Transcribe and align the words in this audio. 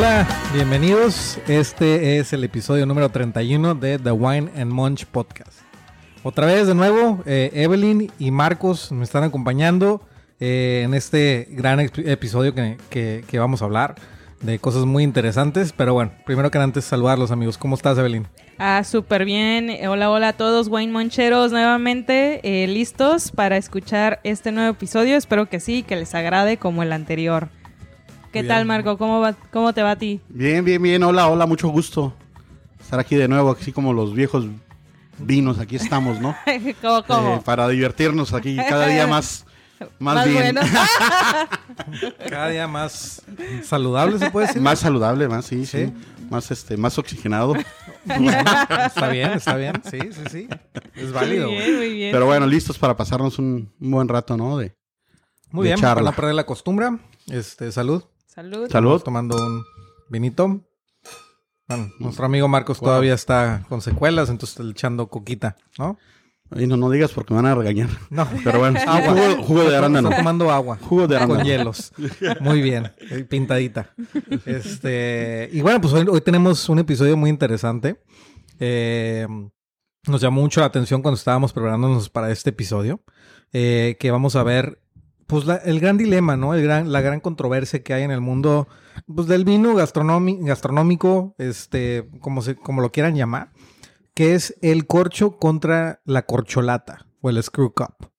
Hola, 0.00 0.26
bienvenidos. 0.54 1.38
Este 1.46 2.16
es 2.16 2.32
el 2.32 2.42
episodio 2.42 2.86
número 2.86 3.10
31 3.10 3.74
de 3.74 3.98
The 3.98 4.12
Wine 4.12 4.50
and 4.56 4.72
Munch 4.72 5.04
Podcast. 5.04 5.52
Otra 6.22 6.46
vez 6.46 6.66
de 6.66 6.74
nuevo, 6.74 7.22
eh, 7.26 7.50
Evelyn 7.52 8.10
y 8.18 8.30
Marcos 8.30 8.92
me 8.92 9.04
están 9.04 9.24
acompañando 9.24 10.00
eh, 10.40 10.84
en 10.86 10.94
este 10.94 11.48
gran 11.50 11.80
epi- 11.80 12.08
episodio 12.08 12.54
que, 12.54 13.24
vamos 13.34 13.60
a 13.60 13.66
hablar 13.66 13.96
de 14.40 14.58
cosas 14.58 14.86
muy 14.86 15.04
interesantes. 15.04 15.74
Pero 15.76 15.92
bueno, 15.92 16.12
primero 16.24 16.50
que 16.50 16.56
antes 16.56 16.86
saludarlos 16.86 17.30
amigos. 17.30 17.58
¿Cómo 17.58 17.74
estás, 17.74 17.98
Evelyn? 17.98 18.26
Ah, 18.56 18.82
súper 18.84 19.26
bien. 19.26 19.86
Hola, 19.86 20.10
hola 20.10 20.28
a 20.28 20.32
todos, 20.32 20.68
Wayne 20.68 20.94
Moncheros, 20.94 21.52
nuevamente 21.52 22.40
eh, 22.42 22.66
listos 22.68 23.32
para 23.32 23.58
escuchar 23.58 24.18
este 24.24 24.50
nuevo 24.50 24.70
episodio. 24.70 25.18
Espero 25.18 25.44
que 25.50 25.60
sí, 25.60 25.82
que 25.82 25.96
les 25.96 26.14
agrade 26.14 26.56
como 26.56 26.82
el 26.82 26.94
anterior. 26.94 27.50
¿Qué 28.32 28.44
tal. 28.44 28.64
Marco? 28.64 28.96
¿Cómo, 28.96 29.20
va, 29.20 29.32
¿Cómo 29.50 29.72
te 29.72 29.82
va 29.82 29.92
a 29.92 29.96
ti? 29.96 30.20
Bien, 30.28 30.64
bien, 30.64 30.80
bien. 30.82 31.02
Hola, 31.02 31.28
hola, 31.28 31.46
mucho 31.46 31.68
gusto 31.68 32.14
estar 32.80 33.00
aquí 33.00 33.16
de 33.16 33.28
nuevo, 33.28 33.50
así 33.52 33.72
como 33.72 33.92
los 33.92 34.14
viejos 34.14 34.46
vinos, 35.18 35.58
aquí 35.58 35.76
estamos, 35.76 36.20
¿no? 36.20 36.34
¿Cómo, 36.80 37.02
cómo? 37.06 37.34
Eh, 37.36 37.40
para 37.44 37.68
divertirnos 37.68 38.32
aquí 38.32 38.56
cada 38.56 38.86
día 38.86 39.06
más, 39.06 39.46
más, 39.98 40.26
bien. 40.26 40.54
bueno. 40.54 40.60
Cada 42.28 42.48
día 42.48 42.68
más 42.68 43.22
saludable, 43.64 44.18
se 44.18 44.30
puede 44.30 44.46
decir. 44.46 44.62
más 44.62 44.78
saludable, 44.78 45.26
más, 45.28 45.44
sí, 45.46 45.66
sí, 45.66 45.86
Sí. 45.86 45.92
Más, 46.30 46.48
este, 46.52 46.76
más 46.76 46.96
oxigenado. 46.96 47.54
Bueno, 48.04 48.30
está 48.86 49.08
bien, 49.08 49.32
está 49.32 49.56
bien. 49.56 49.82
Sí, 49.90 49.98
sí, 50.12 50.22
sí. 50.30 50.48
Es 50.94 51.12
válido. 51.12 51.48
Muy 51.48 51.56
bien, 51.58 51.76
muy 51.76 51.92
bien. 51.92 52.12
Pero 52.12 52.26
bueno, 52.26 52.46
listos 52.46 52.78
para 52.78 52.96
pasarnos 52.96 53.40
un, 53.40 53.72
un 53.80 53.90
buen 53.90 54.06
rato, 54.06 54.36
¿no? 54.36 54.56
De 54.56 54.72
Muy 55.50 55.64
de 55.64 55.70
bien, 55.70 55.80
para 55.80 55.94
charla. 55.96 56.10
no 56.10 56.16
perder 56.16 56.34
la 56.36 56.46
costumbre. 56.46 56.86
Este, 57.28 57.72
salud. 57.72 58.04
Salud. 58.40 58.70
salud. 58.70 58.96
Estamos 58.96 59.04
tomando 59.04 59.36
un 59.36 59.64
vinito. 60.08 60.60
Bueno, 61.68 61.92
nuestro 61.98 62.24
amigo 62.24 62.48
Marcos 62.48 62.80
todavía 62.80 63.12
está 63.12 63.66
con 63.68 63.82
secuelas, 63.82 64.30
entonces 64.30 64.58
está 64.58 64.70
echando 64.70 65.08
coquita, 65.08 65.58
¿no? 65.78 65.98
Y 66.56 66.66
no, 66.66 66.78
no 66.78 66.88
digas 66.88 67.12
porque 67.12 67.34
me 67.34 67.42
van 67.42 67.52
a 67.52 67.54
regañar. 67.54 67.90
No. 68.08 68.26
Pero 68.42 68.58
bueno, 68.60 68.80
Agua. 68.86 69.12
jugo, 69.12 69.42
jugo 69.44 69.64
de 69.70 69.76
arándano. 69.76 70.08
Está 70.08 70.20
tomando 70.22 70.50
agua. 70.50 70.78
Jugo 70.80 71.02
de 71.06 71.16
Con 71.18 71.24
arándano. 71.24 71.44
hielos. 71.44 71.92
Muy 72.40 72.62
bien. 72.62 72.90
eh, 73.10 73.24
Pintadita. 73.28 73.92
Este. 74.46 75.50
Y 75.52 75.60
bueno, 75.60 75.78
pues 75.82 75.92
hoy, 75.92 76.06
hoy 76.10 76.20
tenemos 76.22 76.66
un 76.70 76.78
episodio 76.78 77.18
muy 77.18 77.28
interesante. 77.28 78.02
Eh, 78.58 79.26
nos 80.08 80.20
llamó 80.22 80.40
mucho 80.40 80.60
la 80.60 80.66
atención 80.66 81.02
cuando 81.02 81.16
estábamos 81.18 81.52
preparándonos 81.52 82.08
para 82.08 82.30
este 82.32 82.48
episodio. 82.50 83.00
eh, 83.52 83.96
que 84.00 84.10
vamos 84.10 84.34
a 84.34 84.42
ver. 84.42 84.80
Pues 85.30 85.46
la- 85.46 85.56
el 85.56 85.80
gran 85.80 85.96
dilema, 85.96 86.36
¿no? 86.36 86.54
El 86.54 86.62
gran, 86.62 86.90
la 86.92 87.00
gran 87.00 87.20
controversia 87.20 87.82
que 87.82 87.94
hay 87.94 88.02
en 88.02 88.10
el 88.10 88.20
mundo 88.20 88.66
pues, 89.06 89.26
del 89.28 89.44
vino 89.44 89.74
gastronómico, 89.74 91.34
este, 91.38 92.08
como, 92.20 92.42
se, 92.42 92.56
como 92.56 92.82
lo 92.82 92.90
quieran 92.92 93.14
llamar, 93.14 93.52
que 94.14 94.34
es 94.34 94.56
el 94.60 94.86
corcho 94.86 95.38
contra 95.38 96.00
la 96.04 96.26
corcholata 96.26 97.06
o 97.20 97.30
el 97.30 97.42
screw 97.42 97.72
cup. 97.72 98.10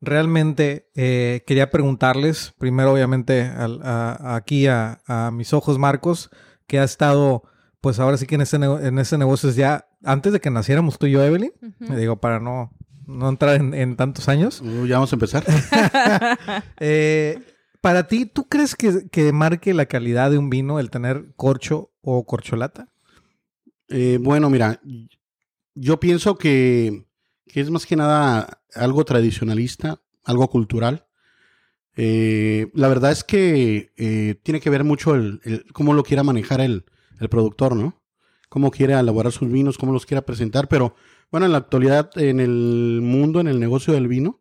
Realmente 0.00 0.90
eh, 0.94 1.42
quería 1.46 1.70
preguntarles, 1.70 2.52
primero 2.58 2.92
obviamente 2.92 3.42
al- 3.42 3.80
a- 3.82 4.34
aquí 4.36 4.66
a, 4.66 5.00
a 5.06 5.30
mis 5.30 5.52
ojos 5.54 5.78
Marcos, 5.78 6.30
que 6.66 6.78
ha 6.78 6.84
estado, 6.84 7.42
pues 7.80 7.98
ahora 8.00 8.16
sí 8.16 8.26
que 8.26 8.34
en 8.34 8.42
ese, 8.42 8.58
nego- 8.58 8.80
en 8.80 8.98
ese 8.98 9.16
negocio 9.18 9.48
es 9.48 9.56
ya 9.56 9.86
antes 10.02 10.32
de 10.32 10.40
que 10.40 10.50
naciéramos 10.50 10.98
tú 10.98 11.06
y 11.06 11.12
yo, 11.12 11.22
Evelyn, 11.24 11.52
Ujú. 11.62 11.92
me 11.92 11.96
digo, 11.96 12.16
para 12.20 12.38
no, 12.40 12.70
no 13.06 13.28
entrar 13.28 13.56
en, 13.56 13.74
en 13.74 13.96
tantos 13.96 14.28
años. 14.28 14.60
Uh, 14.60 14.86
ya 14.86 14.96
vamos 14.96 15.12
a 15.12 15.16
empezar. 15.16 15.44
Eh, 16.80 17.38
para 17.80 18.06
ti, 18.08 18.26
¿tú 18.26 18.48
crees 18.48 18.74
que, 18.74 19.08
que 19.10 19.32
marque 19.32 19.74
la 19.74 19.86
calidad 19.86 20.30
de 20.30 20.38
un 20.38 20.48
vino 20.50 20.78
el 20.80 20.90
tener 20.90 21.34
corcho 21.36 21.92
o 22.00 22.24
corcholata? 22.26 22.88
Eh, 23.88 24.18
bueno, 24.20 24.48
mira, 24.50 24.80
yo 25.74 26.00
pienso 26.00 26.36
que, 26.38 27.04
que 27.46 27.60
es 27.60 27.70
más 27.70 27.84
que 27.86 27.96
nada 27.96 28.62
algo 28.74 29.04
tradicionalista, 29.04 30.00
algo 30.24 30.48
cultural. 30.48 31.06
Eh, 31.96 32.70
la 32.74 32.88
verdad 32.88 33.12
es 33.12 33.22
que 33.22 33.92
eh, 33.96 34.34
tiene 34.42 34.60
que 34.60 34.70
ver 34.70 34.82
mucho 34.84 35.14
el, 35.14 35.40
el- 35.44 35.64
cómo 35.72 35.92
lo 35.94 36.02
quiera 36.02 36.22
manejar 36.24 36.60
el, 36.60 36.84
el 37.20 37.28
productor, 37.28 37.76
¿no? 37.76 38.02
Cómo 38.48 38.70
quiere 38.70 38.94
elaborar 38.98 39.32
sus 39.32 39.50
vinos, 39.50 39.78
cómo 39.78 39.92
los 39.92 40.06
quiera 40.06 40.22
presentar. 40.22 40.68
Pero 40.68 40.94
bueno, 41.34 41.46
en 41.46 41.52
la 41.52 41.58
actualidad, 41.58 42.16
en 42.16 42.38
el 42.38 43.00
mundo, 43.02 43.40
en 43.40 43.48
el 43.48 43.58
negocio 43.58 43.92
del 43.92 44.06
vino, 44.06 44.40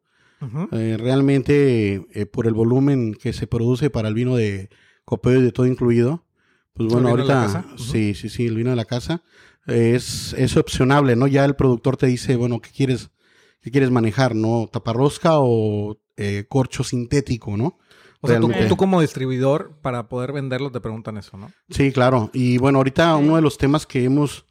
eh, 0.71 0.95
realmente 0.99 2.05
eh, 2.11 2.25
por 2.27 2.45
el 2.45 2.53
volumen 2.53 3.15
que 3.15 3.33
se 3.33 3.47
produce 3.47 3.89
para 3.89 4.09
el 4.09 4.13
vino 4.13 4.35
de 4.35 4.69
copeo 5.03 5.39
y 5.39 5.41
de 5.41 5.51
todo 5.51 5.65
incluido, 5.65 6.23
pues 6.73 6.85
¿El 6.85 6.93
bueno, 6.93 7.09
ahorita 7.09 7.33
casa? 7.33 7.65
Ujú. 7.73 7.83
sí, 7.83 8.13
sí, 8.13 8.29
sí, 8.29 8.45
el 8.45 8.55
vino 8.55 8.69
de 8.69 8.75
la 8.75 8.85
casa 8.85 9.23
eh, 9.65 9.93
es, 9.95 10.35
es 10.37 10.55
opcionable, 10.55 11.15
¿no? 11.15 11.25
Ya 11.25 11.45
el 11.45 11.55
productor 11.55 11.97
te 11.97 12.05
dice, 12.05 12.35
bueno, 12.35 12.61
¿qué 12.61 12.69
quieres, 12.69 13.09
qué 13.63 13.71
quieres 13.71 13.89
manejar, 13.89 14.35
no? 14.35 14.69
¿Taparrosca 14.71 15.39
o 15.39 15.97
eh, 16.15 16.45
corcho 16.47 16.83
sintético, 16.83 17.57
no? 17.57 17.79
O 18.21 18.27
sea, 18.27 18.39
tú, 18.39 18.51
tú 18.69 18.77
como 18.77 19.01
distribuidor, 19.01 19.79
para 19.81 20.09
poder 20.09 20.31
venderlo, 20.31 20.71
te 20.71 20.79
preguntan 20.79 21.17
eso, 21.17 21.37
¿no? 21.37 21.51
Sí, 21.71 21.91
claro. 21.91 22.29
Y 22.33 22.59
bueno, 22.59 22.77
ahorita 22.77 23.15
uno 23.15 23.37
de 23.37 23.41
los 23.41 23.57
temas 23.57 23.87
que 23.87 24.03
hemos 24.03 24.45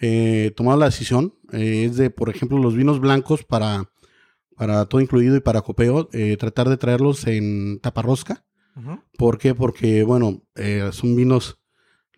eh, 0.00 0.52
tomado 0.56 0.78
la 0.78 0.86
decisión 0.86 1.34
eh, 1.52 1.86
es 1.88 1.96
de, 1.96 2.10
por 2.10 2.28
ejemplo, 2.28 2.58
los 2.58 2.74
vinos 2.74 3.00
blancos 3.00 3.44
para, 3.44 3.90
para 4.56 4.86
todo 4.86 5.00
incluido 5.00 5.36
y 5.36 5.40
para 5.40 5.62
copeo, 5.62 6.08
eh, 6.12 6.36
tratar 6.38 6.68
de 6.68 6.76
traerlos 6.76 7.26
en 7.26 7.78
taparrosca. 7.80 8.44
Ujú. 8.76 9.00
¿Por 9.16 9.38
qué? 9.38 9.54
Porque, 9.54 10.02
bueno, 10.02 10.42
eh, 10.54 10.90
son 10.92 11.16
vinos, 11.16 11.58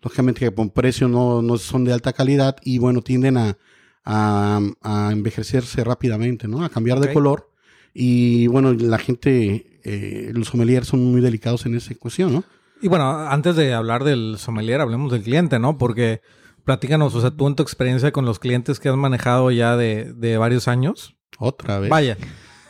lógicamente, 0.01 0.39
que 0.39 0.51
por 0.51 0.71
precio 0.73 1.07
no, 1.07 1.41
no 1.41 1.57
son 1.57 1.85
de 1.85 1.93
alta 1.93 2.13
calidad 2.13 2.57
y, 2.63 2.79
bueno, 2.79 3.01
tienden 3.01 3.37
a, 3.37 3.57
a, 4.03 4.59
a 4.81 5.11
envejecerse 5.11 5.83
rápidamente, 5.83 6.47
¿no? 6.47 6.63
A 6.63 6.69
cambiar 6.69 6.99
de 6.99 7.13
color. 7.13 7.49
Y, 7.93 8.47
bueno, 8.47 8.73
la 8.73 8.97
gente, 8.97 9.79
eh, 9.83 10.31
los 10.33 10.47
sommeliers 10.47 10.87
son 10.87 11.03
muy 11.03 11.21
delicados 11.21 11.65
en 11.65 11.75
esa 11.75 11.95
cuestión, 11.95 12.33
¿no? 12.33 12.43
Y 12.81 12.87
bueno, 12.87 13.09
antes 13.09 13.55
de 13.55 13.73
hablar 13.73 14.03
del 14.03 14.35
sommelier, 14.37 14.79
hablemos 14.79 15.11
del 15.11 15.23
cliente, 15.23 15.59
¿no? 15.59 15.77
Porque 15.77 16.21
platícanos, 16.69 17.15
o 17.15 17.21
sea, 17.21 17.31
tú 17.31 17.47
en 17.47 17.55
tu 17.55 17.63
experiencia 17.63 18.11
con 18.11 18.25
los 18.25 18.37
clientes 18.37 18.79
que 18.79 18.89
has 18.89 18.95
manejado 18.95 19.49
ya 19.49 19.75
de, 19.75 20.13
de 20.13 20.37
varios 20.37 20.67
años. 20.67 21.15
Otra 21.39 21.79
vez. 21.79 21.89
Vaya. 21.89 22.15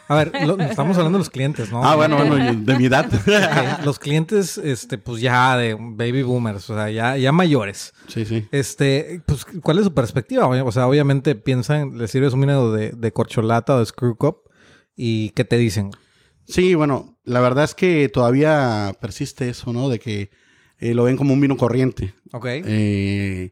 A 0.08 0.16
ver, 0.16 0.32
lo- 0.48 0.58
estamos 0.58 0.96
hablando 0.98 1.18
de 1.18 1.24
los 1.24 1.30
clientes, 1.30 1.70
¿no? 1.70 1.84
Ah, 1.84 1.98
bueno, 1.98 2.16
bueno, 2.16 2.36
de 2.64 2.78
mi 2.78 2.86
edad. 2.86 3.12
Los 3.84 4.00
clientes, 4.00 4.58
este, 4.58 4.98
pues 4.98 5.22
ya 5.22 5.58
de 5.58 5.74
baby 5.76 6.24
boomers, 6.24 6.70
o 6.70 6.76
sea, 6.76 6.90
ya, 6.90 7.18
ya 7.18 7.34
mayores. 7.34 7.94
sí, 8.08 8.24
sí. 8.24 8.48
Este, 8.54 9.22
pues, 9.28 9.44
¿cuál 9.62 9.80
es 9.80 9.84
su 9.84 9.94
perspectiva? 9.94 10.48
O 10.48 10.72
sea, 10.72 10.88
obviamente 10.88 11.36
piensan, 11.36 11.98
le 11.98 12.08
sirves 12.08 12.32
un 12.32 12.40
vino 12.42 12.72
de, 12.72 12.92
de 12.92 13.12
corcholata 13.12 13.76
o 13.76 13.80
de 13.80 13.86
screw 13.86 14.16
cup 14.16 14.38
y 14.96 15.32
¿qué 15.32 15.44
te 15.44 15.58
dicen? 15.58 15.92
Sí, 16.48 16.74
bueno, 16.74 17.18
la 17.26 17.42
verdad 17.42 17.66
es 17.66 17.76
que 17.76 18.08
todavía 18.08 18.94
persiste 19.02 19.50
eso, 19.50 19.74
¿no? 19.74 19.90
De 19.90 20.00
que 20.00 20.32
eh, 20.80 20.94
lo 20.94 21.04
ven 21.04 21.18
como 21.18 21.34
un 21.34 21.42
vino 21.42 21.58
corriente. 21.58 22.14
Ok. 22.32 22.46
eh, 22.48 23.52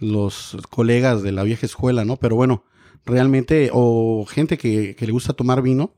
los 0.00 0.56
colegas 0.70 1.22
de 1.22 1.32
la 1.32 1.42
vieja 1.42 1.66
escuela, 1.66 2.04
¿no? 2.04 2.16
Pero 2.16 2.36
bueno, 2.36 2.64
realmente, 3.04 3.70
o 3.72 4.26
gente 4.26 4.58
que, 4.58 4.94
que 4.96 5.06
le 5.06 5.12
gusta 5.12 5.32
tomar 5.32 5.62
vino, 5.62 5.96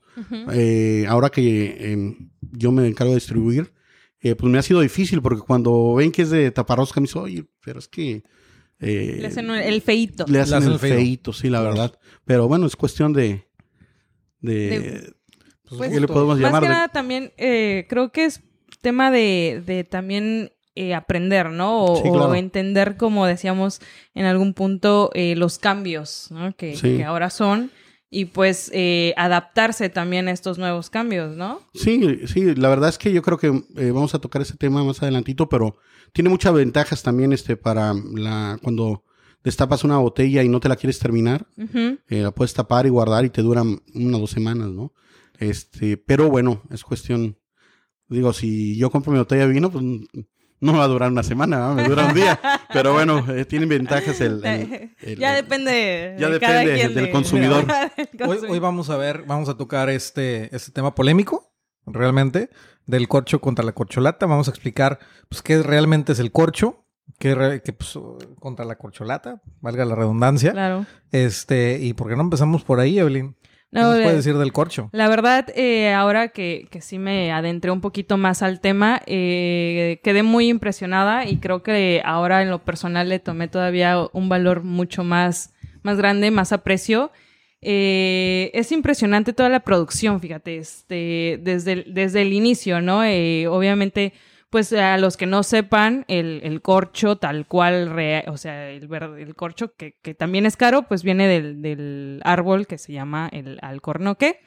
eh, 0.53 1.07
ahora 1.09 1.31
que 1.31 1.77
eh, 1.79 2.17
yo 2.53 2.73
me 2.73 2.87
encargo 2.87 3.13
de 3.13 3.17
distribuir, 3.21 3.73
eh, 4.21 4.35
pues 4.35 4.51
me 4.51 4.59
ha 4.59 4.63
sido 4.63 4.81
difícil 4.81 5.23
porque 5.23 5.43
cuando 5.43 5.95
ven 5.95 6.11
que 6.13 6.23
es 6.23 6.31
de 6.31 6.51
taparrosca, 6.51 7.01
me 7.01 7.07
dicen, 7.07 7.23
oye, 7.23 7.45
pero 7.65 7.79
es 7.79 7.87
que... 7.89 8.25
eh, 8.81 9.17
Le 9.21 9.27
hacen 9.29 9.49
el 9.51 9.81
feito. 9.83 10.25
le 10.29 10.41
hacen 10.41 10.53
Le 10.53 10.57
hacen 10.59 10.73
el 10.73 10.79
feito. 10.79 10.97
feito, 10.97 11.33
sí, 11.33 11.49
la 11.51 11.61
verdad. 11.63 11.99
Pero 12.25 12.49
bueno, 12.49 12.67
es 12.67 12.75
cuestión 12.77 13.13
de... 13.13 13.47
de, 14.41 14.55
De- 14.81 15.15
Pues, 15.69 15.79
Pues, 15.79 15.91
¿Qué 15.93 16.01
le 16.01 16.09
podemos 16.09 16.37
Más 16.39 16.47
llamar? 16.47 16.63
que 16.63 16.69
nada 16.69 16.89
también 16.89 17.33
eh, 17.37 17.87
creo 17.89 18.11
que 18.11 18.25
es 18.25 18.41
tema 18.81 19.11
de, 19.11 19.63
de 19.67 19.85
también 19.85 20.51
eh, 20.79 20.95
aprender, 20.95 21.51
¿no? 21.51 21.85
O, 21.85 21.97
Sí, 21.97 22.03
claro. 22.03 22.29
o 22.29 22.35
entender, 22.35 22.97
como 22.97 23.27
decíamos 23.27 23.81
en 24.15 24.25
algún 24.27 24.55
punto, 24.55 25.11
eh, 25.15 25.35
los 25.37 25.59
cambios, 25.59 26.29
¿no? 26.31 26.55
Que, 26.57 26.77
Sí. 26.77 26.99
que 26.99 27.05
ahora 27.05 27.31
son. 27.31 27.71
Y 28.11 28.25
pues 28.27 28.71
eh, 28.73 29.13
adaptarse 29.19 29.91
también 29.91 30.29
a 30.29 30.31
estos 30.33 30.57
nuevos 30.57 30.89
cambios, 30.89 31.37
¿no? 31.37 31.61
Sí, 31.75 32.21
sí, 32.27 32.55
la 32.55 32.71
verdad 32.71 32.89
es 32.89 32.97
que 32.97 33.13
yo 33.13 33.21
creo 33.21 33.37
que 33.37 33.49
eh, 33.77 33.91
vamos 33.91 34.15
a 34.15 34.19
tocar 34.19 34.41
ese 34.41 34.57
tema 34.57 34.83
más 34.83 35.03
adelantito, 35.03 35.49
pero 35.51 35.77
tiene 36.15 36.31
muchas 36.31 36.55
ventajas 36.55 37.03
también 37.03 37.35
este 37.35 37.57
para 37.59 37.93
la 38.15 38.59
cuando 38.63 39.05
destapas 39.45 39.85
una 39.85 39.99
botella 39.99 40.43
y 40.43 40.49
no 40.49 40.59
te 40.59 40.71
la 40.71 40.77
quieres 40.77 40.99
terminar, 40.99 41.47
eh, 42.09 42.23
la 42.23 42.31
puedes 42.31 42.55
tapar 42.55 42.87
y 42.87 42.89
guardar 42.89 43.27
y 43.27 43.31
te 43.31 43.43
duran 43.43 43.81
una 43.95 44.17
o 44.17 44.21
dos 44.21 44.31
semanas, 44.31 44.69
¿no? 44.69 44.93
Este, 45.39 45.99
pero 45.99 46.31
bueno, 46.31 46.63
es 46.71 46.83
cuestión, 46.85 47.37
digo, 48.09 48.33
si 48.33 48.77
yo 48.79 48.91
compro 48.91 49.13
mi 49.13 49.19
botella 49.19 49.47
de 49.47 49.53
vino, 49.53 49.71
pues 49.71 49.85
no 50.61 50.73
me 50.73 50.79
va 50.79 50.85
a 50.85 50.89
durar 50.89 51.11
una 51.11 51.23
semana, 51.23 51.59
¿no? 51.59 51.75
me 51.75 51.85
dura 51.89 52.07
un 52.07 52.15
día, 52.15 52.39
pero 52.73 52.93
bueno, 52.93 53.25
eh, 53.33 53.45
tienen 53.45 53.69
ventajas 53.69 54.21
el, 54.21 54.45
el- 54.45 54.91
el- 55.01 55.19
ya 55.19 55.37
el- 55.37 55.45
depende. 55.45 56.17
ya 56.19 56.29
de 56.29 56.41
cada 56.41 56.61
depende 56.61 56.75
quien 56.81 56.95
del 56.95 57.05
de- 57.07 57.11
consumidor. 57.11 57.67
del 57.67 57.79
Hoy, 58.03 58.19
consumidor. 58.19 58.51
hoy 58.51 58.59
vamos 58.59 58.91
a 58.91 58.97
ver, 58.97 59.23
vamos 59.27 59.49
a 59.49 59.57
tocar 59.57 59.89
este, 59.91 60.55
este 60.55 60.73
tema 60.73 60.95
polémico, 60.95 61.53
realmente, 61.87 62.51
del 62.87 63.07
corcho 63.09 63.41
contra 63.41 63.65
la 63.65 63.73
corcholata. 63.73 64.27
Vamos 64.27 64.49
a 64.49 64.51
explicar 64.51 64.99
pues, 65.29 65.43
qué 65.43 65.63
realmente 65.63 66.13
es 66.13 66.19
el 66.19 66.33
corcho, 66.33 66.85
qué, 67.19 67.35
re- 67.35 67.63
qué, 67.63 67.73
pues, 67.73 67.99
contra 68.41 68.65
la 68.65 68.77
corcholata, 68.77 69.41
valga 69.61 69.85
la 69.85 69.95
redundancia. 69.95 70.53
Claro. 70.53 70.85
Este, 71.13 71.79
y 71.81 71.95
por 71.95 72.09
qué 72.09 72.17
no 72.17 72.23
empezamos 72.23 72.65
por 72.65 72.81
ahí, 72.81 72.99
Evelyn. 72.99 73.37
¿Qué 73.73 73.79
No, 73.81 73.91
nos 73.91 73.99
eh, 73.99 74.03
puedes 74.03 74.25
decir 74.25 74.39
del 74.39 74.53
corcho? 74.53 74.89
La 74.93 75.09
verdad, 75.09 75.47
eh, 75.55 75.93
ahora 75.93 76.29
que, 76.29 76.69
que 76.71 76.81
sí 76.81 76.99
me 76.99 77.33
adentré 77.33 77.71
un 77.71 77.81
poquito 77.81 78.17
más 78.17 78.43
al 78.43 78.61
tema, 78.61 79.03
eh, 79.07 80.01
quedé 80.03 80.23
muy 80.23 80.49
impresionada 80.49 81.27
y 81.27 81.37
creo 81.37 81.63
que 81.63 82.01
ahora 82.05 82.43
en 82.43 82.51
lo 82.51 82.61
personal 82.65 83.09
le 83.09 83.19
tomé 83.19 83.49
todavía 83.49 83.97
un 84.13 84.29
valor 84.29 84.63
mucho 84.65 85.05
más, 85.05 85.53
más 85.83 85.99
grande, 85.99 86.31
más 86.31 86.53
aprecio. 86.53 87.13
Eh, 87.61 88.51
es 88.55 88.73
impresionante 88.73 89.33
toda 89.33 89.49
la 89.49 89.61
producción, 89.61 90.21
fíjate, 90.21 90.57
este, 90.59 91.39
desde, 91.43 91.73
el- 91.73 91.93
desde 91.95 92.23
el 92.23 92.33
inicio, 92.33 92.81
¿no? 92.81 92.99
Obviamente, 93.01 94.13
pues 94.51 94.73
a 94.73 94.97
los 94.99 95.17
que 95.17 95.27
no 95.27 95.43
sepan, 95.43 96.05
el, 96.09 96.41
el 96.43 96.63
corcho 96.63 97.17
tal 97.17 97.47
cual, 97.47 97.95
o 98.29 98.37
sea, 98.37 98.71
el, 98.71 98.89
el 99.19 99.35
corcho 99.35 99.75
que, 99.75 99.97
que 100.03 100.15
también 100.15 100.47
es 100.47 100.57
caro, 100.57 100.83
pues 100.83 101.03
viene 101.03 101.27
del, 101.27 101.61
del 101.61 102.21
árbol 102.25 102.67
que 102.67 102.79
se 102.79 102.93
llama 102.93 103.29
el 103.33 103.59
alcornoque. 103.63 104.41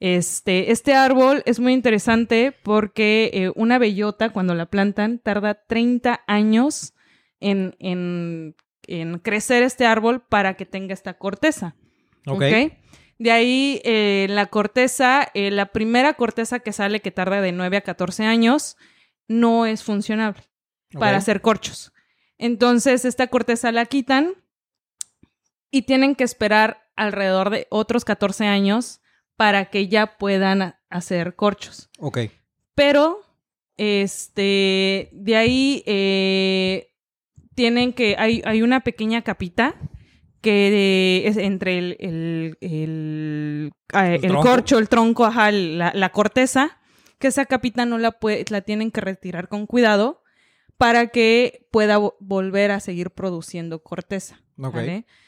Este, 0.00 0.72
este 0.72 0.94
árbol 0.94 1.42
es 1.46 1.60
muy 1.60 1.72
interesante 1.72 2.52
porque 2.64 3.30
eh, 3.32 3.52
una 3.54 3.78
bellota, 3.78 4.30
cuando 4.30 4.54
la 4.54 4.66
plantan, 4.66 5.20
tarda 5.20 5.54
30 5.54 6.22
años 6.26 6.94
en, 7.38 7.76
en, 7.78 8.56
en 8.88 9.18
crecer 9.18 9.62
este 9.62 9.86
árbol 9.86 10.22
para 10.22 10.54
que 10.54 10.66
tenga 10.66 10.92
esta 10.92 11.14
corteza. 11.14 11.76
Ok. 12.26 12.42
¿ok? 12.42 12.72
De 13.18 13.30
ahí 13.30 13.80
eh, 13.84 14.26
la 14.30 14.46
corteza, 14.46 15.28
eh, 15.34 15.52
la 15.52 15.66
primera 15.66 16.14
corteza 16.14 16.58
que 16.58 16.72
sale 16.72 16.98
que 16.98 17.12
tarda 17.12 17.40
de 17.40 17.52
9 17.52 17.76
a 17.76 17.80
14 17.82 18.24
años, 18.24 18.76
no 19.28 19.66
es 19.66 19.82
funcionable 19.82 20.42
para 20.92 21.16
hacer 21.16 21.40
corchos. 21.40 21.92
Entonces, 22.38 23.04
esta 23.04 23.28
corteza 23.28 23.72
la 23.72 23.86
quitan 23.86 24.34
y 25.70 25.82
tienen 25.82 26.14
que 26.14 26.24
esperar 26.24 26.90
alrededor 26.96 27.50
de 27.50 27.66
otros 27.70 28.04
14 28.04 28.46
años 28.46 29.00
para 29.36 29.70
que 29.70 29.88
ya 29.88 30.18
puedan 30.18 30.76
hacer 30.90 31.34
corchos. 31.36 31.90
Ok. 31.98 32.18
Pero, 32.74 33.20
este, 33.76 35.08
de 35.12 35.36
ahí 35.36 35.82
eh, 35.86 36.92
tienen 37.54 37.92
que, 37.92 38.16
hay, 38.18 38.42
hay 38.44 38.62
una 38.62 38.80
pequeña 38.80 39.22
capita 39.22 39.74
que 40.40 41.22
es 41.26 41.36
entre 41.36 41.78
el, 41.78 41.96
el, 42.00 42.58
el, 42.60 43.72
ah, 43.92 44.08
El 44.08 44.34
corcho, 44.34 44.78
el 44.78 44.88
tronco, 44.88 45.24
ajá, 45.24 45.52
la, 45.52 45.92
la 45.94 46.10
corteza, 46.10 46.78
que 47.22 47.28
esa 47.28 47.46
capita 47.46 47.86
no 47.86 47.96
la 47.96 48.10
puede, 48.12 48.44
la 48.50 48.60
tienen 48.60 48.90
que 48.90 49.00
retirar 49.00 49.48
con 49.48 49.66
cuidado 49.66 50.22
para 50.76 51.06
que 51.06 51.66
pueda 51.70 51.98
vo- 51.98 52.16
volver 52.20 52.70
a 52.72 52.80
seguir 52.80 53.10
produciendo 53.12 53.82
corteza. 53.82 54.40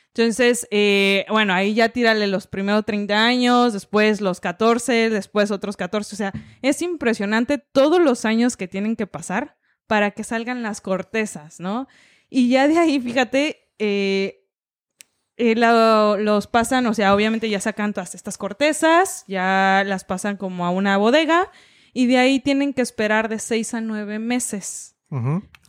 Entonces, 0.08 0.68
eh, 0.70 1.24
bueno, 1.30 1.54
ahí 1.54 1.74
ya 1.74 1.88
tírale 1.88 2.26
los 2.26 2.46
primeros 2.46 2.84
30 2.84 3.24
años, 3.24 3.72
después 3.72 4.20
los 4.20 4.40
14, 4.40 5.10
después 5.10 5.50
otros 5.50 5.76
14. 5.76 6.14
O 6.14 6.18
sea, 6.18 6.32
es 6.62 6.82
impresionante 6.82 7.58
todos 7.58 8.00
los 8.00 8.24
años 8.24 8.56
que 8.56 8.68
tienen 8.68 8.94
que 8.96 9.06
pasar 9.08 9.56
para 9.86 10.10
que 10.12 10.22
salgan 10.24 10.62
las 10.62 10.80
cortezas, 10.80 11.58
¿no? 11.60 11.88
Y 12.30 12.48
ya 12.48 12.68
de 12.68 12.78
ahí, 12.78 13.00
fíjate, 13.00 13.68
eh, 13.78 14.46
eh, 15.36 15.54
los 15.56 16.46
pasan, 16.46 16.86
o 16.86 16.94
sea, 16.94 17.12
obviamente 17.14 17.48
ya 17.50 17.60
sacan 17.60 17.92
todas 17.92 18.14
estas 18.14 18.38
cortezas, 18.38 19.24
ya 19.26 19.82
las 19.84 20.04
pasan 20.04 20.36
como 20.36 20.64
a 20.64 20.70
una 20.70 20.96
bodega 20.96 21.50
y 21.94 22.06
de 22.06 22.18
ahí 22.18 22.40
tienen 22.40 22.74
que 22.74 22.82
esperar 22.82 23.30
de 23.30 23.38
6 23.38 23.72
a 23.74 23.80
9 23.80 24.18
meses. 24.18 24.90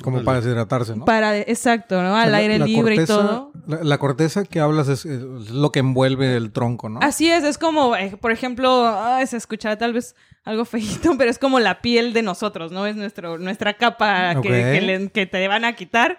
Como 0.01 0.23
para 0.23 0.41
deshidratarse, 0.41 0.95
¿no? 0.95 1.05
Para, 1.05 1.37
exacto, 1.37 2.01
¿no? 2.01 2.13
O 2.13 2.15
sea, 2.15 2.23
Al 2.23 2.31
la- 2.31 2.37
aire 2.39 2.57
la 2.57 2.65
libre 2.65 2.95
y 2.95 3.05
todo. 3.05 3.51
La, 3.67 3.83
la 3.83 3.97
corteza 3.99 4.43
que 4.43 4.59
hablas 4.59 4.87
es, 4.89 5.05
es 5.05 5.21
lo 5.51 5.71
que 5.71 5.79
envuelve 5.79 6.35
el 6.35 6.51
tronco, 6.51 6.89
¿no? 6.89 6.99
Así 7.03 7.29
es, 7.29 7.43
es 7.43 7.59
como, 7.59 7.95
eh, 7.95 8.17
por 8.19 8.31
ejemplo, 8.31 8.87
ay, 8.87 9.27
se 9.27 9.37
escuchará 9.37 9.77
tal 9.77 9.93
vez 9.93 10.15
algo 10.43 10.65
feíto, 10.65 11.15
pero 11.17 11.29
es 11.29 11.37
como 11.37 11.59
la 11.59 11.81
piel 11.81 12.11
de 12.13 12.23
nosotros, 12.23 12.71
¿no? 12.71 12.87
Es 12.87 12.95
nuestro, 12.95 13.37
nuestra 13.37 13.75
capa 13.75 14.31
que- 14.33 14.37
Ok. 14.39 14.43
que, 14.45 14.81
le- 14.81 15.09
que 15.11 15.25
te 15.27 15.47
van 15.47 15.63
a 15.63 15.73
quitar, 15.73 16.17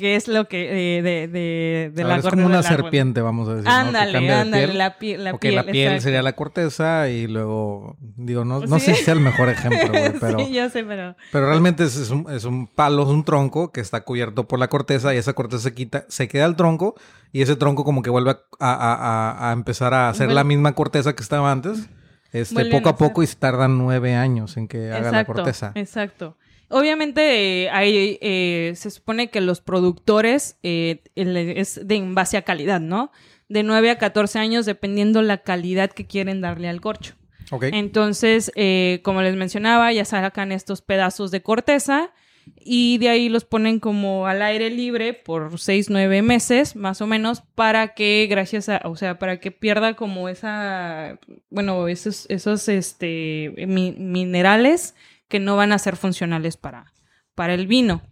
que 0.00 0.16
es 0.16 0.28
lo 0.28 0.48
que 0.48 0.96
eh, 0.98 1.02
de, 1.02 1.28
de, 1.28 1.92
de 1.94 2.02
A 2.02 2.06
la 2.06 2.16
ver, 2.16 2.24
es 2.24 2.30
como 2.30 2.46
una 2.46 2.62
serpiente, 2.62 3.20
vamos 3.20 3.46
a 3.50 3.56
decir. 3.56 3.68
Ándale, 3.68 4.18
de 4.18 4.32
ándale, 4.32 4.72
la, 4.72 4.98
pie- 4.98 5.18
la 5.18 5.36
piel. 5.38 5.54
la 5.56 5.64
piel 5.64 5.76
exacto. 5.88 6.02
sería 6.04 6.22
la 6.22 6.32
corteza 6.32 7.10
y 7.10 7.26
luego, 7.26 7.98
digo, 8.16 8.46
no, 8.46 8.60
no 8.60 8.78
Sí. 8.78 8.86
sé 8.86 8.94
si 8.94 9.04
sea 9.04 9.12
el 9.12 9.20
mejor 9.20 9.50
ejemplo, 9.50 9.88
güey, 9.90 10.12
pero, 10.20 10.38
sí, 10.38 10.52
yo 10.54 10.70
sé, 10.70 10.84
pero... 10.84 11.16
pero 11.30 11.46
realmente 11.46 11.84
es, 11.84 11.96
es 11.98 12.08
un, 12.08 12.26
es 12.30 12.44
un 12.44 12.66
palo, 12.66 13.02
es 13.02 13.10
un 13.10 13.24
tronco 13.24 13.72
que 13.72 13.82
está 13.82 14.00
cubierto 14.00 14.48
por 14.48 14.58
la 14.58 14.68
corteza 14.68 15.14
y 15.14 15.18
esa 15.18 15.34
corteza 15.34 15.62
se 15.64 15.74
quita, 15.74 16.06
se 16.08 16.26
queda 16.28 16.46
el 16.46 16.56
tronco 16.56 16.94
y 17.30 17.42
ese 17.42 17.54
tronco 17.56 17.84
como 17.84 18.00
que 18.00 18.08
vuelve 18.08 18.30
a, 18.30 18.36
a- 18.58 18.94
a- 18.94 19.50
a 19.50 19.52
empezar 19.52 19.92
a 19.92 20.08
hacer 20.08 20.32
la 20.32 20.44
misma 20.44 20.72
corteza 20.74 21.14
que 21.14 21.22
estaba 21.22 21.52
antes, 21.52 21.90
este, 22.32 22.64
poco 22.70 22.88
a 22.88 22.96
poco 22.96 23.22
y 23.22 23.26
se 23.26 23.36
tardan 23.36 23.76
nueve 23.76 24.14
años 24.14 24.56
en 24.56 24.66
que 24.66 24.92
haga 24.92 25.10
la 25.12 25.24
corteza. 25.26 25.72
exacto. 25.74 26.38
Obviamente, 26.70 27.64
eh, 27.64 27.70
hay, 27.70 28.18
eh, 28.20 28.72
se 28.76 28.90
supone 28.90 29.28
que 29.30 29.40
los 29.40 29.60
productores 29.60 30.56
eh, 30.62 31.02
es 31.14 31.86
de 31.86 31.94
en 31.96 32.14
base 32.14 32.36
a 32.36 32.42
calidad, 32.42 32.80
¿no? 32.80 33.10
De 33.48 33.62
9 33.64 33.90
a 33.90 33.98
14 33.98 34.38
años, 34.38 34.66
dependiendo 34.66 35.20
la 35.22 35.38
calidad 35.38 35.90
que 35.90 36.06
quieren 36.06 36.40
darle 36.40 36.68
al 36.68 36.80
corcho. 36.80 37.14
Ok. 37.50 37.64
Entonces, 37.72 38.52
eh, 38.54 39.00
como 39.02 39.22
les 39.22 39.34
mencionaba, 39.34 39.92
ya 39.92 40.04
sacan 40.04 40.52
estos 40.52 40.82
pedazos 40.82 41.32
de 41.32 41.42
corteza 41.42 42.12
y 42.58 42.98
de 42.98 43.08
ahí 43.08 43.28
los 43.28 43.44
ponen 43.44 43.80
como 43.80 44.26
al 44.28 44.40
aire 44.42 44.70
libre 44.70 45.12
por 45.14 45.58
6, 45.58 45.90
9 45.90 46.22
meses, 46.22 46.76
más 46.76 47.00
o 47.02 47.06
menos, 47.08 47.42
para 47.56 47.94
que, 47.94 48.26
gracias 48.30 48.68
a, 48.68 48.80
o 48.84 48.94
sea, 48.96 49.18
para 49.18 49.40
que 49.40 49.50
pierda 49.50 49.94
como 49.94 50.28
esa, 50.28 51.18
bueno, 51.50 51.88
esos, 51.88 52.26
esos 52.30 52.68
este, 52.68 53.52
mi- 53.66 53.92
minerales 53.98 54.94
que 55.30 55.40
no 55.40 55.56
van 55.56 55.72
a 55.72 55.78
ser 55.78 55.96
funcionales 55.96 56.58
para, 56.58 56.92
para 57.34 57.54
el 57.54 57.66
vino. 57.66 58.02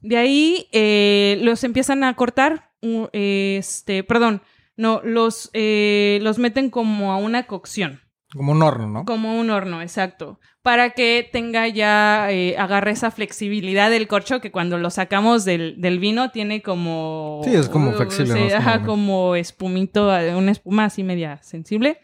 De 0.00 0.16
ahí 0.18 0.68
eh, 0.72 1.38
los 1.40 1.64
empiezan 1.64 2.04
a 2.04 2.14
cortar, 2.14 2.70
este, 3.12 4.04
perdón, 4.04 4.42
no, 4.76 5.00
los, 5.02 5.50
eh, 5.54 6.18
los 6.22 6.38
meten 6.38 6.68
como 6.70 7.12
a 7.12 7.16
una 7.16 7.46
cocción. 7.46 8.00
Como 8.32 8.52
un 8.52 8.62
horno, 8.62 8.86
¿no? 8.88 9.04
Como 9.06 9.40
un 9.40 9.48
horno, 9.48 9.80
exacto. 9.80 10.38
Para 10.62 10.90
que 10.90 11.26
tenga 11.32 11.66
ya, 11.66 12.30
eh, 12.30 12.56
agarre 12.58 12.90
esa 12.90 13.10
flexibilidad 13.10 13.90
del 13.90 14.06
corcho 14.06 14.40
que 14.42 14.52
cuando 14.52 14.76
lo 14.76 14.90
sacamos 14.90 15.46
del, 15.46 15.80
del 15.80 15.98
vino 15.98 16.30
tiene 16.30 16.60
como... 16.60 17.40
Sí, 17.44 17.54
es 17.54 17.70
como 17.70 17.92
flexible, 17.92 18.34
¿no? 18.34 18.46
Es 18.46 18.52
ajá, 18.52 18.80
como- 18.80 18.86
como 18.86 19.34
espumito, 19.36 20.14
eh, 20.14 20.36
una 20.36 20.50
espuma 20.52 20.84
así 20.84 21.02
media 21.02 21.42
sensible. 21.42 22.00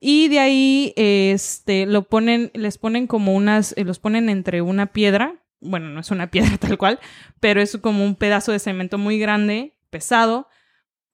Y 0.00 0.28
de 0.28 0.38
ahí, 0.40 0.94
este, 0.96 1.84
lo 1.84 2.02
ponen, 2.02 2.50
les 2.54 2.78
ponen 2.78 3.06
como 3.06 3.34
unas, 3.34 3.74
eh, 3.76 3.84
los 3.84 3.98
ponen 3.98 4.30
entre 4.30 4.62
una 4.62 4.86
piedra. 4.86 5.34
Bueno, 5.60 5.90
no 5.90 6.00
es 6.00 6.10
una 6.10 6.26
piedra 6.30 6.56
tal 6.56 6.78
cual, 6.78 6.98
pero 7.38 7.60
es 7.60 7.76
como 7.76 8.02
un 8.04 8.16
pedazo 8.16 8.50
de 8.52 8.58
cemento 8.58 8.96
muy 8.96 9.18
grande, 9.18 9.76
pesado, 9.90 10.48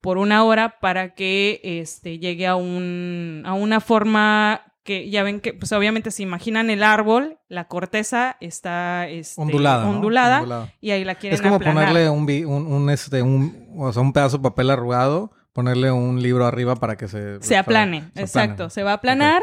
por 0.00 0.18
una 0.18 0.44
hora 0.44 0.78
para 0.78 1.14
que 1.14 1.60
este, 1.64 2.20
llegue 2.20 2.46
a, 2.46 2.54
un, 2.54 3.42
a 3.44 3.54
una 3.54 3.80
forma 3.80 4.62
que 4.84 5.10
ya 5.10 5.24
ven 5.24 5.40
que, 5.40 5.52
pues 5.52 5.72
obviamente 5.72 6.12
se 6.12 6.22
imaginan 6.22 6.70
el 6.70 6.84
árbol, 6.84 7.38
la 7.48 7.66
corteza 7.66 8.36
está 8.40 9.08
este, 9.08 9.40
Ondulada. 9.40 9.84
¿no? 9.84 9.90
ondulada, 9.90 10.72
y 10.80 10.92
ahí 10.92 11.04
la 11.04 11.16
quieren 11.16 11.34
Es 11.34 11.42
como 11.42 11.56
aplanar. 11.56 11.88
ponerle 11.88 12.08
un, 12.08 12.30
un, 12.46 12.72
un, 12.72 12.90
este, 12.90 13.20
un, 13.20 13.66
o 13.76 13.92
sea, 13.92 14.00
un 14.00 14.12
pedazo 14.12 14.36
de 14.36 14.44
papel 14.44 14.70
arrugado, 14.70 15.32
ponerle 15.56 15.90
un 15.90 16.22
libro 16.22 16.44
arriba 16.44 16.76
para 16.76 16.96
que 16.96 17.08
se... 17.08 17.42
se 17.42 17.56
aplane, 17.56 18.10
se 18.14 18.20
exacto, 18.20 18.68
se 18.68 18.82
va 18.82 18.90
a 18.90 18.96
aplanar. 18.96 19.42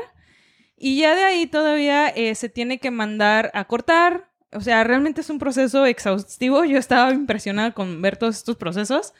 Y 0.77 0.99
ya 0.99 1.15
de 1.15 1.23
ahí 1.23 1.47
todavía 1.47 2.07
eh, 2.09 2.35
se 2.35 2.49
tiene 2.49 2.77
que 2.77 2.91
mandar 2.91 3.49
a 3.55 3.65
cortar, 3.65 4.29
o 4.51 4.61
sea, 4.61 4.83
realmente 4.83 5.21
es 5.21 5.31
un 5.31 5.39
proceso 5.39 5.87
exhaustivo, 5.87 6.65
yo 6.65 6.77
estaba 6.77 7.11
impresionada 7.11 7.71
con 7.71 7.99
ver 8.03 8.17
todos 8.17 8.37
estos 8.37 8.57
procesos. 8.57 9.15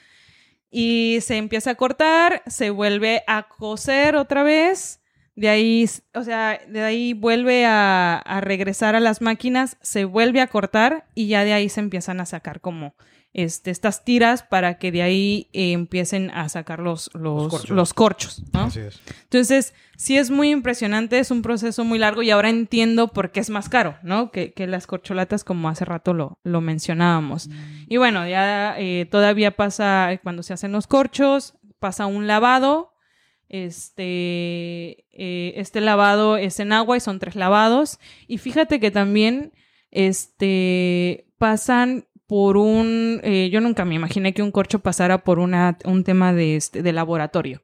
Y 0.69 1.17
se 1.21 1.37
empieza 1.37 1.71
a 1.71 1.75
cortar, 1.75 2.43
se 2.45 2.69
vuelve 2.69 3.23
a 3.25 3.47
coser 3.47 4.15
otra 4.15 4.43
vez, 4.43 5.01
de 5.35 5.49
ahí, 5.49 5.89
o 6.13 6.23
sea, 6.23 6.59
de 6.67 6.81
ahí 6.81 7.13
vuelve 7.13 7.65
a, 7.65 8.17
a 8.17 8.41
regresar 8.41 8.95
a 8.95 8.99
las 8.99 9.21
máquinas, 9.21 9.77
se 9.81 10.05
vuelve 10.05 10.41
a 10.41 10.47
cortar 10.47 11.07
y 11.15 11.27
ya 11.27 11.43
de 11.43 11.53
ahí 11.53 11.69
se 11.69 11.79
empiezan 11.79 12.19
a 12.19 12.25
sacar 12.25 12.61
como 12.61 12.95
este, 13.33 13.71
estas 13.71 14.05
tiras 14.05 14.43
para 14.43 14.77
que 14.77 14.91
de 14.91 15.01
ahí 15.01 15.49
eh, 15.53 15.71
empiecen 15.71 16.29
a 16.31 16.47
sacar 16.49 16.79
los, 16.79 17.09
los, 17.13 17.49
corchos. 17.49 17.69
los 17.71 17.93
corchos, 17.93 18.43
¿no? 18.53 18.65
Así 18.65 18.79
es. 18.79 19.01
Entonces, 19.23 19.73
sí 19.97 20.17
es 20.17 20.29
muy 20.29 20.51
impresionante, 20.51 21.17
es 21.17 21.31
un 21.31 21.41
proceso 21.41 21.83
muy 21.83 21.97
largo 21.97 22.21
y 22.21 22.29
ahora 22.29 22.49
entiendo 22.49 23.07
por 23.07 23.31
qué 23.31 23.39
es 23.39 23.49
más 23.49 23.69
caro, 23.69 23.97
¿no? 24.03 24.31
Que, 24.31 24.53
que 24.53 24.67
las 24.67 24.85
corcholatas, 24.85 25.43
como 25.43 25.67
hace 25.67 25.83
rato 25.83 26.13
lo, 26.13 26.37
lo 26.43 26.61
mencionábamos. 26.61 27.49
Y 27.87 27.97
bueno, 27.97 28.27
ya 28.27 28.75
eh, 28.77 29.07
todavía 29.09 29.55
pasa, 29.55 30.19
cuando 30.21 30.43
se 30.43 30.53
hacen 30.53 30.71
los 30.71 30.85
corchos, 30.85 31.55
pasa 31.79 32.05
un 32.05 32.27
lavado, 32.27 32.92
Este, 33.53 35.05
eh, 35.11 35.53
este 35.57 35.79
lavado 35.79 36.37
es 36.37 36.59
en 36.59 36.73
agua 36.73 36.97
y 36.97 36.99
son 36.99 37.19
tres 37.19 37.35
lavados. 37.35 37.99
Y 38.27 38.39
fíjate 38.39 38.79
que 38.79 38.89
también 38.89 39.53
este, 39.91 41.27
pasan 41.37 42.07
por 42.25 42.57
un... 42.57 43.21
eh, 43.23 43.51
yo 43.51 43.61
nunca 43.61 43.85
me 43.85 43.93
imaginé 43.93 44.33
que 44.33 44.41
un 44.41 44.49
corcho 44.49 44.79
pasara 44.79 45.23
por 45.23 45.37
una, 45.37 45.77
un 45.85 46.03
tema 46.03 46.33
de, 46.33 46.55
este, 46.55 46.81
de 46.81 46.93
laboratorio. 46.93 47.61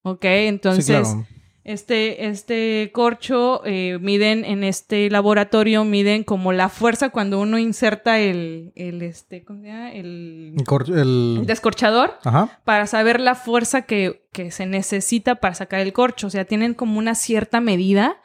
Ok, 0.00 0.24
entonces... 0.24 0.86
sí, 1.06 1.14
claro. 1.14 1.26
Este, 1.64 2.26
este 2.26 2.90
corcho 2.92 3.62
eh, 3.64 3.98
miden 3.98 4.44
en 4.44 4.64
este 4.64 5.08
laboratorio, 5.08 5.82
miden 5.84 6.22
como 6.22 6.52
la 6.52 6.68
fuerza 6.68 7.08
cuando 7.08 7.40
uno 7.40 7.58
inserta 7.58 8.18
el, 8.20 8.72
el 8.76 9.00
este, 9.00 9.44
¿cómo 9.44 9.62
se 9.62 9.68
llama? 9.68 9.92
El, 9.94 10.52
El 10.58 10.64
cor- 10.66 10.90
el- 10.90 11.38
el 11.40 11.46
descorchador 11.46 12.18
Ajá. 12.22 12.60
para 12.64 12.86
saber 12.86 13.18
la 13.18 13.34
fuerza 13.34 13.82
que, 13.82 14.26
que 14.30 14.50
se 14.50 14.66
necesita 14.66 15.36
para 15.36 15.54
sacar 15.54 15.80
el 15.80 15.94
corcho. 15.94 16.26
O 16.26 16.30
sea, 16.30 16.44
tienen 16.44 16.74
como 16.74 16.98
una 16.98 17.14
cierta 17.14 17.60
medida 17.62 18.20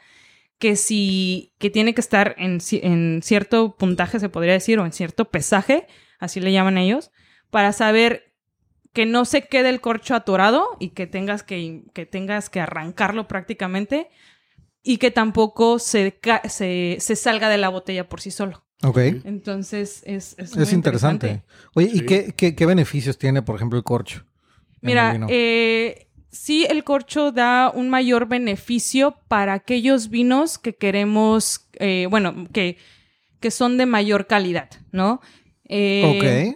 que 0.58 0.75
si, 0.75 1.53
que 1.60 1.69
tiene 1.69 1.93
que 1.93 2.01
estar 2.01 2.36
en, 2.38 2.58
en 2.81 3.22
cierto 3.24 3.77
puntaje, 3.77 4.19
se 4.19 4.27
podría 4.27 4.51
decir, 4.51 4.79
o 4.79 4.86
en 4.86 4.91
cierto 4.91 5.24
pesaje, 5.29 5.88
así 6.19 6.41
le 6.41 6.51
llaman 6.51 6.77
ellos, 6.77 7.12
para 7.50 7.72
saber 7.72 8.29
que 8.93 9.05
no 9.05 9.25
se 9.25 9.43
quede 9.43 9.69
el 9.69 9.81
corcho 9.81 10.15
atorado 10.15 10.67
y 10.79 10.89
que 10.89 11.08
tengas 11.08 11.43
que, 11.43 11.84
que 11.93 12.05
tengas 12.05 12.50
que 12.50 12.60
arrancarlo 12.60 13.27
prácticamente 13.27 14.10
y 14.84 14.98
que 14.98 15.12
tampoco 15.12 15.77
se, 15.79 16.19
se, 16.50 16.98
se 17.00 17.15
salga 17.15 17.50
de 17.50 17.58
la 17.58 17.69
botella 17.69 18.08
por 18.10 18.22
sí 18.22 18.31
solo. 18.31 18.63
Ok. 18.81 18.98
Entonces 19.25 20.01
es, 20.05 20.36
es, 20.38 20.55
Es 20.55 20.55
muy 20.55 20.69
interesante. 20.74 21.43
Oye, 21.75 21.89
¿y 21.93 22.00
Sí. 22.00 22.05
qué, 22.05 22.34
qué, 22.36 22.55
qué 22.55 22.65
beneficios 22.65 23.17
tiene, 23.17 23.41
por 23.41 23.55
ejemplo, 23.55 23.77
el 23.77 23.84
corcho? 23.84 24.25
el 24.81 24.88
Mira, 24.88 25.12
vino? 25.13 25.27
eh, 25.29 26.08
sí 26.31 26.65
el 26.69 26.84
corcho 26.86 27.31
da 27.34 27.72
un 27.75 27.89
mayor 27.89 28.27
beneficio 28.27 29.17
para 29.27 29.53
aquellos 29.53 30.10
vinos 30.10 30.58
que 30.58 30.75
queremos, 30.75 31.67
eh, 31.74 32.08
bueno, 32.10 32.48
que, 32.53 32.77
que 33.41 33.51
son 33.51 33.77
de 33.77 33.86
mayor 33.86 34.27
calidad, 34.27 34.69
¿no? 34.93 35.19
Eh, 35.70 36.04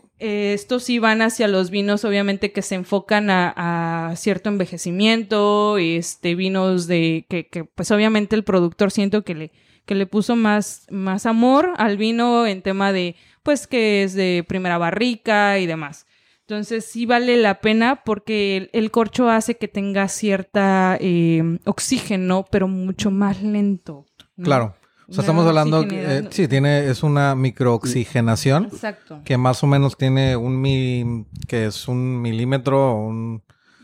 Ok. 0.01 0.03
eh, 0.19 0.53
estos 0.53 0.83
sí 0.83 0.99
van 0.99 1.21
hacia 1.21 1.47
los 1.47 1.69
vinos, 1.69 2.03
obviamente, 2.03 2.51
que 2.51 2.61
se 2.61 2.75
enfocan 2.75 3.29
a, 3.29 4.09
a 4.09 4.15
cierto 4.15 4.49
envejecimiento, 4.49 5.77
este, 5.77 6.35
vinos 6.35 6.87
de 6.87 7.25
que, 7.29 7.47
que, 7.47 7.63
pues 7.63 7.91
obviamente 7.91 8.35
el 8.35 8.43
productor 8.43 8.91
siento 8.91 9.23
que 9.23 9.35
le, 9.35 9.51
que 9.85 9.95
le 9.95 10.07
puso 10.07 10.35
más, 10.35 10.87
más 10.89 11.25
amor 11.25 11.73
al 11.77 11.97
vino 11.97 12.47
en 12.47 12.61
tema 12.61 12.91
de, 12.91 13.15
pues 13.43 13.67
que 13.67 14.03
es 14.03 14.13
de 14.13 14.43
primera 14.47 14.77
barrica 14.77 15.59
y 15.59 15.67
demás. 15.67 16.05
Entonces 16.41 16.85
sí 16.85 17.05
vale 17.05 17.37
la 17.37 17.61
pena 17.61 18.03
porque 18.03 18.57
el, 18.57 18.69
el 18.73 18.91
corcho 18.91 19.29
hace 19.29 19.55
que 19.55 19.67
tenga 19.69 20.07
cierta 20.09 20.97
eh, 20.99 21.59
oxígeno, 21.65 22.45
pero 22.51 22.67
mucho 22.67 23.11
más 23.11 23.41
lento. 23.41 24.05
¿no? 24.35 24.45
Claro. 24.45 24.75
O 25.09 25.13
sea, 25.13 25.21
estamos 25.21 25.45
hablando, 25.45 25.85
eh, 25.89 26.27
sí, 26.31 26.47
tiene, 26.47 26.87
es 26.89 27.03
una 27.03 27.35
microoxigenación 27.35 28.65
Exacto. 28.65 29.21
que 29.25 29.37
más 29.37 29.63
o 29.63 29.67
menos 29.67 29.97
tiene 29.97 30.35
un 30.35 30.59
mi, 30.61 31.25
que 31.47 31.65
es 31.65 31.87
un 31.87 32.21
milímetro, 32.21 32.95
un, 32.95 33.43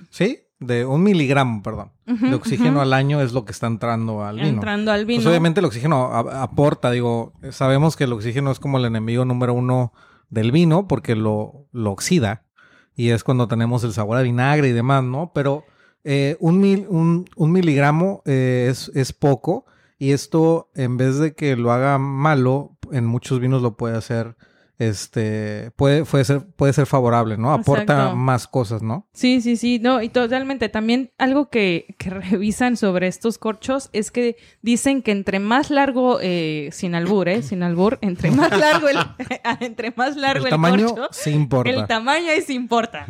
sí, 0.09 0.39
de 0.59 0.85
un 0.85 1.03
miligramo, 1.03 1.61
perdón, 1.63 1.91
de 2.05 2.33
oxígeno 2.33 2.81
al 2.81 2.93
año 2.93 3.21
es 3.21 3.31
lo 3.33 3.45
que 3.45 3.51
está 3.51 3.67
entrando 3.67 4.23
al 4.23 4.38
vino. 4.38 4.47
Entrando 4.47 4.91
al 4.91 5.05
vino. 5.05 5.19
Pues 5.19 5.27
obviamente 5.27 5.59
el 5.59 5.65
oxígeno 5.65 6.05
aporta, 6.13 6.91
digo, 6.91 7.33
sabemos 7.51 7.95
que 7.95 8.05
el 8.05 8.13
oxígeno 8.13 8.51
es 8.51 8.59
como 8.59 8.77
el 8.77 8.85
enemigo 8.85 9.23
número 9.25 9.53
uno 9.53 9.93
del 10.29 10.51
vino 10.51 10.88
porque 10.88 11.15
lo, 11.15 11.67
lo 11.71 11.91
oxida 11.91 12.43
y 12.95 13.09
es 13.11 13.23
cuando 13.23 13.47
tenemos 13.47 13.83
el 13.83 13.93
sabor 13.93 14.17
a 14.17 14.21
vinagre 14.21 14.67
y 14.69 14.73
demás, 14.73 15.03
¿no? 15.03 15.31
Pero 15.33 15.63
eh, 16.03 16.35
un, 16.39 16.59
mil- 16.59 16.88
un, 16.89 17.25
un 17.38 17.51
miligramo 17.51 18.21
eh, 18.25 18.67
es, 18.69 18.91
es 18.95 19.13
poco 19.13 19.65
y 19.99 20.11
esto 20.13 20.69
en 20.75 20.97
vez 20.97 21.19
de 21.19 21.35
que 21.35 21.55
lo 21.55 21.71
haga 21.71 21.97
malo, 21.99 22.77
en 22.91 23.05
muchos 23.05 23.39
vinos 23.39 23.61
lo 23.61 23.77
puede 23.77 23.95
hacer, 23.97 24.35
este, 24.79 25.71
puede, 25.75 26.05
puede, 26.05 26.23
ser, 26.23 26.47
puede 26.55 26.71
ser 26.71 26.85
favorable, 26.85 27.37
¿no? 27.37 27.51
Aporta 27.51 27.81
Exacto. 27.93 28.15
más 28.15 28.47
cosas, 28.47 28.81
¿no? 28.81 29.09
Sí, 29.11 29.41
sí, 29.41 29.57
sí, 29.57 29.77
no, 29.77 30.01
y 30.01 30.07
totalmente. 30.07 30.69
También 30.69 31.11
algo 31.17 31.49
que, 31.49 31.95
que 31.97 32.09
revisan 32.31 32.77
sobre 32.77 33.07
estos 33.07 33.37
corchos 33.37 33.89
es 33.91 34.09
que 34.09 34.37
dicen 34.61 35.01
que 35.01 35.11
entre 35.11 35.39
más 35.39 35.69
largo, 35.69 36.19
eh, 36.21 36.69
sin 36.71 36.95
albur, 36.95 37.27
¿eh? 37.27 37.41
Sin 37.41 37.61
albur, 37.61 37.99
entre 38.01 38.31
más 38.35 38.57
largo 38.57 38.87
el, 38.87 38.97
entre 39.59 39.91
más 39.97 40.15
largo 40.15 40.45
el 40.45 40.47
el, 40.47 40.51
tamaño 40.51 40.87
corcho, 40.95 41.07
sí 41.11 41.31
importa. 41.31 41.69
el 41.71 41.85
tamaño 41.85 42.31
ahí 42.31 42.41
sí 42.41 42.53
importa. 42.53 43.05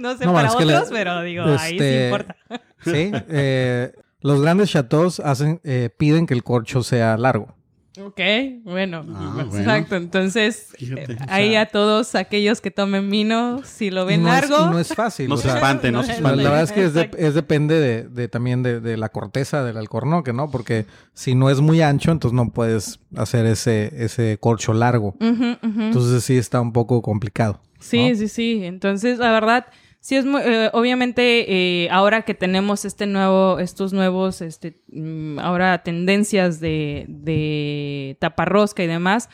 no 0.00 0.16
sé 0.16 0.26
No, 0.26 0.32
para 0.32 0.48
es 0.48 0.54
le- 0.64 0.74
otros, 0.74 0.88
pero 0.90 1.22
digo, 1.22 1.44
ahí 1.44 1.70
sí 1.70 1.74
este, 1.76 2.04
importa. 2.06 2.36
Sí, 2.84 3.12
eh, 3.28 3.92
los 4.22 4.40
grandes 4.42 4.70
chateaux 4.70 5.20
hacen, 5.20 5.60
eh, 5.64 5.90
piden 5.96 6.26
que 6.26 6.34
el 6.34 6.42
corcho 6.44 6.82
sea 6.82 7.16
largo. 7.16 7.54
Ok, 8.00 8.20
bueno, 8.64 9.04
Ah, 9.14 9.32
bueno. 9.44 9.58
exacto. 9.58 9.96
Entonces, 9.96 10.68
Fíjate, 10.78 11.12
eh, 11.12 11.16
o 11.20 11.24
ahí 11.28 11.50
sea- 11.50 11.60
a 11.60 11.66
todos 11.66 12.14
aquellos 12.14 12.62
que 12.62 12.70
tomen 12.70 13.10
vino, 13.10 13.60
si 13.64 13.90
lo 13.90 14.06
ven 14.06 14.22
no 14.22 14.34
es- 14.34 14.48
largo, 14.48 14.66
y 14.66 14.70
no 14.70 14.78
es 14.78 14.94
fácil. 14.94 15.28
No 15.28 15.34
o 15.34 15.36
se 15.36 15.42
sea, 15.48 15.56
espante, 15.56 15.92
no 15.92 16.02
se 16.02 16.06
no, 16.08 16.12
La, 16.12 16.16
espante. 16.16 16.42
la 16.42 16.48
verdad 16.48 16.64
es 16.64 16.72
que 16.72 16.84
es, 16.86 16.94
de- 16.94 17.10
es 17.18 17.34
depende 17.34 17.74
de, 17.78 18.04
de 18.08 18.28
también 18.28 18.62
de, 18.62 18.80
de 18.80 18.96
la 18.96 19.10
corteza 19.10 19.62
del 19.62 19.76
alcornoque, 19.76 20.32
¿no? 20.32 20.50
Porque 20.50 20.86
si 21.12 21.34
no 21.34 21.50
es 21.50 21.60
muy 21.60 21.82
ancho, 21.82 22.12
entonces 22.12 22.34
no 22.34 22.48
puedes 22.50 22.98
hacer 23.14 23.44
ese, 23.44 23.92
ese 24.02 24.38
corcho 24.40 24.72
largo. 24.72 25.14
Entonces 25.20 26.24
sí 26.24 26.38
está 26.38 26.62
un 26.62 26.72
poco 26.72 27.02
complicado. 27.02 27.60
Sí, 27.78 28.14
sí, 28.16 28.28
sí. 28.28 28.60
Entonces, 28.64 29.18
la 29.18 29.32
verdad, 29.32 29.66
sí 30.02 30.16
es 30.16 30.24
muy, 30.26 30.42
eh, 30.44 30.68
obviamente, 30.74 31.84
eh, 31.84 31.88
ahora 31.90 32.22
que 32.22 32.34
tenemos 32.34 32.84
este 32.84 33.06
nuevo, 33.06 33.58
estos 33.58 33.92
nuevos, 33.94 34.42
este, 34.42 34.82
mm, 34.92 35.38
ahora 35.38 35.82
tendencias 35.82 36.60
de, 36.60 37.06
de 37.08 38.16
taparrosca 38.20 38.82
y 38.82 38.86
demás, 38.88 39.30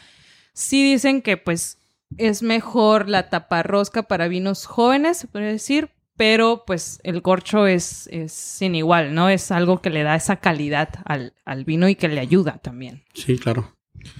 sí 0.53 0.85
dicen 0.85 1.23
que 1.23 1.37
pues 1.37 1.79
es 2.17 2.43
mejor 2.43 3.09
la 3.09 3.29
taparrosca 3.31 4.05
para 4.05 4.29
vinos 4.29 4.67
jóvenes, 4.67 5.17
se 5.17 5.27
podría 5.27 5.51
decir, 5.51 5.91
pero 6.17 6.65
pues 6.67 7.01
el 7.05 7.23
corcho 7.23 7.67
es, 7.67 8.07
es 8.13 8.33
sin 8.33 8.75
igual, 8.75 9.15
¿no? 9.15 9.29
Es 9.29 9.51
algo 9.51 9.81
que 9.81 9.91
le 9.91 10.03
da 10.03 10.17
esa 10.17 10.37
calidad 10.37 10.89
al, 11.05 11.33
al 11.45 11.65
vino 11.65 11.89
y 11.89 11.95
que 11.95 12.09
le 12.09 12.21
ayuda 12.21 12.59
también. 12.59 13.05
Sí, 13.15 13.39
claro. 13.39 13.75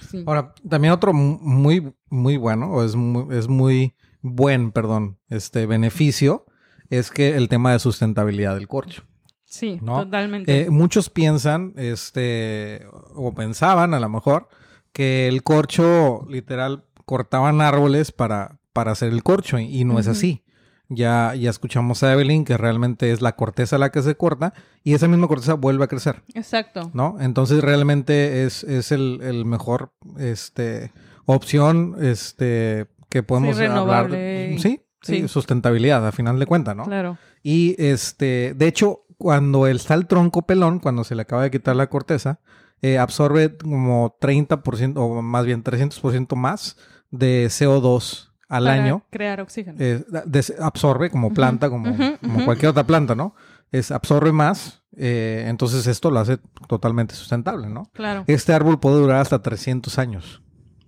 Sí. 0.09 0.23
Ahora, 0.25 0.53
también 0.67 0.93
otro 0.93 1.13
mu- 1.13 1.39
muy, 1.41 1.93
muy 2.09 2.37
bueno, 2.37 2.71
o 2.71 2.83
es 2.85 2.95
muy, 2.95 3.35
es 3.37 3.47
muy 3.47 3.93
buen, 4.21 4.71
perdón, 4.71 5.17
este 5.29 5.65
beneficio, 5.65 6.45
es 6.89 7.11
que 7.11 7.35
el 7.35 7.49
tema 7.49 7.71
de 7.71 7.79
sustentabilidad 7.79 8.55
del 8.55 8.67
corcho. 8.67 9.03
Sí, 9.45 9.79
¿no? 9.81 10.03
totalmente. 10.03 10.61
Eh, 10.61 10.69
muchos 10.69 11.09
piensan, 11.09 11.73
este, 11.75 12.85
o 13.15 13.33
pensaban 13.33 13.93
a 13.93 13.99
lo 13.99 14.09
mejor, 14.09 14.47
que 14.93 15.27
el 15.27 15.43
corcho, 15.43 16.25
literal, 16.29 16.85
cortaban 17.05 17.61
árboles 17.61 18.11
para, 18.11 18.59
para 18.73 18.91
hacer 18.91 19.11
el 19.11 19.23
corcho, 19.23 19.57
y, 19.57 19.81
y 19.81 19.85
no 19.85 19.99
es 19.99 20.07
así. 20.07 20.43
Ya, 20.91 21.35
ya 21.35 21.51
escuchamos 21.51 22.01
a 22.01 22.13
Evelyn 22.13 22.45
que 22.45 22.57
realmente 22.57 23.11
es 23.11 23.21
la 23.21 23.35
corteza 23.35 23.77
la 23.77 23.91
que 23.91 24.01
se 24.01 24.15
corta 24.15 24.55
y 24.83 24.95
esa 24.95 25.07
misma 25.07 25.27
corteza 25.27 25.53
vuelve 25.53 25.83
a 25.83 25.87
crecer, 25.87 26.23
Exacto. 26.33 26.89
¿no? 26.95 27.17
Entonces 27.19 27.61
realmente 27.61 28.43
es, 28.43 28.63
es 28.63 28.91
el, 28.91 29.19
el 29.21 29.45
mejor 29.45 29.93
este, 30.17 30.91
opción 31.25 31.95
este, 32.01 32.87
que 33.09 33.23
podemos 33.23 33.57
Sí, 33.57 33.65
hablar. 33.65 34.09
de- 34.09 34.53
y- 34.55 34.59
sí, 34.59 34.81
sí, 35.01 35.21
sí. 35.21 35.27
sustentabilidad 35.27 36.05
a 36.07 36.11
final 36.11 36.39
de 36.39 36.45
cuentas, 36.45 36.75
¿no? 36.75 36.85
Claro. 36.85 37.17
Y 37.43 37.75
este, 37.83 38.53
de 38.55 38.67
hecho, 38.67 39.05
cuando 39.17 39.67
está 39.67 39.93
el 39.95 40.07
tronco 40.07 40.43
pelón, 40.43 40.79
cuando 40.79 41.03
se 41.03 41.15
le 41.15 41.23
acaba 41.23 41.43
de 41.43 41.51
quitar 41.51 41.75
la 41.75 41.87
corteza, 41.87 42.39
eh, 42.81 42.97
absorbe 42.97 43.57
como 43.57 44.15
30% 44.21 45.01
o 45.01 45.21
más 45.21 45.45
bien 45.45 45.63
300% 45.63 46.35
más 46.35 46.77
de 47.11 47.47
CO2 47.49 48.31
al 48.47 48.63
Para 48.65 48.81
año. 48.83 49.03
Crear 49.09 49.41
oxígeno. 49.41 49.77
Eh, 49.79 50.03
des- 50.25 50.53
absorbe 50.59 51.09
como 51.09 51.33
planta, 51.33 51.69
como, 51.69 51.95
como 52.21 52.45
cualquier 52.45 52.69
otra 52.71 52.85
planta, 52.85 53.15
¿no? 53.15 53.35
Es, 53.71 53.91
absorbe 53.91 54.31
más, 54.31 54.81
eh, 54.97 55.45
entonces 55.47 55.85
esto 55.87 56.09
lo 56.09 56.19
hace 56.19 56.39
totalmente 56.67 57.13
sustentable, 57.15 57.67
¿no? 57.69 57.89
claro. 57.93 58.23
Este 58.27 58.53
árbol 58.53 58.79
puede 58.79 58.95
durar 58.97 59.17
hasta 59.21 59.41
300 59.41 59.99
años, 59.99 60.41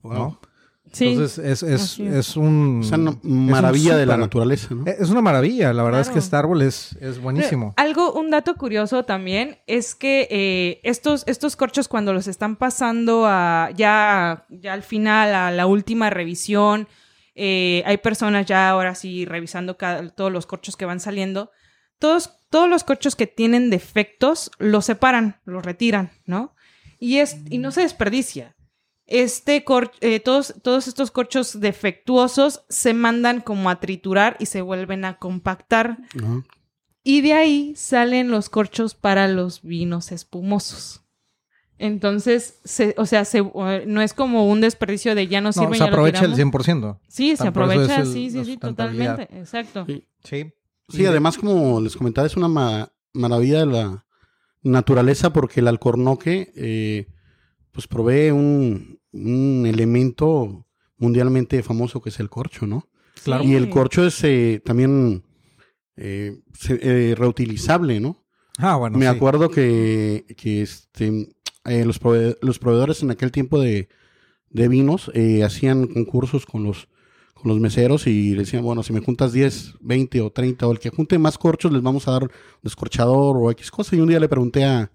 ¿no? 0.04 0.40
Sí. 0.92 1.08
Entonces 1.10 1.38
es, 1.40 1.64
es, 1.64 2.00
es. 2.00 2.00
es 2.00 2.36
un... 2.38 2.82
O 2.82 2.84
sea, 2.84 2.98
no- 2.98 3.12
es 3.12 3.18
un 3.24 3.46
maravilla 3.50 3.96
de 3.96 4.06
la 4.06 4.18
naturaleza, 4.18 4.76
¿no? 4.76 4.86
Es 4.86 5.10
una 5.10 5.22
maravilla, 5.22 5.72
la 5.74 5.84
verdad 5.84 6.02
es 6.02 6.10
que 6.10 6.20
este 6.20 6.36
árbol 6.36 6.62
es, 6.62 6.98
es 7.00 7.20
buenísimo. 7.20 7.74
Pero 7.76 7.88
Algo, 7.88 8.14
un 8.14 8.30
dato 8.30 8.56
curioso 8.56 9.04
también 9.04 9.58
es 9.68 9.96
que 9.96 10.28
eh, 10.30 10.82
estos, 10.84 11.24
estos 11.28 11.56
corchos 11.56 11.88
cuando 11.88 12.14
los 12.14 12.28
están 12.28 12.56
pasando 12.58 13.26
a 13.26 13.70
ya, 13.76 14.46
ya 14.50 14.74
al 14.74 14.84
final, 14.84 15.34
a 15.34 15.52
la 15.52 15.66
última 15.66 16.10
revisión, 16.10 16.88
eh, 17.36 17.84
hay 17.86 17.98
personas 17.98 18.46
ya 18.46 18.70
ahora 18.70 18.94
sí 18.94 19.24
revisando 19.26 19.78
cada- 19.78 20.10
todos 20.10 20.32
los 20.32 20.46
corchos 20.46 20.76
que 20.76 20.86
van 20.86 21.00
saliendo. 21.00 21.52
Todos, 22.00 22.32
todos 22.50 22.68
los 22.68 22.84
corchos 22.84 23.16
que 23.16 23.28
tienen 23.28 23.70
defectos 23.70 24.52
los 24.58 24.86
separan, 24.86 25.40
los 25.46 25.64
retiran, 25.64 26.12
¿no? 26.26 26.54
Y, 27.00 27.18
es, 27.18 27.38
y 27.50 27.60
no 27.60 27.72
se 27.72 27.82
desperdicia. 27.82 28.56
Este 29.14 29.64
cor- 29.66 29.92
eh, 30.00 30.20
todos, 30.22 30.56
todos 30.62 30.88
estos 30.88 31.12
corchos 31.12 31.60
defectuosos 31.60 32.64
se 32.70 32.94
mandan 32.94 33.42
como 33.42 33.70
a 33.70 33.80
triturar 33.82 34.38
y 34.40 34.46
se 34.46 34.62
vuelven 34.62 35.04
a 35.06 35.18
compactar 35.18 35.98
Ajá. 36.18 36.44
Y 37.04 37.22
de 37.22 37.34
ahí 37.34 37.74
salen 37.76 38.30
los 38.30 38.50
corchos 38.50 38.94
para 38.94 39.28
los 39.28 39.64
vinos 39.64 40.12
espumosos. 40.12 41.02
Entonces, 41.80 42.60
se, 42.64 42.94
o 42.98 43.08
sea, 43.08 43.26
se, 43.26 43.42
no 43.88 44.02
es 44.04 44.14
como 44.14 44.48
un 44.48 44.62
desperdicio 44.62 45.16
de 45.16 45.28
ya 45.28 45.42
no 45.42 45.52
sirve. 45.52 45.66
No, 45.66 45.74
se 45.74 45.80
ya 45.80 45.86
lo 45.88 45.92
aprovecha 45.94 46.26
el 46.26 46.34
tiramos. 46.36 46.54
100%. 46.68 47.00
Sí, 47.08 47.36
se 47.36 47.48
aprovecha, 47.48 48.02
el- 48.02 48.06
sí, 48.06 48.30
sí, 48.30 48.46
sí, 48.46 48.58
totalmente. 48.58 49.24
Exacto. 49.36 49.86
Sí. 49.88 50.08
Sí. 50.24 50.54
Sí, 50.90 51.06
además, 51.08 51.38
como 51.40 51.82
les 51.82 51.96
comentaba, 51.96 52.28
es 52.28 52.38
una 52.38 52.48
ma- 52.50 52.92
maravilla 53.14 53.62
de 53.62 53.66
la 53.66 54.06
naturaleza 54.62 55.34
porque 55.34 55.62
el 55.62 55.68
alcornoque 55.70 56.52
eh, 56.56 57.08
pues 57.72 57.88
provee 57.88 58.30
un, 58.30 59.00
un 59.14 59.66
elemento 59.68 60.66
mundialmente 60.98 61.64
famoso 61.64 62.02
que 62.02 62.10
es 62.10 62.20
el 62.20 62.30
corcho, 62.30 62.68
¿no? 62.68 62.88
Claro. 63.24 63.44
Y 63.44 63.56
el 63.56 63.70
corcho 63.70 64.06
es 64.06 64.24
eh, 64.24 64.62
también 64.64 65.24
eh, 65.96 66.40
se- 66.54 66.80
eh, 67.12 67.16
reutilizable, 67.16 68.00
¿no? 68.00 68.24
Ah, 68.58 68.76
bueno. 68.78 68.98
Me 68.98 69.06
sí. 69.10 69.16
acuerdo 69.16 69.50
que, 69.50 70.26
que 70.38 70.62
este, 70.62 71.30
eh, 71.66 71.86
los, 71.86 72.00
prove- 72.02 72.38
los 72.42 72.60
proveedores 72.60 73.02
en 73.04 73.12
aquel 73.12 73.32
tiempo 73.32 73.60
de, 73.60 73.90
de 74.50 74.68
vinos 74.68 75.12
eh, 75.14 75.44
hacían 75.44 75.88
concursos 75.88 76.46
con 76.46 76.64
los, 76.64 76.88
con 77.34 77.50
los 77.50 77.60
meseros 77.60 78.08
y 78.08 78.34
decían, 78.34 78.64
bueno, 78.64 78.84
si 78.84 78.94
me 78.94 79.00
juntas 79.02 79.34
10, 79.34 79.76
20 79.82 80.22
o 80.22 80.32
30 80.32 80.68
o 80.68 80.72
el 80.72 80.80
que 80.80 80.90
junte 80.90 81.18
más 81.18 81.38
corchos 81.38 81.72
les 81.72 81.82
vamos 81.82 82.08
a 82.08 82.12
dar 82.12 82.24
un 82.24 82.30
descorchador 82.62 83.38
o 83.38 83.52
X 83.52 83.72
cosa. 83.72 83.96
Y 83.96 84.00
un 84.02 84.10
día 84.10 84.20
le 84.20 84.30
pregunté 84.30 84.64
a, 84.66 84.92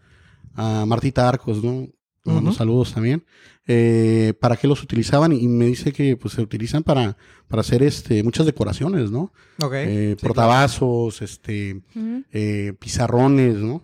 a 0.55 0.85
Martita 0.87 1.29
Arcos, 1.29 1.63
¿no? 1.63 1.89
Le 2.27 2.33
mando 2.35 2.53
saludos 2.53 2.93
también. 2.93 3.25
eh, 3.67 4.35
¿Para 4.41 4.57
qué 4.57 4.67
los 4.69 4.83
utilizaban? 4.83 5.33
Y 5.33 5.47
me 5.49 5.67
dice 5.67 5.93
que 5.93 6.17
pues 6.17 6.35
se 6.35 6.43
utilizan 6.43 6.83
para, 6.83 7.17
para 7.49 7.61
hacer 7.61 7.83
este, 7.83 8.23
muchas 8.23 8.47
decoraciones, 8.47 9.11
¿no? 9.11 9.33
Ok. 9.61 9.73
Eh, 9.75 10.17
Sí, 10.19 10.27
portavasos, 10.27 11.23
este, 11.23 11.81
eh, 12.33 12.73
pizarrones, 12.79 13.57
¿no? 13.57 13.83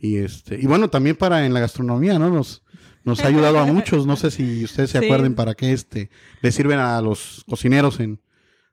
Y 0.00 0.16
este, 0.16 0.58
y 0.60 0.66
bueno, 0.66 0.88
también 0.90 1.16
para 1.16 1.44
en 1.44 1.52
la 1.54 1.60
gastronomía, 1.60 2.18
¿no? 2.18 2.30
Nos, 2.30 2.62
nos 3.04 3.20
ha 3.20 3.26
ayudado 3.28 3.58
a 3.58 3.66
muchos. 3.66 4.06
No 4.06 4.16
sé 4.16 4.30
si 4.30 4.64
ustedes 4.64 4.90
se 4.90 4.98
Sí. 5.00 5.04
acuerden 5.06 5.34
para 5.34 5.54
qué 5.54 5.72
este 5.72 6.10
le 6.42 6.52
sirven 6.52 6.78
a 6.78 7.00
los 7.00 7.44
cocineros 7.48 7.98
en 8.00 8.20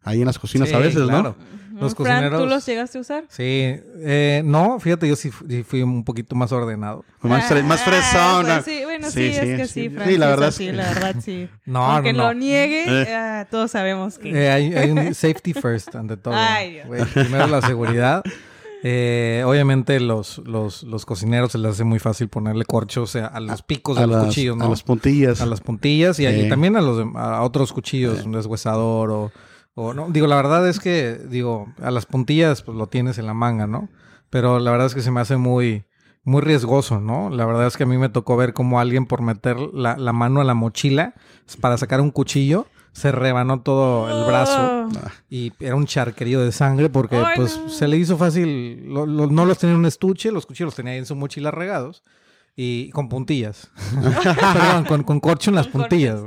ahí 0.06 0.22
en 0.22 0.26
las 0.28 0.40
cocinas 0.40 0.70
Sí, 0.70 0.76
a 0.76 0.78
veces, 0.80 1.04
claro. 1.04 1.36
¿no? 1.40 1.56
Los 1.82 1.94
Fran, 1.94 2.24
¿tú 2.24 2.30
cocineros- 2.38 2.48
los 2.50 2.66
llegaste 2.66 2.98
a 2.98 3.02
usar? 3.02 3.26
Sí. 3.28 3.44
Eh, 3.44 4.42
no, 4.46 4.80
fíjate, 4.80 5.10
yo 5.10 5.18
sí, 5.18 5.30
fu- 5.30 5.46
sí 5.50 5.62
fui 5.64 5.82
un 5.82 6.06
poquito 6.06 6.34
más 6.34 6.54
ordenado. 6.54 7.04
Más, 7.20 7.52
fre- 7.52 7.64
más 7.64 7.82
Ah, 7.82 7.86
fresón. 7.86 8.46
pues 8.46 8.64
sí, 8.64 8.80
bueno, 8.86 9.08
sí, 9.08 9.14
Sí, 9.14 9.26
es 9.28 9.36
sí, 9.36 9.46
que 9.58 9.68
sí. 9.68 9.74
sí, 9.74 9.82
Sí, 9.82 9.90
Fran, 9.90 9.98
la 10.08 10.14
sí 10.14 10.18
verdad 10.18 10.54
que- 10.58 10.72
la 10.74 10.94
verdad 10.94 11.16
sí. 11.22 11.50
No, 11.66 11.86
Aunque 11.86 12.14
no, 12.14 12.28
lo 12.28 12.34
niegue, 12.34 12.86
Eh. 13.04 13.14
ah, 13.14 13.46
todos 13.52 13.72
sabemos 13.72 14.18
que... 14.18 14.30
Eh, 14.30 14.50
hay, 14.50 14.74
hay 14.74 14.90
un 14.92 14.98
safety 15.14 15.54
first 15.54 15.94
ante 15.96 16.16
todo. 16.16 16.34
Ay, 16.34 16.76
Dios. 16.88 17.10
Primero 17.14 17.48
la 17.48 17.62
seguridad. 17.62 18.24
Eh, 18.84 19.44
obviamente 19.46 20.00
los, 20.00 20.38
los, 20.46 20.84
los 20.84 21.06
cocineros 21.06 21.52
se 21.52 21.58
les 21.58 21.72
hace 21.72 21.84
muy 21.84 21.98
fácil 22.00 22.30
ponerle 22.30 22.66
corchos 22.66 23.16
a, 23.16 23.28
a 23.28 23.40
los 23.40 23.64
picos 23.64 23.98
de 23.98 24.04
a 24.04 24.08
los 24.08 24.16
las, 24.18 24.26
cuchillos, 24.28 24.56
¿no? 24.58 24.66
a 24.66 24.70
las 24.70 24.84
puntillas. 24.84 25.42
a 25.42 25.46
las 25.48 25.60
puntillas 25.62 26.20
y, 26.20 26.28
Sí. 26.28 26.50
también 26.50 26.76
a 26.76 26.82
los 26.82 27.04
a 27.16 27.42
otros 27.42 27.74
cuchillos, 27.74 28.24
un 28.26 28.34
deshuesador 28.34 29.10
o, 29.10 29.32
o 29.76 29.94
no. 29.94 30.08
Digo, 30.10 30.26
la 30.28 30.36
verdad 30.38 30.68
es 30.68 30.80
que, 30.80 31.20
digo, 31.30 31.68
a 31.82 31.92
las 31.92 32.06
puntillas 32.06 32.62
pues 32.62 32.78
lo 32.78 32.88
tienes 32.88 33.18
en 33.18 33.28
la 33.28 33.34
manga, 33.34 33.68
¿no? 33.68 33.90
Pero 34.30 34.60
la 34.60 34.72
verdad 34.72 34.88
es 34.88 34.96
que 34.96 35.02
se 35.02 35.12
me 35.12 35.22
hace 35.22 35.38
muy, 35.38 35.86
muy 36.24 36.42
riesgoso, 36.42 37.00
¿no? 37.00 37.30
La 37.30 37.46
verdad 37.46 37.68
es 37.68 37.78
que 37.78 37.84
a 37.84 37.88
mí 37.88 37.98
me 37.98 38.10
tocó 38.10 38.36
ver 38.38 38.54
cómo 38.54 38.80
alguien 38.80 39.06
por 39.06 39.22
meter 39.22 39.58
la, 39.60 39.96
la 39.98 40.14
mano 40.14 40.42
a 40.42 40.44
la 40.44 40.54
mochila 40.56 41.14
para 41.62 41.78
sacar 41.78 42.02
un 42.02 42.12
cuchillo 42.12 42.68
se 42.94 43.12
rebanó 43.12 43.62
todo 43.62 44.08
el 44.22 44.26
brazo 44.26 44.72
Oh. 44.86 44.90
y 45.30 45.52
era 45.60 45.76
un 45.76 45.86
charquerío 45.86 46.40
de 46.42 46.52
sangre 46.54 46.90
porque 46.90 47.22
pues 47.36 47.60
no. 47.60 47.70
se 47.70 47.88
le 47.90 47.98
hizo 47.98 48.18
fácil, 48.18 48.86
lo- 48.88 49.06
lo- 49.06 49.28
no 49.28 49.46
los 49.46 49.58
tenía 49.58 49.74
en 49.74 49.80
un 49.80 49.86
estuche, 49.86 50.32
los 50.32 50.46
cuchillos 50.46 50.68
los 50.68 50.76
tenía 50.76 50.94
ahí 50.94 51.00
en 51.00 51.06
su 51.06 51.16
mochila 51.16 51.52
regados 51.52 52.04
y 52.56 52.90
con 52.92 53.10
puntillas. 53.10 53.70
Perdón, 54.24 54.86
con, 54.86 55.04
con 55.04 55.20
corcho 55.20 55.50
en 55.52 55.56
las 55.56 55.68
puntillas. 55.68 56.22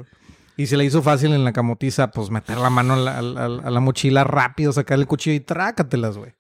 Y 0.59 0.67
se 0.67 0.77
le 0.77 0.85
hizo 0.85 1.03
fácil 1.03 1.33
en 1.33 1.45
la 1.45 1.53
camotiza, 1.55 2.11
pues 2.11 2.29
meter 2.31 2.59
la 2.59 2.69
mano 2.69 2.95
a 2.95 2.97
la, 2.97 3.19
a 3.19 3.23
la- 3.23 3.45
a 3.45 3.71
la 3.71 3.81
mochila 3.81 4.25
rápido, 4.25 4.73
sacar 4.75 4.99
el 4.99 5.07
cuchillo 5.07 5.37
y 5.37 5.41
trácatelas, 5.41 6.19
güey. 6.19 6.33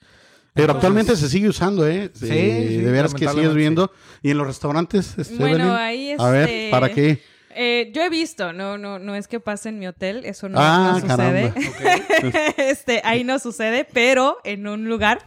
Pero 0.54 0.72
Entonces- 0.72 0.74
actualmente 0.74 1.16
se 1.16 1.28
sigue 1.28 1.48
usando, 1.48 1.86
¿eh? 1.86 2.10
Sí, 2.14 2.26
sí, 2.26 2.76
de 2.78 2.90
veras 2.90 3.14
que 3.14 3.28
sigues 3.28 3.54
viendo. 3.54 3.92
Y 4.22 4.30
en 4.32 4.38
los 4.38 4.46
restaurantes, 4.48 5.16
este, 5.16 5.36
Bueno, 5.36 5.54
Evelyn, 5.56 5.70
ahí 5.72 6.14
a 6.18 6.30
ver, 6.30 6.48
este- 6.48 6.68
¿para 6.70 6.88
qué? 6.92 7.22
Eh, 7.60 7.90
yo 7.94 8.02
he 8.02 8.08
visto, 8.10 8.52
no, 8.52 8.76
no, 8.76 8.98
no 8.98 9.14
es 9.14 9.26
que 9.28 9.40
pase 9.40 9.68
en 9.70 9.78
mi 9.78 9.86
hotel, 9.86 10.24
eso 10.24 10.48
no, 10.48 10.58
Ah, 10.60 10.92
no 10.94 11.00
sucede. 11.00 11.52
caramba. 11.52 11.54
este, 12.56 13.00
ahí 13.04 13.24
no 13.24 13.38
sucede, 13.38 13.84
pero 13.92 14.38
en 14.44 14.66
un 14.66 14.88
lugar 14.88 15.24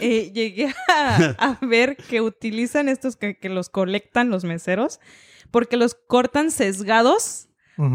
eh, 0.00 0.30
llegué 0.32 0.74
a, 0.88 1.34
a 1.38 1.66
ver 1.66 1.96
que 1.96 2.20
utilizan 2.20 2.88
estos 2.88 3.16
que, 3.16 3.36
que 3.38 3.48
los 3.48 3.68
colectan 3.68 4.30
los 4.30 4.44
meseros, 4.44 5.00
porque 5.50 5.76
los 5.76 5.94
cortan 5.94 6.50
sesgados 6.50 7.43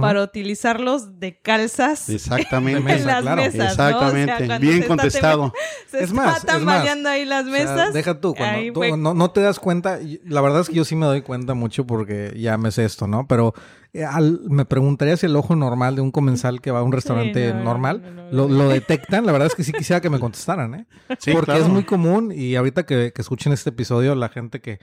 Para 0.01 0.23
utilizarlos 0.23 1.19
de 1.19 1.39
calzas 1.39 2.09
Exactamente. 2.09 2.79
en 2.79 2.85
mesa, 2.85 3.05
las 3.05 3.21
claro. 3.21 3.41
mesas. 3.41 3.55
¿no? 3.55 3.63
O 3.63 3.75
sea, 3.75 3.89
Exactamente. 4.23 4.59
Bien 4.59 4.73
se 4.73 4.79
está 4.79 4.87
contestado. 4.87 5.53
Se 5.89 6.03
Es 6.03 6.13
más, 6.13 6.37
está 6.39 6.57
es 6.57 6.63
más. 6.63 6.85
ahí 7.05 7.25
las 7.25 7.45
O 7.47 7.49
sea, 7.51 7.59
mesas. 7.59 7.93
deja 7.93 8.19
tú, 8.19 8.35
cuando 8.35 8.57
ahí 8.59 8.67
tú 8.71 8.79
fue- 8.81 8.95
no, 8.97 9.13
no 9.13 9.31
te 9.31 9.41
das 9.41 9.59
cuenta, 9.59 9.99
la 10.25 10.41
verdad 10.41 10.61
es 10.61 10.67
que 10.69 10.75
yo 10.75 10.85
sí 10.85 10.95
me 10.95 11.05
doy 11.05 11.21
cuenta 11.21 11.53
mucho 11.55 11.87
porque 11.87 12.33
ya 12.37 12.57
me 12.57 12.71
sé 12.71 12.85
esto, 12.85 13.07
¿no? 13.07 13.25
Pero 13.27 13.53
eh, 13.93 14.03
al- 14.05 14.41
me 14.49 14.65
preguntaría 14.65 15.17
si 15.17 15.25
el 15.25 15.35
ojo 15.35 15.55
normal 15.55 15.95
de 15.95 16.01
un 16.01 16.11
comensal 16.11 16.61
que 16.61 16.69
va 16.71 16.79
a 16.79 16.83
un 16.83 16.91
restaurante 16.91 17.53
no, 17.53 17.63
normal 17.63 18.03
no, 18.31 18.47
no, 18.47 18.47
lo, 18.47 18.69
detectan. 18.69 19.25
La 19.25 19.31
verdad 19.31 19.47
es 19.47 19.55
que 19.55 19.63
sí 19.63 19.71
quisiera 19.71 19.99
que 20.01 20.09
me 20.11 20.19
contestaran, 20.19 20.75
¿eh? 20.75 20.85
Sí, 21.19 21.31
porque 21.31 21.45
claro. 21.53 21.61
es 21.63 21.69
muy 21.69 21.83
común 21.85 22.31
y 22.35 22.55
ahorita 22.55 22.85
que, 22.85 23.11
que 23.13 23.21
escuchen 23.21 23.51
este 23.53 23.71
episodio, 23.71 24.13
la 24.13 24.29
gente 24.29 24.59
que 24.61 24.79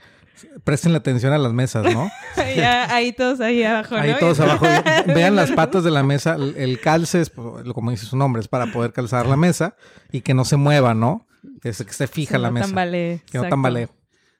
presten 0.63 0.91
la 0.91 0.99
atención 0.99 1.33
a 1.33 1.37
las 1.37 1.53
mesas, 1.53 1.91
¿no? 1.93 2.09
Ya, 2.55 2.93
ahí 2.93 3.11
todos 3.13 3.39
ahí 3.39 3.63
abajo. 3.63 3.95
Ahí 3.95 4.11
¿no? 4.11 4.17
todos 4.17 4.39
abajo. 4.39 4.65
Vean 5.07 5.35
las 5.35 5.51
patas 5.51 5.83
de 5.83 5.91
la 5.91 6.03
mesa. 6.03 6.35
El, 6.55 6.79
calce 6.79 7.21
es, 7.21 7.31
lo- 7.35 7.73
como 7.73 7.91
dice 7.91 8.05
su 8.05 8.15
nombre, 8.17 8.39
es 8.41 8.47
para 8.47 8.67
poder 8.71 8.93
calzar 8.93 9.25
la 9.27 9.37
mesa 9.37 9.75
y 10.11 10.21
que 10.21 10.33
no 10.33 10.45
se 10.45 10.55
mueva, 10.57 10.93
¿no? 10.93 11.27
Que 11.61 11.73
se, 11.73 11.83
que 11.85 11.91
esté 11.91 12.07
fija 12.07 12.37
la 12.37 12.47
no 12.49 12.53
mesa. 12.55 12.65
tambalee, 12.67 13.21
Que 13.31 13.37
no 13.37 13.47
tambalee. 13.49 13.87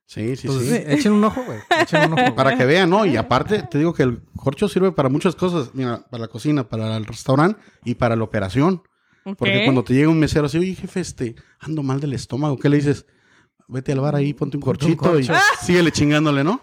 Sí, 0.06 0.36
sí, 0.38 0.48
Entonces, 0.48 0.84
sí. 0.88 0.94
echen 0.94 1.12
un 1.12 1.24
ojo, 1.26 1.44
güey. 1.44 1.60
Echen 1.82 2.12
un 2.14 2.18
ojo. 2.20 2.34
Para 2.36 2.58
que 2.58 2.66
vean, 2.66 2.90
¿no? 2.90 3.06
Y 3.06 3.18
aparte, 3.18 3.64
te 3.64 3.78
digo 3.78 3.94
que 3.94 4.04
el 4.04 4.22
corcho 4.38 4.70
sirve 4.70 4.92
para 4.94 5.10
muchas 5.10 5.36
cosas. 5.36 5.72
Mira, 5.74 6.06
para 6.10 6.22
la 6.22 6.28
cocina, 6.30 6.64
para 6.70 6.96
el 6.96 7.06
restaurante 7.06 7.60
y 7.84 7.96
para 7.96 8.16
la 8.16 8.24
operación. 8.24 8.82
Porque 9.38 9.64
cuando 9.66 9.84
te 9.84 9.94
llega 9.94 10.08
un 10.08 10.20
mesero 10.20 10.46
así, 10.46 10.58
oye, 10.58 10.74
jefe, 10.76 11.02
este, 11.02 11.36
ando 11.60 11.84
mal 11.84 12.00
del 12.00 12.14
estómago, 12.14 12.58
¿qué 12.58 12.70
le 12.70 12.78
dices? 12.78 13.06
Vete 13.68 13.92
al 13.92 14.00
bar 14.00 14.16
ahí, 14.16 14.34
ponte 14.34 14.56
un 14.58 14.62
corchito 14.62 15.20
y 15.20 15.28
síguele 15.62 15.92
chingándole, 15.92 16.44
¿no? 16.44 16.62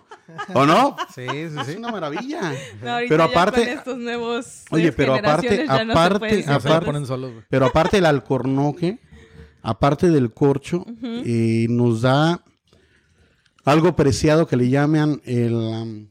¿O 0.55 0.65
no? 0.65 0.97
Sí, 1.15 1.23
sí, 1.29 1.29
Es 1.61 1.67
sí. 1.67 1.77
una 1.77 1.91
maravilla. 1.93 2.41
No, 2.83 2.93
ahorita 2.93 3.09
Pero 3.09 3.17
ya 3.19 3.25
aparte- 3.31 3.61
con 3.65 3.69
estos 3.79 3.99
nuevos 3.99 4.65
Oye, 4.71 4.91
pero 4.93 5.15
aparte- 5.15 5.67
ya 5.67 5.85
no 5.85 5.93
aparte- 5.93 6.45
la 6.47 6.55
aparte- 6.57 7.07
solos, 7.07 7.33
güey. 7.33 7.45
Pero 7.51 7.67
aparte 7.67 7.99
del 7.99 8.07
alcornoque, 8.07 8.99
aparte 9.63 10.09
del 10.11 10.33
corcho, 10.33 10.87
eh, 11.03 11.67
nos 11.69 12.03
da 12.03 12.43
algo 13.65 13.95
preciado 13.97 14.47
que 14.47 14.57
le 14.57 14.69
llaman 14.71 15.21
el 15.25 15.53
um, 15.55 16.09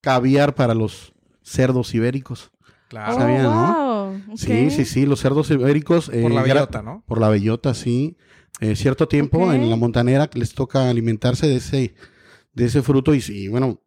caviar 0.00 0.54
para 0.54 0.74
los 0.74 1.12
cerdos 1.42 1.94
ibéricos. 1.94 2.50
Claro. 2.88 3.16
Oh, 3.16 3.42
¿no? 3.42 4.32
ok. 4.32 4.36
Sí, 4.38 4.70
sí, 4.70 4.84
sí, 4.84 5.04
los 5.04 5.20
cerdos 5.20 5.50
ibéricos. 5.50 6.08
eh, 6.12 6.22
Por 6.22 6.30
la 6.32 6.42
gra- 6.42 6.54
bellota, 6.54 6.82
¿no? 6.82 7.02
Por 7.06 7.20
la 7.20 7.28
bellota, 7.28 7.74
sí. 7.74 8.16
Eh, 8.60 8.74
cierto 8.76 9.06
tiempo 9.06 9.52
en 9.52 9.70
la 9.70 9.76
montanera 9.76 10.28
les 10.34 10.52
toca 10.52 10.90
alimentarse 10.90 11.46
de 11.46 11.56
ese, 11.56 11.94
de 12.54 12.64
ese 12.64 12.82
fruto 12.82 13.14
y, 13.14 13.20
sí, 13.20 13.48
bueno, 13.48 13.80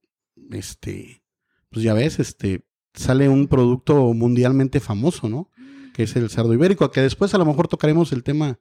este, 0.52 1.24
pues 1.70 1.84
ya 1.84 1.94
ves, 1.94 2.20
este, 2.20 2.64
sale 2.94 3.28
un 3.28 3.48
producto 3.48 4.14
mundialmente 4.14 4.80
famoso, 4.80 5.28
¿no? 5.30 5.50
Que 5.94 6.04
es 6.04 6.16
el 6.16 6.30
cerdo 6.30 6.54
ibérico, 6.54 6.90
que 6.92 7.02
después 7.02 7.34
a 7.34 7.38
lo 7.38 7.46
mejor 7.46 7.68
tocaremos 7.68 8.12
el 8.14 8.24
tema 8.24 8.60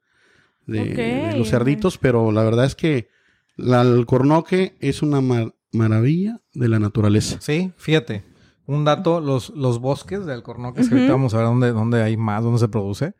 de, 0.67 1.35
los 1.37 1.49
cerditos, 1.51 1.97
pero 1.99 2.33
la 2.33 2.43
verdad 2.43 2.65
es 2.65 2.75
que 2.75 3.09
la 3.57 3.81
alcornoque 3.81 4.77
es 4.81 5.03
una 5.03 5.21
mar- 5.21 5.55
maravilla 5.73 6.41
de 6.55 6.69
la 6.69 6.79
naturaleza. 6.81 7.39
Sí, 7.41 7.73
fíjate. 7.77 8.25
Un 8.71 8.85
dato, 8.85 9.21
los, 9.21 9.51
los 9.51 9.81
bosques 9.81 10.25
de 10.27 10.33
Alcornoques, 10.33 10.89
que 10.89 10.95
ahorita 10.95 11.13
vamos 11.13 11.35
a 11.35 11.39
ver 11.39 11.47
dónde, 11.47 11.73
dónde 11.73 12.03
hay 12.03 12.17
más, 12.17 12.45
dónde 12.45 12.61
se 12.61 12.69
produce, 12.69 13.15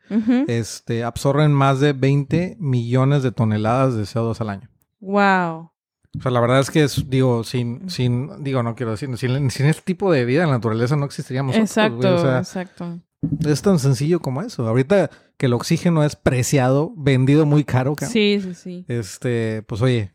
este, 0.47 1.03
absorben 1.03 1.51
más 1.51 1.79
de 1.79 1.91
20 1.93 2.55
millones 2.59 3.21
de 3.21 3.31
toneladas 3.31 3.95
de 3.95 4.03
CO2 4.03 4.39
al 4.39 4.49
año. 4.49 4.69
Wow. 5.01 5.71
O 6.17 6.21
sea, 6.21 6.31
la 6.31 6.39
verdad 6.39 6.59
es 6.59 6.71
que 6.71 6.83
es, 6.83 7.09
digo, 7.09 7.43
sin, 7.43 7.89
sin, 7.89 8.43
digo, 8.43 8.63
no 8.63 8.75
quiero 8.75 8.91
decir, 8.91 9.09
sin, 9.17 9.49
sin 9.51 9.65
este 9.65 9.81
tipo 9.83 10.11
de 10.11 10.23
vida 10.25 10.43
en 10.43 10.49
la 10.49 10.55
naturaleza 10.55 10.95
no 10.95 11.05
existiríamos. 11.05 11.55
Exacto, 11.55 12.15
O 12.15 12.17
sea, 12.19 12.37
exacto. 12.39 12.99
es 13.45 13.61
tan 13.61 13.77
sencillo 13.79 14.19
como 14.21 14.41
eso. 14.41 14.67
Ahorita 14.67 15.09
que 15.37 15.47
el 15.47 15.53
oxígeno 15.53 16.03
es 16.03 16.15
preciado, 16.15 16.93
vendido 16.95 17.45
muy 17.45 17.63
caro, 17.63 17.95
cabrón, 17.95 18.13
Sí, 18.13 18.39
sí, 18.41 18.53
sí. 18.53 18.85
este, 18.87 19.63
pues 19.63 19.81
oye, 19.81 20.13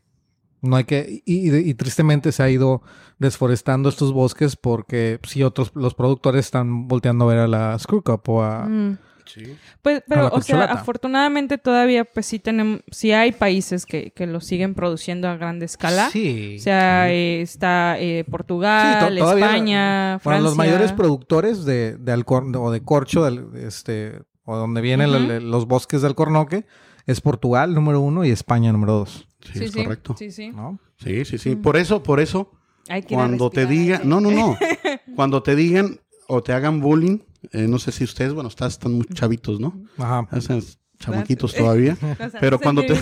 no 0.61 0.75
hay 0.75 0.83
que, 0.85 1.21
y, 1.25 1.49
y- 1.51 1.69
y 1.69 1.73
tristemente 1.75 2.31
se 2.31 2.43
ha 2.43 2.49
ido 2.49 2.81
desforestando 3.19 3.89
estos 3.89 4.13
bosques 4.13 4.55
porque 4.55 5.19
si 5.23 5.43
otros, 5.43 5.71
los 5.75 5.93
productores 5.95 6.45
están 6.45 6.87
volteando 6.87 7.25
a 7.25 7.27
ver 7.33 7.39
a 7.39 7.47
la 7.47 7.77
Screw 7.79 8.01
Cup 8.03 8.21
o 8.27 8.43
a, 8.43 8.65
Mm. 8.65 8.97
Sí. 9.25 9.43
Pues, 9.81 9.97
A 9.99 10.03
pero, 10.07 10.21
la 10.23 10.27
o 10.29 10.41
sea, 10.41 10.63
afortunadamente 10.63 11.57
todavía, 11.57 12.05
pues 12.05 12.25
sí 12.25 12.39
tenemos, 12.39 12.79
sí 12.91 13.11
hay 13.11 13.33
países 13.33 13.85
que, 13.85 14.11
que 14.11 14.25
lo 14.25 14.39
siguen 14.39 14.73
produciendo 14.73 15.27
a 15.27 15.35
gran 15.35 15.61
escala. 15.61 16.09
Sí. 16.11 16.55
O 16.57 16.61
sea, 16.63 17.11
eh, 17.11 17.41
está 17.41 17.99
eh, 17.99 18.23
Portugal, 18.31 18.99
Sí, 19.01 19.05
to- 19.15 19.15
todavía- 19.19 19.45
España, 19.47 20.21
Bueno, 20.23 20.39
los 20.43 20.55
Francia. 20.55 20.71
mayores 20.73 20.93
productores 20.93 21.65
de, 21.65 21.97
de 21.97 22.13
alcor- 22.15 22.55
o 22.57 22.71
de 22.71 22.81
corcho, 22.81 23.25
del- 23.25 23.47
este, 23.55 24.21
o 24.45 24.55
donde 24.55 24.79
vienen 24.79 25.51
los 25.51 25.67
bosques 25.67 26.01
del 26.01 26.15
cornoque, 26.15 26.65
es 27.07 27.19
Portugal 27.21 27.73
número 27.73 27.99
uno 28.01 28.23
y 28.23 28.29
España 28.29 28.71
número 28.71 28.93
dos. 28.93 29.27
Sí, 29.41 29.51
Sí, 29.59 29.63
es 29.65 29.71
sí, 29.71 29.83
correcto. 29.83 30.15
Sí, 30.17 30.29
sí. 30.31 30.49
¿no? 30.49 30.79
Sí, 31.03 31.25
sí, 31.25 31.37
sí. 31.39 31.55
Mm. 31.55 31.61
Por 31.63 31.77
eso, 31.77 32.03
por 32.03 32.19
eso, 32.19 32.51
que 32.85 33.01
cuando 33.03 33.49
te 33.49 33.65
digan, 33.65 34.01
aire. 34.01 34.09
no, 34.09 34.21
no, 34.21 34.29
no, 34.31 34.57
cuando 35.15 35.41
te 35.41 35.55
digan 35.55 35.99
o 36.27 36.43
te 36.43 36.53
hagan 36.53 36.79
bullying, 36.81 37.19
eh, 37.53 37.67
no 37.67 37.79
sé 37.79 37.91
si 37.91 38.03
ustedes, 38.03 38.33
bueno, 38.33 38.49
estás, 38.49 38.73
están 38.73 38.93
muy 38.93 39.05
chavitos, 39.13 39.59
¿no? 39.59 39.81
Ajá. 39.97 40.27
Hacen 40.31 40.61
chamaquitos 40.99 41.53
todavía. 41.53 41.95
O 42.19 42.29
sea, 42.29 42.39
Pero 42.41 42.59
cuando 42.59 42.81
te- 42.83 42.99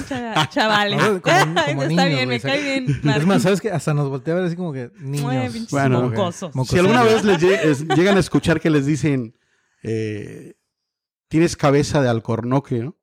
Chavales. 0.49 0.99
No, 1.01 1.21
como- 1.21 1.55
como 1.65 1.83
está 1.83 1.87
niños, 1.87 2.07
bien, 2.09 2.29
me 2.29 2.39
cae 2.41 2.61
bien. 2.61 3.01
Es 3.15 3.25
más, 3.25 3.41
¿sabes 3.41 3.61
qué? 3.61 3.71
Hasta 3.71 3.93
nos 3.93 4.09
voltea 4.09 4.33
a 4.33 4.37
ver 4.37 4.45
así 4.47 4.55
como 4.57 4.73
que 4.73 4.91
niños. 4.99 5.71
Bueno, 5.71 6.01
mocosos. 6.01 6.53
Mocosos. 6.53 6.73
Si 6.73 6.79
alguna 6.79 7.03
vez 7.03 7.23
les 7.23 7.41
lle- 7.41 7.59
es- 7.63 7.87
llegan 7.87 8.17
a 8.17 8.19
escuchar 8.19 8.59
que 8.59 8.69
les 8.69 8.85
dicen, 8.85 9.35
eh, 9.81 10.55
tienes 11.35 11.57
cabeza 11.57 12.01
de 12.01 12.07
alcornoque, 12.07 12.79
¿no? 12.79 12.95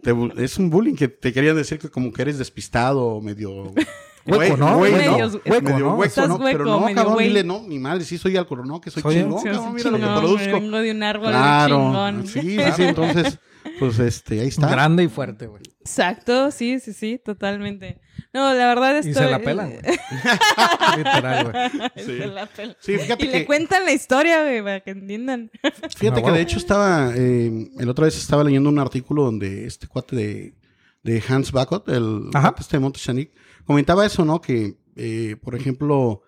Te 0.00 0.14
es 0.44 0.58
un 0.58 0.70
bullying 0.70 0.94
que 0.94 1.08
te 1.08 1.32
querían 1.32 1.56
decir 1.56 1.80
que 1.80 1.90
como 1.90 2.12
que 2.12 2.22
eres 2.22 2.38
despistado 2.38 3.02
o 3.04 3.20
medio... 3.20 3.72
Hueco, 4.26 4.56
¿no? 4.56 4.78
güey, 4.78 4.92
Hueco. 4.94 5.10
¿no? 5.10 5.16
Medios- 5.18 5.40
hueco, 5.44 5.62
medio 5.64 5.78
¿no? 5.86 5.94
hueco, 5.96 6.26
¿no? 6.28 6.38
Pero 6.38 6.44
hueco, 6.44 6.64
no, 6.64 6.80
medio 6.82 6.94
cabrón, 6.94 7.18
dile, 7.18 7.42
no, 7.42 7.60
mi 7.62 7.80
madre, 7.80 8.04
sí 8.04 8.16
soy 8.16 8.36
alcornoque, 8.36 8.90
soy, 8.92 9.02
Soy- 9.02 9.14
chingón, 9.16 9.42
cabrón, 9.42 9.74
mira 9.74 9.90
lo 9.90 9.98
que 9.98 10.04
produzco. 10.20 10.52
Vengo 10.60 10.78
de 10.78 10.90
un 10.92 11.02
árbol 11.02 11.28
Claro, 11.30 11.76
chingón. 11.76 12.26
sí, 12.28 12.40
sí, 12.40 12.58
sí, 12.76 12.82
entonces, 12.84 13.38
pues 13.78 13.98
este, 13.98 14.40
ahí 14.40 14.48
está. 14.48 14.68
Grande 14.68 15.04
y 15.04 15.08
fuerte, 15.08 15.46
güey. 15.46 15.62
Exacto, 15.80 16.50
sí, 16.50 16.80
sí, 16.80 16.92
sí, 16.92 17.20
totalmente. 17.22 18.00
No, 18.32 18.52
la 18.52 18.66
verdad 18.66 18.96
Y 18.96 19.08
esto 19.08 19.22
se 19.22 19.30
la 19.30 19.38
pelan, 19.38 19.70
güey. 19.70 19.82
Literal, 20.96 21.52
güey. 21.52 21.90
Sí. 21.96 22.04
Se 22.04 22.26
la 22.26 22.46
pelan. 22.46 22.76
Sí, 22.80 22.98
fíjate 22.98 23.24
Y 23.24 23.28
que... 23.28 23.38
le 23.38 23.46
cuentan 23.46 23.84
la 23.84 23.92
historia, 23.92 24.42
güey, 24.42 24.62
para 24.62 24.80
que 24.80 24.90
entiendan. 24.90 25.50
Fíjate 25.96 26.22
que 26.22 26.30
de 26.30 26.40
hecho 26.40 26.58
estaba, 26.58 27.12
eh, 27.14 27.70
el 27.78 27.88
otra 27.88 28.06
vez 28.06 28.16
estaba 28.16 28.42
leyendo 28.44 28.68
un 28.68 28.78
artículo 28.78 29.24
donde 29.24 29.66
este 29.66 29.86
cuate 29.86 30.16
de, 30.16 30.54
de 31.02 31.22
Hans 31.28 31.52
Bacot, 31.52 31.88
el 31.88 32.30
Ajá. 32.34 32.48
cuate 32.48 32.62
este 32.62 32.76
de 32.76 32.80
Montechanic, 32.80 33.32
comentaba 33.64 34.04
eso, 34.04 34.24
¿no? 34.24 34.40
Que, 34.40 34.78
eh, 34.96 35.36
por 35.42 35.54
ejemplo, 35.54 36.22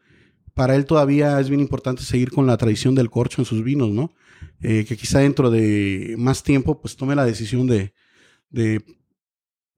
para 0.55 0.75
él 0.77 0.85
todavía 0.87 1.39
es 1.41 1.49
bien 1.49 1.61
importante 1.61 2.03
seguir 2.03 2.31
con 2.31 2.47
la 2.47 2.57
tradición 2.57 2.95
del 2.95 3.11
corcho 3.11 3.43
en 3.43 3.47
sus 3.47 3.63
vinos, 3.63 3.91
¿no? 3.91 4.13
Eh, 4.63 4.85
que 4.87 4.97
quizá 4.97 5.19
dentro 5.21 5.51
de 5.51 6.15
más 6.19 6.43
tiempo, 6.43 6.81
pues 6.81 6.97
tome 6.97 7.15
la 7.15 7.25
decisión 7.27 7.67
de, 7.67 7.93
de 8.49 8.83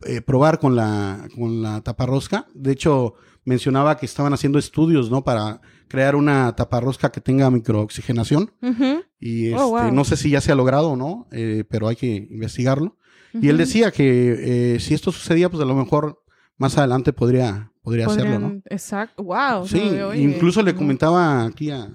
eh, 0.07 0.21
probar 0.21 0.61
con 0.61 0.77
la, 0.77 1.29
con 1.35 1.63
la 1.63 1.81
taparrosca. 1.83 2.47
De 2.55 2.73
hecho, 2.73 3.15
mencionaba 3.45 3.97
que 3.97 4.07
estaban 4.07 4.33
haciendo 4.33 4.59
estudios, 4.59 5.11
¿no? 5.11 5.25
Para 5.25 5.61
crear 5.89 6.15
una 6.15 6.55
taparrosca 6.55 7.11
que 7.11 7.21
tenga 7.21 7.51
microoxigenación. 7.51 8.53
Y 9.19 9.53
Oh, 9.53 9.77
este, 9.77 9.87
wow. 9.89 9.93
no 9.95 10.05
sé 10.05 10.17
si 10.17 10.31
ya 10.31 10.41
se 10.41 10.53
ha 10.53 10.55
logrado 10.55 10.91
o 10.91 10.97
no, 10.97 11.27
eh, 11.33 11.65
pero 11.69 11.89
hay 11.89 11.97
que 11.97 12.29
investigarlo. 12.31 12.97
Y 13.35 13.49
él 13.49 13.57
decía 13.59 13.91
que 13.91 14.75
eh, 14.77 14.81
si 14.81 14.95
esto 14.95 15.13
sucedía, 15.13 15.51
pues 15.51 15.63
a 15.63 15.67
lo 15.67 15.75
mejor 15.75 16.23
más 16.57 16.79
adelante 16.79 17.13
podría, 17.13 17.73
podría 17.83 18.07
hacerlo, 18.07 18.39
¿no? 18.39 18.63
Exacto, 18.67 19.23
wow. 19.25 19.67
Sí, 19.67 19.91
no, 19.93 20.15
incluso 20.15 20.63
le 20.63 20.75
comentaba 20.75 21.45
aquí 21.45 21.71
a 21.71 21.91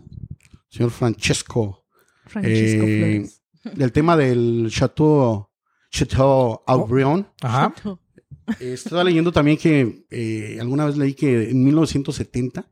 señor 0.69 0.91
Francesco 0.91 1.82
Francisco 2.25 2.83
eh, 2.85 3.27
Flores. 3.61 3.77
del 3.77 3.91
tema 3.91 4.17
del 4.17 4.67
Chateau, 4.69 5.49
Chateau 5.89 6.63
Aubryon. 6.65 7.27
Ajá. 7.41 7.73
Eh, 8.59 8.73
estaba 8.73 9.03
leyendo 9.03 9.31
también 9.31 9.57
que 9.57 10.05
eh, 10.09 10.57
alguna 10.59 10.85
vez 10.85 10.97
leí 10.97 11.13
que 11.13 11.49
en 11.49 11.63
1970 11.63 12.69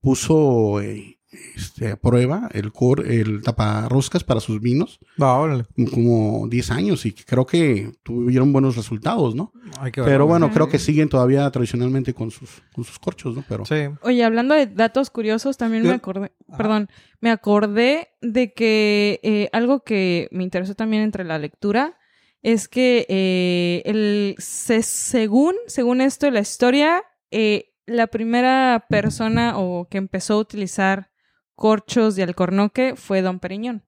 puso 0.00 0.80
eh, 0.80 1.17
este, 1.54 1.90
a 1.92 1.96
prueba 1.96 2.48
el, 2.54 2.72
cor, 2.72 3.06
el 3.06 3.42
taparroscas 3.42 4.24
para 4.24 4.40
sus 4.40 4.60
vinos 4.60 4.98
Va, 5.20 5.38
órale. 5.38 5.64
como 5.92 6.48
10 6.48 6.70
años 6.70 7.04
y 7.04 7.12
creo 7.12 7.44
que 7.46 7.92
tuvieron 8.02 8.52
buenos 8.52 8.76
resultados, 8.76 9.34
¿no? 9.34 9.52
Hay 9.80 9.92
que 9.92 10.00
ver, 10.00 10.08
Pero 10.10 10.26
bueno, 10.26 10.50
creo 10.50 10.68
que 10.68 10.78
siguen 10.78 11.08
todavía 11.08 11.50
tradicionalmente 11.50 12.14
con 12.14 12.30
sus, 12.30 12.62
con 12.74 12.84
sus 12.84 12.98
corchos, 12.98 13.36
¿no? 13.36 13.44
Pero 13.48 13.64
Sí. 13.66 13.74
Oye, 14.02 14.24
hablando 14.24 14.54
de 14.54 14.66
datos 14.66 15.10
curiosos, 15.10 15.56
también 15.58 15.82
me 15.82 15.90
acordé, 15.90 16.32
perdón, 16.56 16.88
me 17.20 17.30
acordé 17.30 18.08
de 18.22 18.54
que 18.54 19.20
eh, 19.22 19.48
algo 19.52 19.80
que 19.84 20.28
me 20.30 20.44
interesó 20.44 20.74
también 20.74 21.02
entre 21.02 21.24
la 21.24 21.38
lectura 21.38 21.98
es 22.42 22.68
que 22.68 23.04
eh, 23.08 23.82
el, 23.84 24.34
se- 24.38 24.82
según, 24.82 25.54
según 25.66 26.00
esto, 26.00 26.30
la 26.30 26.40
historia, 26.40 27.02
eh, 27.30 27.74
la 27.84 28.06
primera 28.06 28.86
persona 28.88 29.58
o 29.58 29.88
que 29.90 29.98
empezó 29.98 30.34
a 30.34 30.38
utilizar 30.38 31.10
corchos 31.58 32.14
de 32.14 32.22
alcornoque 32.22 32.94
fue 32.94 33.20
Don 33.20 33.40
Periñón. 33.40 33.84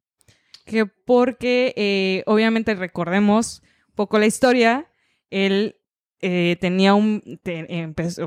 Que 0.66 0.86
porque, 0.86 1.72
eh, 1.76 2.24
obviamente, 2.26 2.74
recordemos 2.74 3.62
poco 3.94 4.18
la 4.18 4.26
historia, 4.26 4.90
él 5.30 5.76
eh, 6.20 6.56
tenía 6.60 6.94
un, 6.94 7.40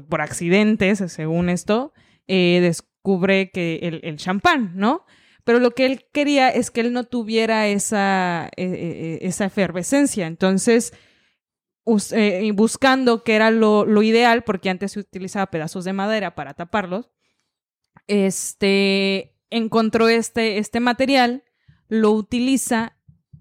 por 0.10 0.21
accidentes, 0.21 1.03
según 1.12 1.49
esto, 1.49 1.93
eh, 2.27 2.60
descubre 2.62 3.51
que 3.51 3.99
el, 4.01 4.15
champán, 4.17 4.71
¿no? 4.75 5.06
Pero 5.43 5.60
lo 5.60 5.71
que 5.71 5.86
él 5.88 6.06
quería 6.13 6.49
es 6.49 6.71
que 6.71 6.79
él 6.79 6.93
no 6.93 7.03
tuviera 7.03 7.67
esa, 7.67 8.49
esa 8.56 9.45
efervescencia. 9.45 10.25
Entonces, 10.25 10.93
us- 11.84 12.15
buscando 12.53 13.25
que 13.25 13.36
era 13.36 13.51
lo, 13.51 13.84
lo 13.86 14.03
ideal, 14.03 14.45
porque 14.45 14.69
antes 14.69 14.93
se 14.93 15.01
utilizaba 15.01 15.51
pedazos 15.51 15.84
de 15.84 15.91
madera 15.91 16.34
para 16.34 16.53
taparlos, 16.53 17.10
este, 18.08 19.33
encontró 19.58 20.08
este, 20.10 20.58
este 20.58 20.80
material, 20.80 21.44
lo 21.88 22.12
utiliza 22.12 22.94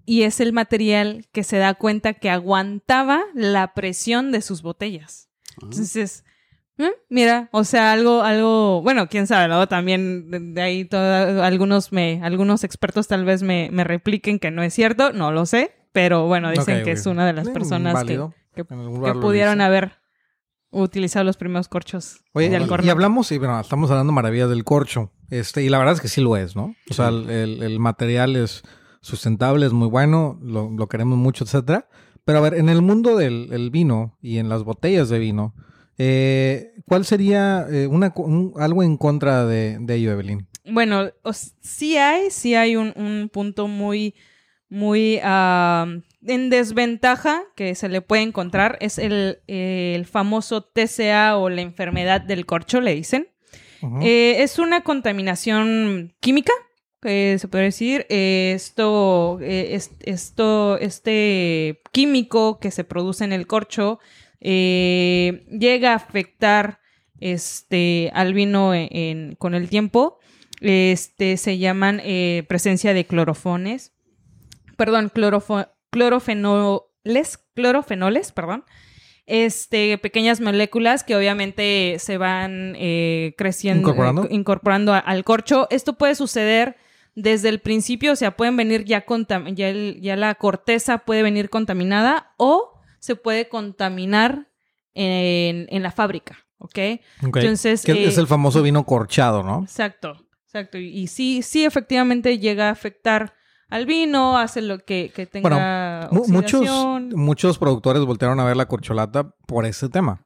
y 0.05 0.23
es 0.23 0.39
el 0.39 0.51
material 0.53 1.25
que 1.31 1.43
se 1.43 1.57
da 1.57 1.73
cuenta 1.75 2.13
que 2.13 2.29
aguantaba 2.29 3.21
la 3.33 3.73
presión 3.73 4.31
de 4.31 4.41
sus 4.41 4.61
botellas. 4.61 5.29
ah, 5.51 5.59
Entonces, 5.63 6.25
¿eh? 6.77 6.91
mira, 7.09 7.47
o 7.51 7.63
sea, 7.63 7.91
algo, 7.93 8.21
algo, 8.21 8.81
bueno, 8.81 9.07
quién 9.07 9.27
sabe, 9.27 9.47
luego 9.47 9.67
también 9.67 10.29
de, 10.29 10.39
de 10.39 10.61
ahí 10.61 10.85
todo- 10.85 11.41
algunos 11.43 11.91
me, 11.93 12.19
algunos 12.23 12.63
expertos 12.63 13.07
tal 13.07 13.23
vez 13.25 13.43
me, 13.43 13.69
me 13.71 13.83
repliquen 13.83 14.39
que 14.39 14.51
no 14.51 14.61
es 14.61 14.73
cierto, 14.73 15.13
no 15.13 15.31
lo 15.31 15.45
sé, 15.45 15.71
pero 15.93 16.27
bueno, 16.27 16.51
dicen 16.51 16.83
que 16.83 16.91
es 16.91 17.05
una 17.05 17.25
de 17.25 17.33
las 17.33 17.47
Eh, 17.47 17.51
personas 17.51 17.93
que, 17.93 18.17
válido. 18.17 18.33
que- 18.55 18.65
pudieron 18.65 19.61
haber 19.61 19.93
utilizado 20.81 21.23
los 21.25 21.37
primeros 21.37 21.67
corchos 21.67 22.21
Oye, 22.33 22.49
de 22.49 22.53
y- 22.53 22.61
alcornoque. 22.61 22.87
y 22.87 22.89
hablamos, 22.89 23.31
y 23.31 23.37
bueno, 23.37 23.59
estamos 23.59 23.91
hablando 23.91 24.11
maravillas 24.13 24.49
del 24.49 24.63
corcho. 24.63 25.11
Este, 25.29 25.63
y 25.63 25.69
la 25.69 25.77
verdad 25.77 25.93
es 25.95 26.01
que 26.01 26.07
sí 26.07 26.21
lo 26.21 26.35
es, 26.37 26.55
¿no? 26.55 26.75
O 26.89 26.93
sea, 26.93 27.09
el, 27.09 27.29
el- 27.29 27.63
el 27.63 27.79
material 27.79 28.35
es 28.35 28.63
sustentable, 29.01 29.65
es 29.65 29.73
muy 29.73 29.87
bueno, 29.87 30.39
lo, 30.41 30.69
lo 30.71 30.87
queremos 30.87 31.17
mucho, 31.17 31.43
etcétera. 31.43 31.87
Pero 32.25 32.37
a 32.37 32.41
ver, 32.41 32.53
en 32.55 32.69
el 32.69 32.81
mundo 32.81 33.17
del 33.17 33.49
el 33.51 33.69
vino 33.69 34.17
y 34.21 34.37
en 34.37 34.47
las 34.49 34.63
botellas 34.63 35.09
de 35.09 35.19
vino, 35.19 35.53
eh, 35.97 36.73
¿cuál 36.87 37.05
sería 37.05 37.65
eh, 37.69 37.87
una, 37.87 38.13
un- 38.15 38.53
algo 38.57 38.81
en 38.83 38.97
contra 38.97 39.45
de, 39.45 39.77
de 39.79 39.95
ello, 39.95 40.11
Evelyn? 40.11 40.47
Bueno, 40.65 41.09
os- 41.23 41.53
sí 41.61 41.97
hay, 41.97 42.31
sí 42.31 42.55
hay 42.55 42.75
un, 42.77 42.93
un 42.95 43.29
punto 43.31 43.67
muy, 43.67 44.15
muy 44.69 45.19
ah, 45.23 45.85
en 46.25 46.49
desventaja 46.49 47.43
que 47.55 47.75
se 47.75 47.89
le 47.89 48.01
puede 48.01 48.21
encontrar. 48.23 48.77
Es 48.81 48.97
el, 48.97 49.39
el 49.47 50.05
famoso 50.05 50.63
TCA 50.63 51.37
o 51.37 51.49
la 51.49 51.61
enfermedad 51.61 52.21
del 52.21 52.45
corcho, 52.45 52.81
le 52.81 52.95
dicen. 52.95 53.27
Eh, 54.01 54.41
es 54.43 54.59
una 54.59 54.81
contaminación 54.81 56.13
química, 56.21 56.53
eh, 57.03 57.35
se 57.37 57.47
puede 57.49 57.65
decir. 57.65 58.05
Eh, 58.09 58.53
esto, 58.55 59.39
eh, 59.41 59.69
es- 59.75 59.91
esto, 60.05 60.77
este 60.79 61.81
químico 61.91 62.59
que 62.59 62.71
se 62.71 62.85
produce 62.85 63.25
en 63.25 63.33
el 63.33 63.45
corcho 63.45 63.99
eh, 64.39 65.45
llega 65.51 65.91
a 65.91 65.95
afectar 65.95 66.79
este, 67.19 68.09
al 68.13 68.33
vino 68.33 68.73
en- 68.73 68.87
en- 68.91 69.35
con 69.35 69.53
el 69.55 69.69
tiempo. 69.69 70.19
Este, 70.61 71.35
se 71.37 71.57
llaman 71.57 72.01
eh, 72.03 72.43
presencia 72.47 72.93
de 72.93 73.05
clorofones. 73.05 73.91
Perdón, 74.77 75.09
clorofo- 75.13 75.69
clorofenoles, 75.93 77.37
clorofenoles, 77.53 78.31
perdón 78.31 78.65
este, 79.25 79.97
pequeñas 79.99 80.41
moléculas 80.41 81.05
que 81.05 81.15
obviamente 81.15 81.95
se 81.99 82.17
van 82.17 82.73
eh, 82.77 83.33
creciendo, 83.37 83.87
¿Incorporando? 83.89 84.23
eh, 84.25 84.27
incorporando 84.31 84.93
a- 84.93 84.99
al 84.99 85.23
corcho. 85.23 85.65
Esto 85.69 85.93
puede 85.93 86.15
suceder 86.15 86.75
desde 87.15 87.47
el 87.47 87.59
principio, 87.61 88.11
o 88.11 88.15
sea, 88.17 88.35
pueden 88.35 88.57
venir 88.57 88.83
ya, 88.83 89.05
ya, 89.53 89.69
el- 89.69 89.99
ya 90.01 90.17
la 90.17 90.35
corteza 90.35 90.97
puede 90.99 91.23
venir 91.23 91.49
contaminada 91.49 92.33
o 92.35 92.73
se 92.99 93.15
puede 93.15 93.47
contaminar 93.47 94.49
en, 94.93 95.67
en 95.69 95.83
la 95.83 95.91
fábrica, 95.91 96.39
¿ok? 96.57 96.79
Ok. 97.25 97.37
entonces, 97.37 97.87
eh, 97.87 98.03
es 98.05 98.17
el 98.17 98.27
famoso 98.27 98.61
vino 98.61 98.85
corchado, 98.85 99.41
¿no? 99.41 99.61
Exacto, 99.63 100.27
exacto. 100.45 100.77
Y, 100.77 100.87
y 100.89 101.07
sí, 101.07 101.43
sí, 101.43 101.63
efectivamente 101.63 102.39
llega 102.39 102.67
a 102.67 102.71
afectar 102.71 103.35
al 103.73 103.85
vino, 103.85 104.37
hace 104.37 104.61
lo 104.61 104.79
que, 104.79 105.11
que 105.15 105.25
tenga 105.25 106.07
Mu- 106.11 106.25
muchos, 106.27 106.61
oxidación. 106.61 107.09
muchos 107.15 107.57
productores 107.57 108.03
voltearon 108.05 108.39
a 108.39 108.43
ver 108.45 108.55
la 108.55 108.67
corcholata 108.67 109.31
por 109.47 109.65
ese 109.65 109.89
tema. 109.89 110.21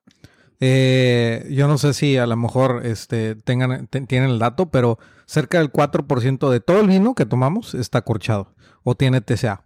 Eh, 0.59 1.47
yo 1.51 1.67
no 1.67 1.77
sé 1.77 1.93
si 1.93 2.17
a 2.17 2.25
lo 2.25 2.35
mejor 2.35 2.81
este, 2.85 3.35
tengan, 3.35 3.87
te- 3.87 4.01
tienen 4.01 4.31
el 4.31 4.39
dato, 4.39 4.69
pero 4.69 4.97
cerca 5.25 5.59
del 5.59 5.71
4% 5.71 6.49
de 6.49 6.59
todo 6.59 6.79
el 6.79 6.87
vino 6.87 7.13
que 7.15 7.25
tomamos 7.25 7.73
está 7.75 8.01
corchado 8.01 8.53
o 8.83 8.95
tiene 8.95 9.21
TCA. 9.21 9.63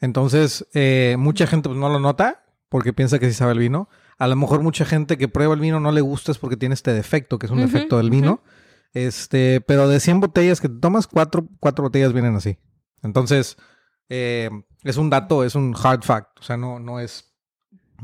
Entonces, 0.00 0.66
eh, 0.74 1.16
mucha 1.18 1.46
gente 1.46 1.68
pues, 1.68 1.78
no 1.80 1.88
lo 1.88 1.98
nota 1.98 2.44
porque 2.68 2.92
piensa 2.92 3.18
que 3.18 3.26
sí 3.26 3.32
sabe 3.34 3.52
el 3.52 3.58
vino. 3.58 3.88
A 4.18 4.26
lo 4.28 4.36
mejor 4.36 4.62
mucha 4.62 4.84
gente 4.84 5.16
que 5.16 5.28
prueba 5.28 5.54
el 5.54 5.60
vino 5.60 5.80
no 5.80 5.92
le 5.92 6.00
gusta 6.02 6.30
es 6.32 6.38
porque 6.38 6.56
tiene 6.56 6.74
este 6.74 6.92
defecto, 6.92 7.38
que 7.38 7.46
es 7.46 7.52
un 7.52 7.60
defecto 7.60 7.96
del 7.96 8.10
vino. 8.10 8.42
Este, 8.92 9.60
pero 9.60 9.88
de 9.88 10.00
100 10.00 10.20
botellas 10.20 10.60
que 10.60 10.68
te 10.68 10.78
tomas, 10.78 11.06
cuatro, 11.06 11.46
cuatro 11.60 11.84
botellas 11.84 12.12
vienen 12.12 12.34
así. 12.36 12.58
Entonces, 13.02 13.56
eh, 14.08 14.50
es 14.84 14.96
un 14.96 15.10
dato, 15.10 15.44
es 15.44 15.54
un 15.54 15.74
hard 15.82 16.02
fact. 16.02 16.38
O 16.40 16.42
sea, 16.42 16.56
no, 16.56 16.78
no 16.80 17.00
es, 17.00 17.32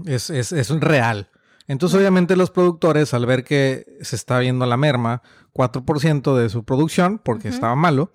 es, 0.05 0.31
es, 0.31 0.53
es 0.53 0.71
un 0.71 0.81
real. 0.81 1.31
Entonces, 1.67 1.99
obviamente, 1.99 2.37
los 2.37 2.51
productores, 2.51 3.15
al 3.15 3.25
ver 3.27 3.43
que 3.45 3.87
se 4.03 4.17
está 4.17 4.39
viendo 4.39 4.67
la 4.67 4.77
merma, 4.77 5.23
4% 5.53 6.37
de 6.37 6.49
su 6.51 6.65
producción, 6.65 7.21
porque 7.25 7.49
estaba 7.49 7.75
malo, 7.75 8.13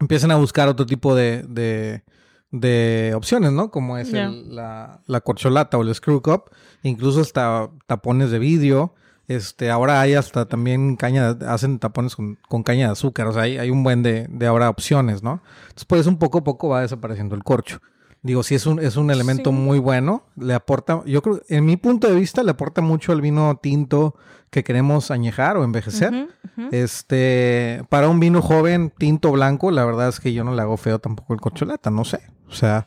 empiezan 0.00 0.30
a 0.30 0.36
buscar 0.36 0.68
otro 0.68 0.84
tipo 0.84 1.14
de, 1.14 1.42
de, 1.48 2.04
de 2.50 3.12
opciones, 3.16 3.52
¿no? 3.52 3.70
Como 3.70 3.96
es 3.96 4.12
el- 4.26 4.54
la, 4.54 5.00
la 5.06 5.20
corcholata 5.22 5.78
o 5.78 5.82
el 5.82 5.94
screw 5.94 6.20
cup, 6.20 6.50
incluso 6.82 7.20
hasta 7.20 7.70
tapones 7.86 8.30
de 8.30 8.38
vidrio. 8.38 8.94
Este, 9.26 9.70
ahora 9.70 10.00
hay 10.00 10.14
hasta 10.14 10.46
también 10.46 10.96
caña, 10.96 11.30
hacen 11.48 11.78
tapones 11.78 12.14
con, 12.16 12.38
con 12.48 12.62
caña 12.62 12.86
de 12.86 12.92
azúcar, 12.92 13.26
o 13.26 13.32
sea, 13.32 13.42
hay, 13.42 13.56
hay 13.58 13.70
un 13.70 13.82
buen 13.82 14.02
de, 14.02 14.26
de 14.28 14.46
ahora 14.46 14.68
opciones, 14.68 15.22
¿no? 15.22 15.42
Entonces, 15.62 15.84
pues 15.86 16.06
un 16.06 16.18
poco 16.18 16.38
a 16.38 16.44
poco 16.44 16.68
va 16.68 16.82
desapareciendo 16.82 17.34
el 17.34 17.42
corcho. 17.42 17.80
Digo, 18.22 18.42
sí 18.42 18.54
es 18.54 18.66
un, 18.66 18.80
es 18.80 18.96
un 18.96 19.10
elemento 19.10 19.50
Sí. 19.50 19.56
muy 19.56 19.78
bueno, 19.78 20.24
le 20.36 20.54
aporta, 20.54 21.02
yo 21.06 21.20
creo, 21.22 21.40
en 21.48 21.64
mi 21.66 21.76
punto 21.76 22.08
de 22.08 22.14
vista, 22.14 22.42
le 22.42 22.50
aporta 22.52 22.80
mucho 22.80 23.12
al 23.12 23.20
vino 23.20 23.58
tinto 23.62 24.14
que 24.50 24.62
queremos 24.64 25.10
añejar 25.10 25.56
o 25.56 25.64
envejecer. 25.64 26.28
Este, 26.70 27.84
para 27.88 28.08
un 28.08 28.20
vino 28.20 28.42
joven, 28.42 28.92
tinto 28.96 29.32
blanco, 29.32 29.70
la 29.70 29.84
verdad 29.84 30.08
es 30.08 30.20
que 30.20 30.32
yo 30.32 30.44
no 30.44 30.54
le 30.54 30.62
hago 30.62 30.76
feo 30.76 30.98
tampoco 30.98 31.34
el 31.34 31.40
corcholata, 31.40 31.90
no 31.90 32.04
sé. 32.04 32.20
O 32.48 32.52
sea, 32.52 32.86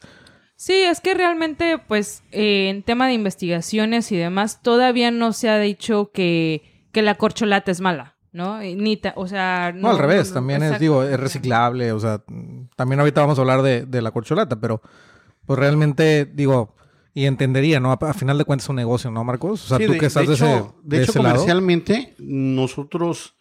Sí, 0.59 0.73
es 0.73 1.01
que 1.01 1.13
realmente, 1.13 1.77
pues, 1.77 2.23
eh, 2.31 2.69
en 2.69 2.81
tema 2.83 3.05
de 3.07 3.13
investigaciones 3.13 4.11
y 4.11 4.17
demás, 4.17 4.61
todavía 4.63 5.11
no 5.11 5.31
se 5.31 5.49
ha 5.49 5.59
dicho 5.59 6.09
que, 6.11 6.63
que 6.91 7.03
la 7.03 7.13
corcholata 7.15 7.69
es 7.71 7.79
mala, 7.79 8.17
¿no? 8.31 8.59
Ni 8.59 8.97
ta- 8.97 9.13
o 9.15 9.27
sea... 9.27 9.71
no, 9.75 9.91
al 9.91 9.99
revés, 9.99 10.29
no, 10.29 10.33
también 10.33 10.63
es, 10.63 10.79
digo, 10.79 11.03
es 11.03 11.19
reciclable, 11.19 11.91
o 11.91 11.99
sea, 11.99 12.23
también 12.75 12.99
ahorita 12.99 13.21
vamos 13.21 13.37
a 13.37 13.41
hablar 13.41 13.61
de, 13.61 13.85
de 13.85 14.01
la 14.01 14.09
corcholata, 14.09 14.59
pero 14.59 14.81
pues 15.45 15.59
realmente, 15.59 16.25
digo, 16.25 16.75
y 17.13 17.25
entendería, 17.25 17.79
¿no? 17.79 17.91
A, 17.91 17.99
a 18.01 18.13
final 18.15 18.39
de 18.39 18.43
cuentas 18.45 18.65
es 18.65 18.69
un 18.69 18.75
negocio, 18.77 19.11
¿no, 19.11 19.23
Marcos? 19.23 19.63
O 19.63 19.67
sea, 19.67 19.77
Sí, 19.77 19.85
tú 19.85 19.91
de- 19.93 19.99
que 19.99 20.05
estás 20.07 20.23
de, 20.23 20.29
de 20.29 20.33
hecho, 20.33 20.45
ese, 20.45 20.63
de 20.83 20.97
de 20.97 21.03
hecho 21.03 21.11
ese 21.11 21.19
lado. 21.21 21.35
comercialmente, 21.35 22.15
nosotros, 22.17 23.35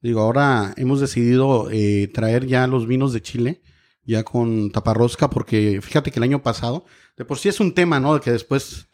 digo, 0.00 0.20
ahora 0.22 0.72
hemos 0.78 1.00
decidido 1.00 1.68
eh, 1.70 2.08
traer 2.12 2.46
ya 2.46 2.66
los 2.66 2.86
vinos 2.86 3.12
de 3.12 3.20
Chile, 3.20 3.60
ya 4.06 4.22
con 4.22 4.70
taparrosca, 4.70 5.30
porque 5.30 5.80
fíjate 5.82 6.10
que 6.10 6.18
el 6.18 6.24
año 6.24 6.42
pasado, 6.42 6.84
de 7.16 7.24
por 7.24 7.38
sí 7.38 7.48
es 7.48 7.60
un 7.60 7.72
tema, 7.74 8.00
¿no? 8.00 8.20
Que 8.20 8.30
después 8.32 8.88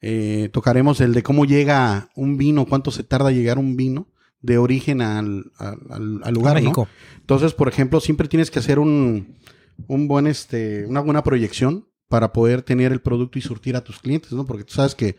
eh, 0.00 0.48
tocaremos 0.52 1.00
el 1.00 1.12
de 1.14 1.22
cómo 1.22 1.44
llega 1.44 2.10
un 2.14 2.36
vino, 2.36 2.66
cuánto 2.66 2.90
se 2.90 3.04
tarda 3.04 3.30
llegar 3.30 3.58
un 3.58 3.76
vino 3.76 4.08
de 4.40 4.58
origen 4.58 5.02
al, 5.02 5.50
al- 5.58 6.32
lugar, 6.32 6.54
¿no? 6.54 6.60
México. 6.60 6.88
Entonces, 7.20 7.54
por 7.54 7.68
ejemplo, 7.68 8.00
siempre 8.00 8.28
tienes 8.28 8.50
que 8.50 8.60
hacer 8.60 8.78
un, 8.78 9.36
un 9.88 10.06
buen, 10.08 10.26
este, 10.26 10.86
una 10.86 11.00
buena 11.00 11.24
proyección 11.24 11.88
para 12.08 12.32
poder 12.32 12.62
tener 12.62 12.92
el 12.92 13.00
producto 13.00 13.38
y 13.38 13.42
surtir 13.42 13.76
a 13.76 13.82
tus 13.84 13.98
clientes, 13.98 14.32
¿no? 14.32 14.46
Porque 14.46 14.64
tú 14.64 14.74
sabes 14.74 14.94
que 14.94 15.16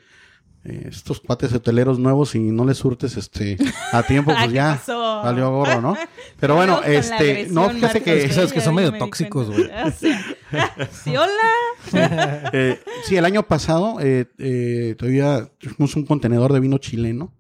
eh, 0.66 0.88
estos 0.90 1.22
cuates 1.22 1.54
hoteleros 1.54 2.00
nuevos, 2.00 2.32
si 2.32 2.40
no 2.40 2.66
les 2.66 2.78
surtes 2.78 3.16
este 3.18 3.58
a 3.92 4.04
tiempo, 4.04 4.32
pues 4.34 4.48
¿qué 4.48 4.54
ya 4.54 4.82
valió 4.88 5.50
gorro, 5.52 5.82
¿no? 5.82 5.98
Pero 6.40 6.56
bueno, 6.56 6.82
este, 6.84 7.48
no, 7.50 7.70
fíjate 7.70 8.02
que 8.02 8.26
Es 8.26 8.36
sabes 8.36 8.52
que 8.52 8.62
son 8.62 8.76
medio 8.76 8.92
me 8.92 8.98
di 8.98 9.00
tóxicos, 9.00 9.48
sea, 9.50 9.92
sí, 10.92 11.16
hola. 11.16 12.50
eh, 12.54 12.80
sí, 13.06 13.16
el 13.16 13.26
año 13.26 13.44
pasado 13.44 13.98
eh, 14.02 14.28
eh, 14.38 14.96
todavía 14.98 15.50
tuvimos 15.58 15.96
un 15.96 16.06
contenedor 16.06 16.54
de 16.54 16.60
vino 16.60 16.78
chileno. 16.78 17.34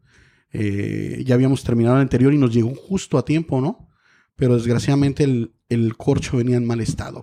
Eh, 0.51 1.21
ya 1.25 1.35
habíamos 1.35 1.63
terminado 1.63 1.97
el 1.97 2.01
anterior 2.01 2.33
y 2.33 2.37
nos 2.37 2.53
llegó 2.53 2.73
justo 2.73 3.17
a 3.17 3.25
tiempo, 3.25 3.61
¿no? 3.61 3.87
Pero 4.35 4.55
desgraciadamente 4.55 5.23
el, 5.23 5.53
el 5.69 5.95
corcho 5.97 6.37
venía 6.37 6.57
en 6.57 6.65
mal 6.65 6.79
estado. 6.81 7.19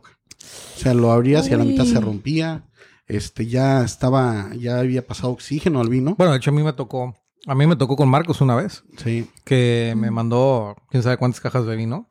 O 0.76 0.78
sea, 0.78 0.94
lo 0.94 1.10
abrías 1.10 1.48
y 1.48 1.54
a 1.54 1.56
la 1.56 1.64
mitad 1.64 1.84
se 1.84 2.00
rompía. 2.00 2.65
Este, 3.08 3.46
ya 3.46 3.84
estaba, 3.84 4.50
ya 4.58 4.78
había 4.80 5.06
pasado 5.06 5.30
oxígeno 5.32 5.80
al 5.80 5.88
vino. 5.88 6.14
Bueno, 6.18 6.32
de 6.32 6.38
hecho 6.38 6.50
a 6.50 6.54
mí 6.54 6.62
me 6.62 6.72
tocó, 6.72 7.14
a 7.46 7.54
mí 7.54 7.66
me 7.66 7.76
tocó 7.76 7.96
con 7.96 8.08
Marcos 8.08 8.40
una 8.40 8.54
vez. 8.56 8.82
Sí. 8.96 9.28
que 9.44 9.94
me 9.96 10.10
mandó 10.10 10.74
quién 10.90 11.02
sabe 11.02 11.16
cuántas 11.16 11.40
cajas 11.40 11.66
de 11.66 11.76
vino 11.76 12.10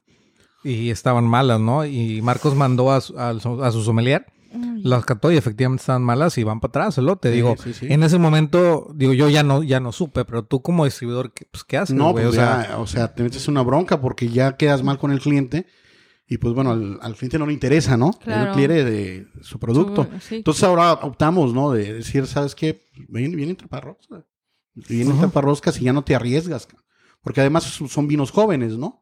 y 0.64 0.90
estaban 0.90 1.26
malas, 1.26 1.60
¿no? 1.60 1.86
Y 1.86 2.22
Marcos 2.22 2.56
mandó 2.56 2.92
a 2.92 3.02
su, 3.02 3.20
a 3.20 3.38
su- 3.40 3.64
a 3.64 3.72
su 3.72 3.84
sommelier, 3.84 4.26
las 4.82 5.04
cató 5.06 5.32
y 5.34 5.38
efectivamente 5.38 5.82
estaban 5.82 6.02
malas 6.02 6.38
y 6.38 6.44
van 6.46 6.62
para 6.62 6.70
atrás, 6.70 6.98
el 6.98 7.06
lote. 7.08 7.30
Sí, 7.30 7.36
digo, 7.36 7.56
sí, 7.62 7.74
sí. 7.74 7.88
en 7.90 8.02
ese 8.04 8.18
momento, 8.18 8.88
digo, 8.96 9.12
yo 9.12 9.28
ya 9.30 9.44
no, 9.44 9.64
ya 9.64 9.82
no 9.82 9.92
supe, 9.92 10.24
pero 10.24 10.46
tú 10.46 10.62
como 10.62 10.86
distribuidor, 10.86 11.34
¿qué, 11.34 11.46
pues, 11.52 11.66
¿qué 11.66 11.78
haces, 11.78 11.94
No, 11.96 12.14
pues 12.14 12.26
o 12.28 12.32
sea, 12.32 12.68
ya, 12.70 12.78
o 12.80 12.88
sea, 12.88 13.14
te 13.14 13.22
metes 13.24 13.50
una 13.50 13.62
bronca 13.64 14.00
porque 14.00 14.30
ya 14.30 14.56
quedas 14.56 14.82
mal 14.82 14.98
con 14.98 15.12
el 15.12 15.20
cliente 15.20 15.68
y 16.28 16.38
pues 16.38 16.54
bueno, 16.54 16.72
al, 16.72 16.98
al 17.02 17.16
cliente 17.16 17.38
no 17.38 17.46
le 17.46 17.54
interesa, 17.54 17.98
¿no? 17.98 18.12
Claro. 18.14 18.50
Él 18.52 18.56
quiere 18.58 18.84
de 18.84 19.28
su 19.42 19.60
producto. 19.60 20.08
Su- 20.20 20.20
sí. 20.28 20.36
Entonces 20.38 20.64
ahora 20.64 20.94
optamos, 20.94 21.54
¿no? 21.54 21.72
De 21.72 21.94
decir, 21.94 22.26
¿sabes 22.28 22.56
qué? 22.56 22.88
Vienen, 23.10 23.36
vienen 23.38 23.56
taparroscas. 23.56 24.24
Vienen 24.74 25.14
Ujú. 25.14 25.22
taparroscas 25.22 25.80
y 25.80 25.86
ya 25.86 25.94
no 25.94 26.04
te 26.04 26.16
arriesgas. 26.16 26.68
Porque 27.22 27.42
además 27.42 27.64
son 27.64 28.08
vinos 28.08 28.32
jóvenes, 28.32 28.78
¿no? 28.78 29.02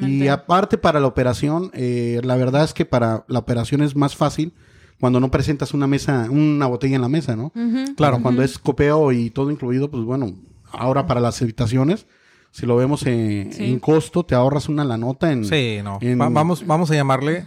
Y 0.00 0.26
aparte 0.28 0.76
para 0.78 0.98
la 1.00 1.06
operación, 1.06 1.70
eh, 1.74 2.20
la 2.24 2.36
verdad 2.36 2.64
es 2.64 2.72
que 2.74 2.84
para 2.84 3.24
la 3.28 3.38
operación 3.40 3.80
es 3.82 3.94
más 3.94 4.16
fácil 4.16 4.52
cuando 4.98 5.18
no 5.20 5.30
presentas 5.30 5.72
una 5.72 5.86
mesa, 5.86 6.28
una 6.30 6.66
botella 6.66 6.96
en 6.96 7.02
la 7.02 7.08
mesa, 7.08 7.36
¿no? 7.36 7.52
Claro. 7.96 8.20
Cuando 8.22 8.42
es 8.42 8.58
copeo 8.58 9.12
y 9.12 9.30
todo 9.30 9.50
incluido, 9.50 9.90
pues 9.90 10.02
bueno, 10.04 10.34
ahora 10.72 11.06
para 11.06 11.20
las 11.20 11.40
habitaciones, 11.42 12.06
si 12.50 12.66
lo 12.66 12.76
vemos 12.76 13.06
en, 13.06 13.52
Sí. 13.52 13.64
en 13.72 13.78
costo, 13.80 14.24
te 14.24 14.34
ahorras 14.34 14.68
una 14.68 14.84
la 14.84 14.96
nota 14.96 15.30
en... 15.32 15.44
Sí, 15.44 15.78
no. 15.82 15.98
en- 16.00 16.20
Va- 16.20 16.28
vamos, 16.28 16.66
vamos 16.66 16.90
a 16.90 16.94
llamarle 16.94 17.46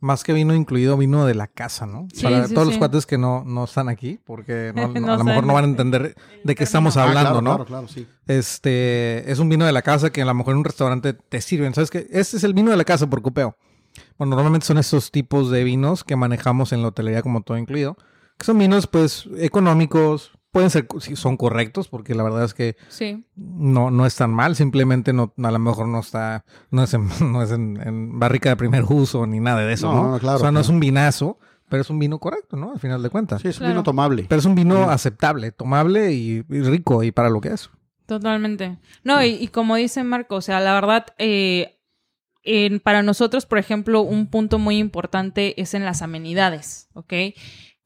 más 0.00 0.22
que 0.22 0.34
vino 0.34 0.54
incluido, 0.54 0.96
vino 0.98 1.24
de 1.24 1.34
la 1.34 1.46
casa, 1.46 1.86
¿no? 1.86 2.06
Sí, 2.12 2.24
Para 2.24 2.46
sí, 2.46 2.52
todos 2.52 2.66
sí. 2.68 2.72
los 2.72 2.78
cuates 2.78 3.06
que 3.06 3.16
no, 3.16 3.42
no 3.44 3.64
están 3.64 3.88
aquí, 3.88 4.20
porque 4.24 4.72
no- 4.74 4.88
No 5.00 5.12
a 5.14 5.16
lo 5.16 5.24
mejor 5.24 5.46
no 5.46 5.54
van 5.54 5.64
a 5.64 5.68
entender 5.68 6.14
de 6.44 6.54
qué 6.54 6.64
estamos 6.64 6.96
Ah, 6.98 7.04
hablando, 7.04 7.30
claro, 7.30 7.42
¿no? 7.42 7.50
Claro, 7.56 7.64
claro, 7.64 7.88
sí. 7.88 8.06
Este 8.26 9.30
es 9.30 9.38
un 9.38 9.48
vino 9.48 9.64
de 9.64 9.72
la 9.72 9.82
casa 9.82 10.10
que 10.10 10.22
a 10.22 10.26
lo 10.26 10.34
mejor 10.34 10.52
en 10.52 10.58
un 10.58 10.64
restaurante 10.64 11.14
te 11.14 11.40
sirven. 11.40 11.72
¿Sabes 11.74 11.90
qué? 11.90 12.06
Este 12.10 12.36
es 12.36 12.44
el 12.44 12.52
vino 12.54 12.70
de 12.70 12.76
la 12.76 12.84
casa 12.84 13.08
por 13.08 13.22
cupeo. 13.22 13.56
Bueno, 14.18 14.34
normalmente 14.36 14.66
son 14.66 14.76
esos 14.78 15.10
tipos 15.10 15.50
de 15.50 15.64
vinos 15.64 16.04
que 16.04 16.16
manejamos 16.16 16.72
en 16.72 16.82
la 16.82 16.88
hotelería 16.88 17.22
como 17.22 17.42
todo 17.42 17.56
incluido. 17.58 17.96
Que 18.36 18.44
son 18.44 18.58
vinos, 18.58 18.86
pues, 18.88 19.28
económicos. 19.38 20.32
Pueden 20.54 20.70
ser, 20.70 20.86
sí, 21.00 21.16
son 21.16 21.36
correctos, 21.36 21.88
porque 21.88 22.14
la 22.14 22.22
verdad 22.22 22.44
es 22.44 22.54
que 22.54 22.76
Sí. 22.88 23.26
no, 23.36 23.90
no 23.90 24.06
están 24.06 24.30
mal. 24.32 24.56
Simplemente 24.56 25.12
no, 25.12 25.34
a 25.36 25.50
lo 25.50 25.58
mejor 25.58 25.86
no 25.88 26.00
está, 26.00 26.44
no 26.70 26.84
es 26.84 26.94
en, 26.94 27.08
no 27.32 27.42
es 27.42 27.50
en, 27.50 27.78
en 27.86 28.18
barrica 28.18 28.48
de 28.48 28.56
primer 28.56 28.84
uso 28.84 29.26
ni 29.26 29.40
nada 29.40 29.60
de 29.66 29.72
eso, 29.74 29.92
No, 29.92 30.02
¿no? 30.04 30.10
no, 30.12 30.18
claro, 30.18 30.36
o 30.36 30.40
sea, 30.40 30.50
no 30.50 30.60
claro. 30.60 30.62
es 30.62 30.68
un 30.70 30.80
vinazo, 30.80 31.38
pero 31.68 31.82
es 31.82 31.90
un 31.90 31.98
vino 31.98 32.18
correcto, 32.20 32.56
¿no? 32.56 32.70
Al 32.72 32.78
final 32.80 33.02
de 33.02 33.10
cuentas. 33.10 33.42
Sí, 33.42 33.48
es 33.48 33.56
un 33.56 33.60
Claro. 33.60 33.72
vino 33.74 33.82
tomable. 33.82 34.26
Pero 34.28 34.38
es 34.38 34.46
un 34.46 34.54
vino 34.54 34.88
aceptable, 34.90 35.50
tomable 35.52 36.12
y, 36.12 36.44
y 36.48 36.60
rico 36.62 37.02
y 37.02 37.10
para 37.10 37.28
lo 37.30 37.40
que 37.40 37.48
es. 37.48 37.68
Totalmente. 38.06 38.78
No, 39.02 39.22
y, 39.24 39.30
y 39.30 39.48
como 39.48 39.76
dice 39.76 40.04
Marco, 40.04 40.36
o 40.36 40.40
sea, 40.40 40.60
la 40.60 40.72
verdad, 40.74 41.06
eh, 41.18 41.80
en- 42.42 42.78
para 42.78 43.02
nosotros, 43.02 43.46
por 43.46 43.58
ejemplo, 43.58 44.02
un 44.02 44.26
punto 44.28 44.58
muy 44.58 44.76
importante 44.78 45.60
es 45.60 45.74
en 45.74 45.84
las 45.84 46.02
amenidades, 46.02 46.88
¿ok? 46.92 47.12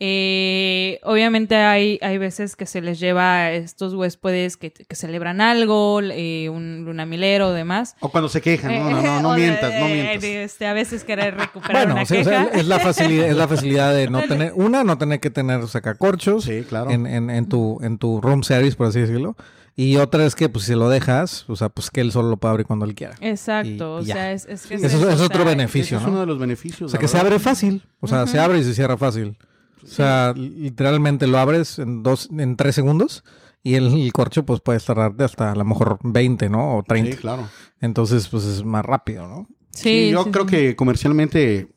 Eh, 0.01 1.01
obviamente 1.03 1.57
hay, 1.57 1.99
hay 2.03 2.19
veces 2.19 2.55
que 2.57 2.67
se 2.67 2.81
les 2.81 3.01
lleva 3.01 3.35
a 3.43 3.53
estos 3.53 3.95
huéspedes 3.95 4.57
que, 4.57 4.71
que 4.73 4.95
celebran 4.95 5.41
algo, 5.41 6.01
eh, 6.03 6.49
un 6.51 6.85
lunamilero 6.85 7.49
o 7.49 7.53
demás. 7.53 7.97
O 8.01 8.09
cuando 8.11 8.29
se 8.29 8.41
quejan, 8.41 8.75
no, 8.79 8.91
no, 8.91 9.03
no, 9.03 9.23
no 9.23 9.35
mientas, 9.37 9.73
no 9.81 9.87
de- 9.89 9.93
mientas. 9.95 10.25
este, 10.25 10.67
a 10.67 10.73
veces 10.73 11.03
querer 11.05 11.37
recuperar 11.37 11.87
Bueno, 11.87 11.95
una 11.95 12.05
sí, 12.07 12.15
o 12.15 12.17
queja. 12.19 12.31
sea, 12.31 12.61
es 12.61 12.67
la 12.69 12.79
facilidad, 12.79 13.27
es 13.29 13.37
la 13.37 13.49
facilidad 13.49 13.93
de 13.95 14.09
no 14.09 14.23
tener, 14.23 14.53
una, 14.57 14.85
no 14.85 14.99
tener 14.99 15.19
que 15.21 15.31
tener 15.31 15.67
sacacorchos 15.67 16.45
Sí, 16.45 16.65
claro. 16.69 16.91
en, 16.91 17.07
en, 17.07 17.29
en 17.31 17.49
tu, 17.49 17.79
en 17.83 17.99
tu 17.99 18.21
room 18.21 18.45
service, 18.45 18.77
por 18.77 18.87
así 18.87 19.01
decirlo. 19.01 19.37
Y 19.75 19.97
otra 19.97 20.27
es 20.27 20.35
que, 20.35 20.49
pues, 20.49 20.65
si 20.65 20.75
lo 20.75 20.89
dejas, 20.89 21.45
o 21.49 21.55
sea, 21.55 21.69
pues 21.69 21.91
que 21.91 22.01
él 22.01 22.11
solo 22.11 22.31
lo 22.31 22.37
puede 22.37 22.51
abrir 22.51 22.67
cuando 22.67 22.85
él 22.85 22.97
quiera. 22.97 23.15
Exacto, 23.21 23.69
Y- 23.69 23.75
y 23.77 23.81
o 23.81 24.01
ya. 24.03 24.15
sea, 24.15 24.33
es, 24.33 24.47
es 24.47 24.67
que 24.67 24.75
Eso 24.75 25.09
es- 25.11 25.21
otro 25.21 25.45
beneficio. 25.45 25.97
Ese 25.99 26.05
es 26.07 26.07
¿no? 26.07 26.09
uno 26.15 26.21
de 26.21 26.27
los 26.27 26.39
beneficios. 26.39 26.83
O 26.83 26.89
sea, 26.89 26.99
que 26.99 27.07
se 27.09 27.17
abre 27.19 27.39
fácil. 27.39 27.83
O 28.01 28.07
sea, 28.09 28.27
se 28.27 28.39
abre 28.41 28.59
y 28.59 28.65
se 28.65 28.75
cierra 28.75 28.97
fácil. 28.97 29.37
O 29.83 29.87
sea, 29.87 30.33
literalmente 30.37 31.27
lo 31.27 31.39
abres 31.39 31.79
en 31.79 32.03
dos, 32.03 32.29
en 32.37 32.57
tres 32.57 32.75
segundos 32.75 33.25
y 33.63 33.75
el, 33.75 33.93
el 33.93 34.13
corcho, 34.13 34.45
pues, 34.47 34.61
puedes 34.61 34.85
tardarte 34.85 35.25
hasta 35.25 35.53
a 35.53 35.55
lo 35.55 35.65
mejor 35.65 35.99
20, 36.03 36.49
¿no? 36.49 36.77
O 36.79 36.83
30. 36.83 37.13
Sí, 37.13 37.19
claro. 37.19 37.49
Entonces, 37.81 38.29
pues, 38.29 38.45
es 38.45 38.65
más 38.65 38.85
rápido, 38.85 39.27
¿no? 39.27 39.47
Sí, 39.71 40.07
Sí, 40.07 40.11
yo 40.11 40.25
sí, 40.25 40.31
creo 40.31 40.45
sí. 40.45 40.51
que 40.51 40.77
comercialmente 40.77 41.69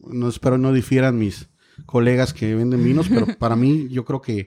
no 0.00 0.28
espero 0.28 0.58
no 0.58 0.72
difieran 0.72 1.18
mis 1.18 1.48
colegas 1.86 2.34
que 2.34 2.54
venden 2.54 2.84
vinos, 2.84 3.08
pero 3.08 3.26
para 3.38 3.56
mí 3.56 3.88
yo 3.90 4.04
creo 4.04 4.20
que 4.20 4.46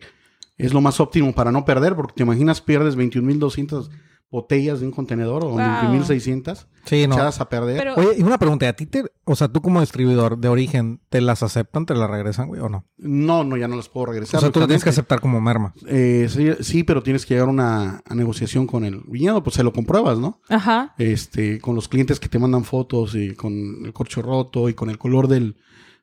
es 0.58 0.74
lo 0.74 0.82
más 0.82 1.00
óptimo 1.00 1.34
para 1.34 1.52
no 1.52 1.66
perder, 1.66 1.96
porque 1.96 2.14
te 2.16 2.24
imaginas 2.24 2.62
pierdes 2.62 2.98
21.200 2.98 3.90
botellas 4.30 4.80
de 4.82 4.86
un 4.88 4.92
contenedor 4.92 5.44
o 5.46 5.50
Wow. 5.52 5.60
21.600 5.60 6.68
Sí, 6.86 7.06
no. 7.08 7.16
echadas 7.16 7.40
a 7.42 7.50
perder. 7.50 7.78
Pero- 7.78 7.96
Oye, 7.96 8.10
y 8.18 8.24
una 8.24 8.38
pregunta, 8.38 8.68
¿a 8.68 8.74
ti 8.74 8.86
te, 8.86 9.04
o 9.26 9.36
sea, 9.36 9.48
tú 9.48 9.62
como 9.62 9.80
distribuidor 9.82 10.38
de 10.38 10.48
origen, 10.50 11.02
¿te 11.10 11.22
las 11.22 11.44
aceptan, 11.44 11.86
te 11.86 11.94
las 11.96 12.10
regresan, 12.10 12.48
güey, 12.48 12.62
o 12.62 12.70
no? 12.70 12.86
no, 12.98 13.44
no, 13.44 13.58
ya 13.58 13.68
no 13.68 13.76
las 13.76 13.90
puedo 13.90 14.08
regresar. 14.08 14.38
O 14.38 14.42
sea, 14.42 14.52
tú 14.52 14.60
lo 14.60 14.68
tienes 14.68 14.84
que 14.84 14.90
aceptar 14.90 15.20
como 15.22 15.40
merma. 15.42 15.74
Eh, 15.88 16.28
sí, 16.30 16.50
sí, 16.62 16.84
pero 16.84 17.04
tienes 17.04 17.26
que 17.26 17.34
llegar 17.36 17.48
a 17.48 17.52
una 17.52 18.02
a 18.06 18.16
negociación 18.16 18.68
con 18.68 18.84
el 18.86 19.02
viñedo, 19.08 19.44
pues 19.44 19.56
se 19.56 19.64
lo 19.64 19.72
compruebas, 19.74 20.18
¿no? 20.20 20.42
Ajá. 20.50 20.94
Este, 20.98 21.60
con 21.60 21.76
los 21.76 21.88
clientes 21.88 22.20
que 22.20 22.30
te 22.30 22.40
mandan 22.40 22.64
fotos 22.64 23.16
y 23.16 23.34
con 23.36 23.54
el 23.86 23.94
corcho 23.94 24.22
roto 24.22 24.68
y 24.70 24.74
con 24.74 24.90
el 24.90 24.98
color 24.98 25.28
del, 25.28 25.58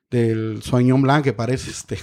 del 0.09 0.61
Sauvignon 0.63 1.01
Blanc 1.01 1.23
que 1.23 1.33
parece 1.33 1.71
este 1.71 1.97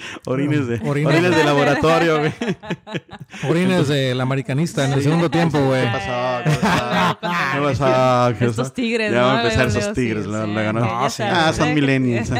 orines 0.26 0.66
de 0.66 0.80
Orines. 0.84 1.12
orines 1.14 1.36
de 1.36 1.44
laboratorio, 1.44 2.18
güey. 2.18 2.32
Orines 3.48 3.88
del 3.88 4.20
americanista 4.20 4.84
en 4.84 4.92
el 4.92 5.02
segundo 5.02 5.30
tiempo, 5.30 5.58
güey. 5.60 5.82
¿Qué 5.82 5.90
pasó? 5.92 6.44
¿Qué 6.44 6.56
pasó? 6.56 7.16
¿Qué 7.54 7.60
pasó? 7.60 8.38
¿Qué 8.38 8.44
Estos 8.46 8.56
pasó? 8.56 8.72
tigres, 8.72 9.12
Ya 9.12 9.22
van 9.22 9.36
a 9.36 9.42
empezar 9.42 9.66
esos 9.68 9.92
tigres, 9.94 10.26
No, 10.26 10.46
sí. 11.10 11.16
sabes, 11.16 11.34
Ah, 11.36 11.52
son 11.52 11.68
¿eh? 11.68 11.74
millennials. 11.74 12.30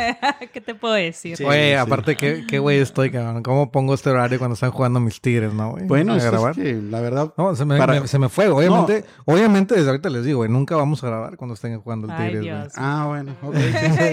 ¿Qué 0.52 0.60
te 0.60 0.74
puedo 0.74 0.94
decir? 0.94 1.36
Sí. 1.36 1.44
Oye, 1.44 1.76
aparte, 1.76 2.16
¿qué, 2.16 2.44
qué 2.48 2.58
güey 2.58 2.78
estoy, 2.78 3.10
cabrón? 3.10 3.42
¿Cómo 3.42 3.70
pongo 3.70 3.94
este 3.94 4.10
horario 4.10 4.38
cuando 4.38 4.54
están 4.54 4.70
jugando 4.70 5.00
mis 5.00 5.20
tigres, 5.20 5.52
no, 5.52 5.70
güey? 5.72 5.84
Bueno, 5.86 6.14
¿A 6.14 6.16
es, 6.16 6.56
que 6.56 6.80
la 6.90 7.00
verdad, 7.00 7.32
No, 7.36 7.54
se 7.54 7.64
me, 7.64 7.78
para- 7.78 8.00
me- 8.00 8.08
se 8.08 8.18
me 8.18 8.28
fue. 8.28 8.48
Obviamente, 8.48 9.04
obviamente, 9.24 9.74
desde 9.74 9.88
ahorita 9.90 10.10
les 10.10 10.24
digo, 10.24 10.38
güey, 10.38 10.50
nunca 10.50 10.76
vamos 10.76 11.02
a 11.04 11.06
grabar 11.08 11.36
cuando 11.36 11.54
estén 11.54 11.78
jugando 11.80 12.06
el 12.06 12.12
Ay, 12.12 12.30
Tigres, 12.32 12.42
güey. 12.58 12.68
Ah, 12.76 13.04
bueno, 13.08 13.34
ok. 13.42 13.54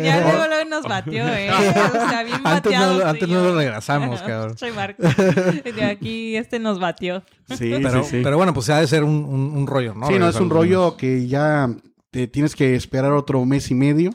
ya 0.04 0.22
luego, 0.22 0.66
nos 0.70 0.84
batió, 0.84 1.28
¿eh? 1.28 1.50
O 1.52 2.10
sea, 2.10 2.24
bien 2.24 2.44
bateados 2.44 3.04
antes 3.04 3.28
no 3.30 3.37
lo 3.44 3.56
regresamos, 3.56 4.22
cabrón. 4.22 4.58
Soy 4.60 4.72
Marco. 4.72 5.04
De 5.04 5.84
aquí 5.84 6.36
este 6.36 6.60
nos 6.60 6.80
batió. 6.80 7.24
Sí, 7.58 7.72
Pero, 7.82 8.04
sí, 8.04 8.10
sí. 8.18 8.20
pero 8.24 8.38
bueno, 8.38 8.54
pues 8.54 8.70
ha 8.70 8.80
de 8.80 8.88
ser 8.88 9.04
un, 9.04 9.24
un, 9.26 9.52
un 9.56 9.68
rollo, 9.68 9.94
¿no? 9.94 10.08
sí, 10.08 10.20
no, 10.20 10.28
es 10.30 10.36
un 10.36 10.50
rollo 10.50 10.98
que 10.98 11.28
ya 11.28 11.70
te 12.12 12.28
tienes 12.28 12.56
que 12.56 12.76
esperar 12.76 13.12
otro 13.14 13.44
mes 13.46 13.70
y 13.72 13.76
medio. 13.76 14.12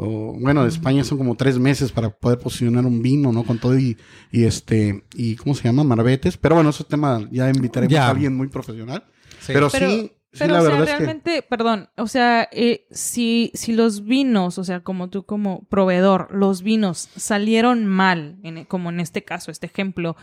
O, 0.00 0.36
bueno, 0.38 0.62
de 0.62 0.68
España 0.68 1.02
son 1.02 1.18
como 1.18 1.34
tres 1.34 1.58
meses 1.58 1.90
para 1.90 2.10
poder 2.10 2.38
posicionar 2.38 2.86
un 2.86 3.02
vino, 3.02 3.32
¿no? 3.32 3.42
Con 3.42 3.58
todo 3.58 3.76
y, 3.76 3.96
y 4.30 4.44
este, 4.44 5.04
y 5.14 5.34
¿cómo 5.34 5.56
se 5.56 5.64
llama? 5.64 5.82
Marbetes. 5.82 6.36
Pero 6.36 6.54
bueno, 6.54 6.70
ese 6.70 6.84
tema 6.84 7.26
ya 7.32 7.48
invitaremos 7.50 7.92
Ya. 7.92 8.06
a 8.06 8.10
alguien 8.10 8.36
muy 8.36 8.46
profesional. 8.46 9.04
Sí. 9.40 9.52
Pero, 9.52 9.68
Pero, 9.70 9.90
sí, 9.90 10.12
sí, 10.32 10.38
pero 10.40 10.54
la 10.54 10.60
o 10.60 10.62
sea, 10.62 10.70
verdad 10.72 10.88
es 10.88 10.90
que... 10.92 10.98
realmente, 11.04 11.42
perdón, 11.42 11.88
o 11.96 12.06
sea, 12.06 12.48
eh, 12.52 12.86
si, 12.90 13.50
si 13.54 13.72
los 13.72 14.04
vinos, 14.04 14.58
o 14.58 14.64
sea, 14.64 14.80
como 14.80 15.08
tú 15.10 15.24
como 15.24 15.64
proveedor, 15.68 16.28
los 16.34 16.62
vinos 16.62 17.08
salieron 17.16 17.86
mal, 17.86 18.36
en- 18.42 18.64
como 18.64 18.90
en 18.90 19.00
este 19.00 19.24
caso, 19.24 19.50
este 19.50 19.66
ejemplo, 19.66 20.16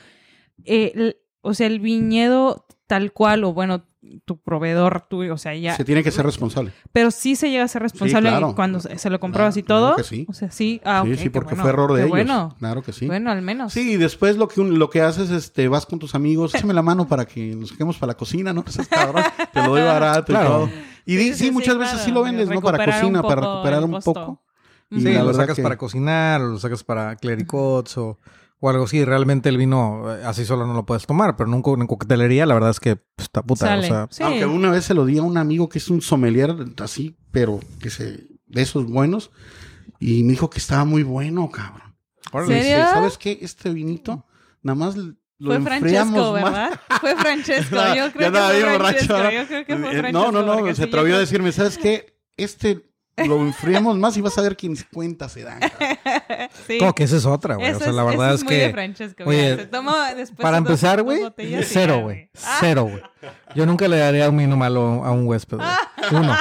eh, 0.64 1.18
o 1.46 1.54
sea, 1.54 1.68
el 1.68 1.80
viñedo 1.80 2.66
tal 2.88 3.12
cual, 3.14 3.44
o 3.44 3.54
bueno, 3.54 3.84
tu 4.26 4.38
proveedor, 4.38 5.06
tú, 5.10 5.24
o 5.32 5.38
sea, 5.38 5.56
ya, 5.56 5.76
Se 5.76 5.84
tiene 5.84 6.04
que 6.04 6.12
ser 6.12 6.26
responsable. 6.26 6.72
pero 6.94 7.10
sí 7.10 7.36
se 7.36 7.50
llega 7.50 7.64
a 7.64 7.68
ser 7.68 7.82
responsable 7.82 8.30
claro. 8.30 8.54
cuando 8.54 8.80
se, 8.80 9.10
lo 9.10 9.20
compruebas 9.20 9.58
y 9.58 9.64
todo. 9.64 9.96
claro 9.96 9.98
que 9.98 10.04
sí. 10.04 10.26
O 10.30 10.34
sea, 10.34 10.52
sí, 10.52 10.80
ah, 10.86 11.02
sí, 11.04 11.18
sí, 11.18 11.30
porque 11.30 11.56
bueno, 11.56 11.64
fue 11.64 11.70
error 11.72 11.90
de 11.94 11.96
qué 11.96 12.02
ellos. 12.02 12.10
Bueno, 12.12 12.56
Claro 12.60 12.84
que 12.84 12.94
sí. 12.94 13.08
bueno, 13.08 13.32
al 13.32 13.42
menos. 13.42 13.74
Sí, 13.74 13.94
y 13.94 13.98
después 13.98 14.38
lo 14.38 14.48
que 14.48 14.62
un- 14.62 14.78
lo 14.78 14.92
que 14.92 15.02
haces 15.02 15.32
es 15.32 15.52
te 15.54 15.68
vas 15.68 15.88
con 15.88 15.98
tus 15.98 16.14
amigos, 16.14 16.54
échame 16.54 16.76
la 16.76 16.84
mano 16.84 17.08
para 17.08 17.26
que 17.26 17.56
nos 17.56 17.70
saquemos 17.70 17.98
para 17.98 18.12
la 18.12 18.18
cocina, 18.18 18.54
¿no? 18.54 18.64
Pues 18.66 18.78
es 18.78 18.88
cabrón, 18.88 19.24
te 19.52 19.60
lo 19.64 19.70
doy 19.70 19.82
barato 19.82 20.26
Claro. 20.28 20.46
y 20.46 20.70
todo. 20.70 20.70
Y 21.08 21.18
Sí, 21.18 21.34
sí, 21.34 21.46
sí, 21.46 21.52
muchas 21.52 21.74
sí, 21.74 21.80
veces 21.80 21.94
claro. 21.94 22.06
sí 22.06 22.12
lo 22.12 22.22
vendes, 22.24 22.48
¿no? 22.50 22.62
Para 22.62 22.86
cocina, 22.86 23.24
para 23.24 23.42
recuperar 23.42 23.84
un 23.84 24.00
poco. 24.02 24.44
Y 24.92 25.00
Sí, 25.02 25.06
la 25.06 25.20
lo 25.22 25.26
verdad 25.26 25.42
sacas 25.42 25.56
que- 25.56 25.64
para 25.64 25.78
cocinar, 25.78 26.42
o 26.42 26.48
lo 26.48 26.60
sacas 26.60 26.84
para 26.84 27.16
clericots 27.16 27.98
o, 27.98 28.20
o 28.60 28.70
algo 28.70 28.86
así. 28.86 29.04
Realmente 29.04 29.50
el 29.50 29.58
vino 29.58 30.14
eh, 30.16 30.24
así 30.26 30.46
solo 30.46 30.66
no 30.66 30.74
lo 30.74 30.86
puedes 30.86 31.06
tomar, 31.06 31.36
pero 31.36 31.50
nunca 31.50 31.72
en 31.72 31.88
coctelería 31.88 32.46
la 32.46 32.54
verdad 32.54 32.70
es 32.72 32.80
que 32.80 32.96
pues, 32.96 33.26
está 33.28 33.42
puta. 33.44 33.66
Sale. 33.68 33.86
O 33.86 33.90
sea, 33.90 34.08
Sí. 34.10 34.24
Aunque 34.24 34.46
una 34.46 34.72
vez 34.72 34.86
se 34.86 34.94
lo 34.94 35.06
di 35.06 35.18
a 35.18 35.24
un 35.24 35.38
amigo 35.38 35.70
que 35.70 35.78
es 35.80 35.90
un 35.90 36.02
sommelier 36.02 36.56
así, 36.82 37.18
pero 37.32 37.60
que 37.82 37.90
se 37.90 38.28
de 38.48 38.62
esos 38.62 38.86
buenos 38.86 39.32
y 40.00 40.24
me 40.24 40.32
dijo 40.32 40.50
que 40.50 40.60
estaba 40.60 40.86
muy 40.86 41.04
bueno, 41.04 41.50
cabrón. 41.50 41.96
órale. 42.32 42.54
Me 42.54 42.60
dice. 42.64 42.82
¿Sabes 42.84 43.18
qué? 43.18 43.40
Este 43.42 43.70
vinito 43.72 44.26
nada 44.62 44.76
más 44.76 44.96
lo 44.96 45.14
Fue 45.48 45.56
enfriamos 45.58 46.14
Francesco, 46.14 46.32
más. 46.34 46.44
¿verdad? 46.44 46.82
Fue 47.02 47.16
Francesco. 47.18 47.76
Yo 47.96 48.12
creo 48.14 48.32
que 48.32 48.40
fue 48.40 48.56
bien 48.58 48.72
borracho, 48.72 49.06
Francesco. 49.06 49.32
Yo 49.32 49.48
creo 49.48 49.66
que 49.66 49.78
fue 49.78 49.90
Eh, 49.96 50.00
Francesco. 50.00 50.32
No, 50.32 50.44
no, 50.44 50.62
no, 50.62 50.76
se 50.76 50.84
atrevió 50.84 51.16
a 51.16 51.20
decirme, 51.20 51.52
¿sabes 51.52 51.78
qué? 51.78 52.18
Este 52.38 52.90
lo 53.18 53.42
enfriamos 53.42 53.98
más 53.98 54.18
y 54.18 54.22
vas 54.22 54.38
a 54.38 54.42
ver 54.42 54.56
que 54.58 54.68
ni 54.70 54.78
cuenta 54.94 55.30
se 55.30 55.44
dan. 55.44 55.60
cabrón". 55.60 55.98
Sí. 56.68 56.78
Como 56.80 56.94
que 56.94 57.04
esa 57.04 57.18
es 57.18 57.26
otra, 57.26 57.56
güey. 57.56 57.72
O 57.72 57.80
sea, 57.80 57.92
la 57.92 58.02
es- 58.04 58.08
verdad 58.10 58.28
eso 58.30 58.36
es, 58.36 58.44
muy 58.46 58.56
de 58.56 58.68
que... 58.68 58.72
Francesco, 58.74 59.24
oye, 59.26 59.56
se 59.56 59.66
toma 59.68 60.14
después 60.14 60.42
Para 60.42 60.60
dos- 60.60 60.68
empezar, 60.68 61.02
güey, 61.04 61.22
cero, 61.64 62.02
güey. 62.02 62.30
Ah, 62.44 62.58
Cero, 62.60 62.84
güey. 62.84 63.02
Yo 63.56 63.66
nunca 63.66 63.88
le 63.88 63.98
daría 63.98 64.30
un 64.30 64.38
vino 64.38 64.56
malo 64.58 65.04
a 65.04 65.12
un 65.12 65.28
huésped, 65.28 65.58
güey. 65.58 65.68
Uno. 66.12 66.36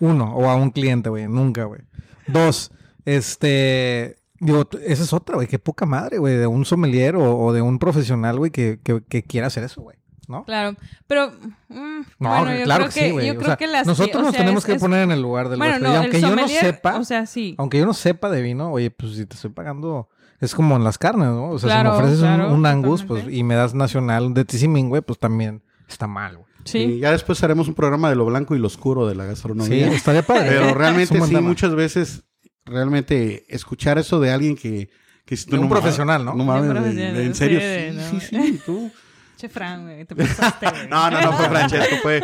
Uno. 0.00 0.34
O 0.36 0.48
a 0.48 0.56
un 0.56 0.70
cliente, 0.70 1.08
güey. 1.10 1.26
Nunca, 1.28 1.64
güey. 1.64 1.80
Dos. 2.26 2.70
Este... 3.04 4.16
Digo, 4.40 4.68
esa 4.84 5.02
es 5.02 5.12
otra, 5.12 5.34
güey. 5.36 5.48
Qué 5.48 5.58
poca 5.58 5.84
madre, 5.86 6.18
güey. 6.18 6.36
De 6.36 6.46
un 6.46 6.64
sommelier 6.64 7.16
o, 7.16 7.36
o 7.38 7.52
de 7.52 7.60
un 7.62 7.78
profesional, 7.78 8.38
güey, 8.38 8.50
que, 8.52 8.78
que, 8.82 9.02
que 9.08 9.22
quiera 9.24 9.48
hacer 9.48 9.64
eso, 9.64 9.80
güey. 9.82 9.96
¿No? 10.28 10.44
Claro, 10.44 10.76
pero 11.06 11.32
mm, 11.68 12.00
No, 12.18 12.28
bueno, 12.28 12.54
yo 12.54 12.64
claro 12.64 12.84
creo 12.84 12.94
que 12.94 13.00
sí, 13.06 13.10
güey. 13.12 13.26
yo 13.28 13.32
O 13.32 13.36
creo 13.36 13.46
sea, 13.46 13.56
que 13.56 13.66
las 13.66 13.86
nosotros 13.86 14.16
o 14.22 14.26
nos 14.26 14.32
sea, 14.32 14.40
tenemos 14.40 14.62
es- 14.62 14.66
que 14.66 14.72
es- 14.74 14.80
poner 14.80 15.02
en 15.02 15.10
el 15.10 15.22
lugar 15.22 15.48
del 15.48 15.58
bueno, 15.58 15.72
huésped. 15.74 15.86
no, 15.88 15.94
y 15.94 15.96
aunque 15.96 16.20
yo 16.20 16.36
no 16.36 16.46
sepa, 16.48 16.96
o 16.98 17.04
sea, 17.04 17.24
sí. 17.26 17.54
aunque 17.56 17.78
yo 17.78 17.86
no 17.86 17.94
sepa 17.94 18.28
de 18.28 18.42
vino, 18.42 18.70
oye, 18.70 18.90
pues 18.90 19.14
si 19.16 19.24
te 19.24 19.36
estoy 19.36 19.50
pagando, 19.50 20.08
es 20.40 20.54
como 20.54 20.76
en 20.76 20.84
las 20.84 20.98
carnes, 20.98 21.28
¿no? 21.28 21.50
O 21.50 21.58
sea, 21.58 21.70
Claro, 21.70 21.90
si 21.90 21.96
me 21.96 21.98
ofreces 22.04 22.20
un- 22.22 22.26
claro, 22.36 22.52
un, 22.54 22.66
Angus, 22.66 23.04
pues, 23.04 23.24
y 23.30 23.42
me 23.42 23.54
das 23.54 23.74
nacional 23.74 24.34
de 24.34 24.44
Tizimín, 24.44 24.90
güey, 24.90 25.00
pues 25.02 25.18
también 25.18 25.62
está 25.88 26.06
mal, 26.06 26.36
güey. 26.36 26.48
Sí. 26.64 26.78
Y 26.78 26.98
ya 26.98 27.12
después 27.12 27.42
haremos 27.42 27.66
un 27.66 27.74
programa 27.74 28.10
de 28.10 28.16
lo 28.16 28.26
blanco 28.26 28.54
y 28.54 28.58
lo 28.58 28.66
oscuro 28.66 29.06
de 29.08 29.14
la 29.14 29.24
Sí, 29.24 29.28
gastronomía. 29.30 29.88
estaría 29.90 30.22
padre. 30.22 30.50
Pero 30.50 30.74
realmente 30.74 31.18
sí, 31.18 31.26
tema. 31.32 31.40
muchas 31.40 31.74
veces, 31.74 32.24
realmente 32.66 33.46
escuchar 33.48 33.96
eso 33.98 34.20
de 34.20 34.30
alguien 34.30 34.56
que... 34.56 34.90
que 35.24 35.36
si 35.36 35.46
tú 35.46 35.52
De 35.52 35.58
un 35.58 35.64
no 35.64 35.70
profesional, 35.70 36.24
¿no? 36.24 36.34
No 36.34 36.44
mames, 36.44 36.94
en 36.96 37.34
serio, 37.34 37.60
sí, 37.60 37.98
sí, 37.98 38.20
sí, 38.20 38.36
sí, 38.42 38.60
tú. 38.66 38.90
Che, 39.38 39.48
Fran, 39.48 39.84
güey, 39.84 40.04
te 40.04 40.16
pasaste, 40.16 40.66
güey. 40.70 40.88
No, 40.88 41.08
no, 41.10 41.20
no 41.20 41.32
fue 41.32 41.48
Francesco, 41.48 41.94
fue, 42.02 42.20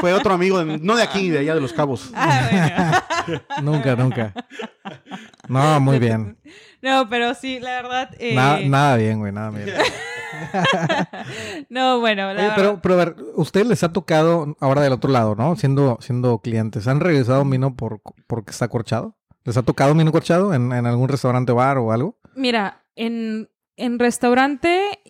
fue 0.00 0.12
otro 0.12 0.34
amigo, 0.34 0.64
de- 0.64 0.78
no 0.78 0.96
de 0.96 1.02
aquí, 1.04 1.30
de 1.30 1.38
allá 1.38 1.54
de 1.54 1.60
Los 1.60 1.72
Cabos. 1.72 2.10
Ah, 2.12 3.02
bueno. 3.26 3.42
Nunca, 3.62 3.94
nunca. 3.96 4.32
No, 5.48 5.78
muy 5.80 5.98
bien. 6.00 6.36
No, 6.82 7.08
pero 7.08 7.34
sí, 7.34 7.60
la 7.60 7.82
verdad. 7.82 8.10
eh, 8.18 8.34
Nada, 8.34 8.58
nada 8.60 8.96
bien, 8.96 9.18
güey, 9.20 9.32
nada 9.32 9.50
bien. 9.50 9.68
No, 11.68 12.00
bueno, 12.00 12.22
la 12.26 12.32
Oye, 12.32 12.42
verdad. 12.42 12.54
pero, 12.56 12.80
pero 12.82 12.94
a 12.94 12.98
ver, 12.98 13.16
¿ustedes 13.36 13.66
les 13.66 13.82
ha 13.84 13.92
tocado 13.92 14.56
ahora 14.60 14.80
del 14.82 14.92
otro 14.92 15.10
lado, 15.10 15.34
¿no? 15.34 15.56
Siendo, 15.56 15.98
siendo 16.00 16.38
clientes, 16.40 16.86
¿han 16.88 17.00
regresado 17.00 17.42
un 17.42 17.50
vino 17.50 17.74
por, 17.76 18.00
porque 18.26 18.50
está 18.50 18.68
corchado? 18.68 19.16
¿Les 19.44 19.56
ha 19.56 19.62
tocado 19.62 19.92
un 19.92 19.98
vino 19.98 20.12
corchado 20.12 20.52
en, 20.54 20.72
en 20.72 20.86
algún 20.86 21.08
restaurante 21.08 21.52
o 21.52 21.56
bar 21.56 21.78
o 21.78 21.92
algo? 21.92 22.18
Mira, 22.34 22.84
en, 22.96 23.48
en 23.76 23.98
restaurante, 23.98 25.00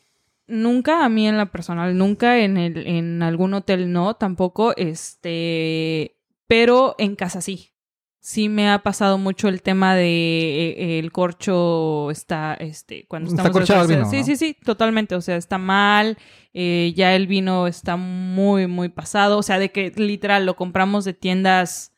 nunca, 0.47 1.05
a 1.05 1.09
mí 1.09 1.27
en 1.27 1.37
la 1.37 1.47
personal, 1.47 1.97
nunca, 1.97 2.39
en, 2.39 2.57
el, 2.57 2.87
en 2.87 3.23
algún 3.23 3.55
hotel 3.55 3.93
no, 3.93 4.15
tampoco, 4.15 4.75
este, 4.77 6.17
pero 6.47 6.95
en 6.99 7.17
casa 7.17 7.41
sí. 7.41 7.73
Sí 8.21 8.49
me 8.49 8.69
ha 8.69 8.81
pasado 8.83 9.19
mucho 9.19 9.47
el 9.47 9.63
tema 9.63 9.95
de 9.95 10.75
eh, 10.77 10.99
el 10.99 11.13
corcho 11.13 12.11
está, 12.11 12.55
este, 12.55 13.07
cuando 13.07 13.31
Está 13.31 13.43
estamos... 13.43 13.59
corchado 13.59 13.83
el 13.83 13.89
vino, 13.89 14.11
Sí, 14.11 14.19
¿no? 14.19 14.25
sí, 14.25 14.37
sí, 14.37 14.57
totalmente, 14.65 15.15
o 15.15 15.21
sea, 15.21 15.37
está 15.37 15.59
mal, 15.59 16.19
eh, 16.53 16.93
ya 16.97 17.15
el 17.15 17.29
vino 17.29 17.69
está 17.69 17.97
muy, 17.97 18.67
muy 18.67 18.89
pasado, 18.89 19.39
o 19.39 19.43
sea, 19.45 19.61
de 19.61 19.71
que 19.71 19.93
literal 19.95 20.45
lo 20.45 20.57
compramos 20.57 21.05
de 21.05 21.15
tiendas 21.15 21.93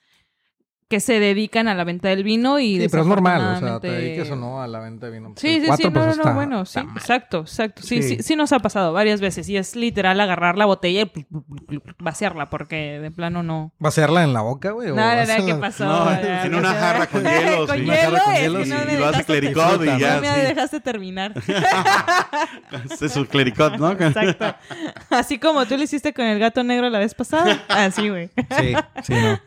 que 0.88 1.00
se 1.00 1.20
dedican 1.20 1.68
a 1.68 1.74
la 1.74 1.84
venta 1.84 2.08
del 2.08 2.24
vino 2.24 2.58
y 2.58 2.80
Sí, 2.80 2.88
pero 2.90 3.02
es 3.02 3.08
normal, 3.08 3.56
o 3.56 3.58
sea, 3.60 3.78
te 3.80 3.88
dediques 3.90 4.30
o 4.30 4.36
no 4.36 4.62
a 4.62 4.66
la 4.66 4.80
venta 4.80 5.04
de 5.06 5.12
vino. 5.12 5.28
Pues 5.34 5.40
Sí, 5.40 5.60
sí, 5.60 5.66
cuatro, 5.66 5.76
sí, 5.76 5.84
no, 5.88 5.92
pues, 5.92 6.04
no, 6.06 6.06
no, 6.06 6.12
está- 6.22 6.32
bueno, 6.32 6.64
sí, 6.64 6.78
exacto, 6.96 7.40
exacto. 7.40 7.82
Sí, 7.82 8.02
Sí. 8.02 8.16
sí, 8.16 8.22
sí 8.22 8.36
nos 8.36 8.52
ha 8.54 8.58
pasado 8.60 8.92
varias 8.94 9.20
veces 9.20 9.46
y 9.50 9.58
es 9.58 9.76
literal 9.76 10.18
agarrar 10.18 10.56
la 10.56 10.64
botella 10.64 11.02
y 11.02 11.26
vaciarla 11.98 12.48
porque 12.48 13.00
de 13.00 13.10
plano 13.10 13.42
no. 13.42 13.72
¿Vaciarla 13.78 14.24
en 14.24 14.32
la 14.32 14.40
boca, 14.40 14.70
güey? 14.70 14.90
vaciarla- 14.90 15.44
¿qué 15.44 15.54
pasó? 15.56 15.84
No, 15.84 16.10
en 16.10 16.54
una 16.54 16.72
jarra 16.72 17.06
con 17.06 17.22
hielo, 17.24 17.66
con 17.66 17.76
hielo, 17.76 18.64
y 18.64 18.72
hace 18.72 18.86
dejaste 18.96 19.24
clericot 19.24 19.82
y 19.82 19.98
ya, 20.00 20.14
No 20.16 20.20
me 20.22 20.38
dejaste 20.44 20.80
terminar. 20.80 21.34
Es 23.00 23.12
su 23.12 23.26
clericot, 23.26 23.76
¿no? 23.78 23.92
Exacto. 23.98 24.54
Así 25.10 25.38
como 25.38 25.64
tú 25.66 25.76
lo 25.76 25.82
hiciste 25.82 26.12
con 26.12 26.24
el 26.24 26.38
gato 26.38 26.62
negro 26.62 26.88
la 26.90 26.98
vez 26.98 27.14
pasada. 27.14 27.62
Así, 27.68 28.08
güey. 28.08 28.30
Sí, 28.58 28.74
sí, 29.02 29.12
no. 29.14 29.38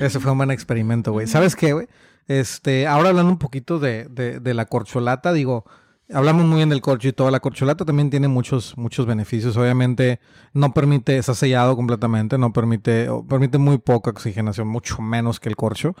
Ese 0.00 0.20
fue 0.20 0.32
un 0.32 0.38
buen 0.38 0.50
experimento, 0.62 1.12
güey. 1.12 1.26
¿Sabes 1.26 1.56
qué, 1.56 1.72
güey? 1.72 1.88
Este, 2.28 2.86
ahora 2.86 3.10
hablando 3.10 3.30
un 3.32 3.38
poquito 3.38 3.78
de, 3.78 4.06
de, 4.08 4.40
de 4.40 4.54
la 4.54 4.66
corcholata, 4.66 5.32
digo, 5.32 5.64
hablamos 6.12 6.46
muy 6.46 6.56
bien 6.58 6.68
del 6.68 6.80
corcho 6.80 7.08
y 7.08 7.12
todo. 7.12 7.30
La 7.30 7.40
corcholata 7.40 7.84
también 7.84 8.10
tiene 8.10 8.28
muchos, 8.28 8.76
muchos 8.76 9.06
beneficios. 9.06 9.56
Obviamente, 9.56 10.20
no 10.52 10.72
permite, 10.72 11.18
está 11.18 11.34
sellado 11.34 11.76
completamente, 11.76 12.38
no 12.38 12.52
permite, 12.52 13.08
permite 13.28 13.58
muy 13.58 13.78
poca 13.78 14.10
oxigenación, 14.10 14.68
mucho 14.68 15.02
menos 15.02 15.40
que 15.40 15.48
el 15.48 15.56
corcho. 15.56 15.94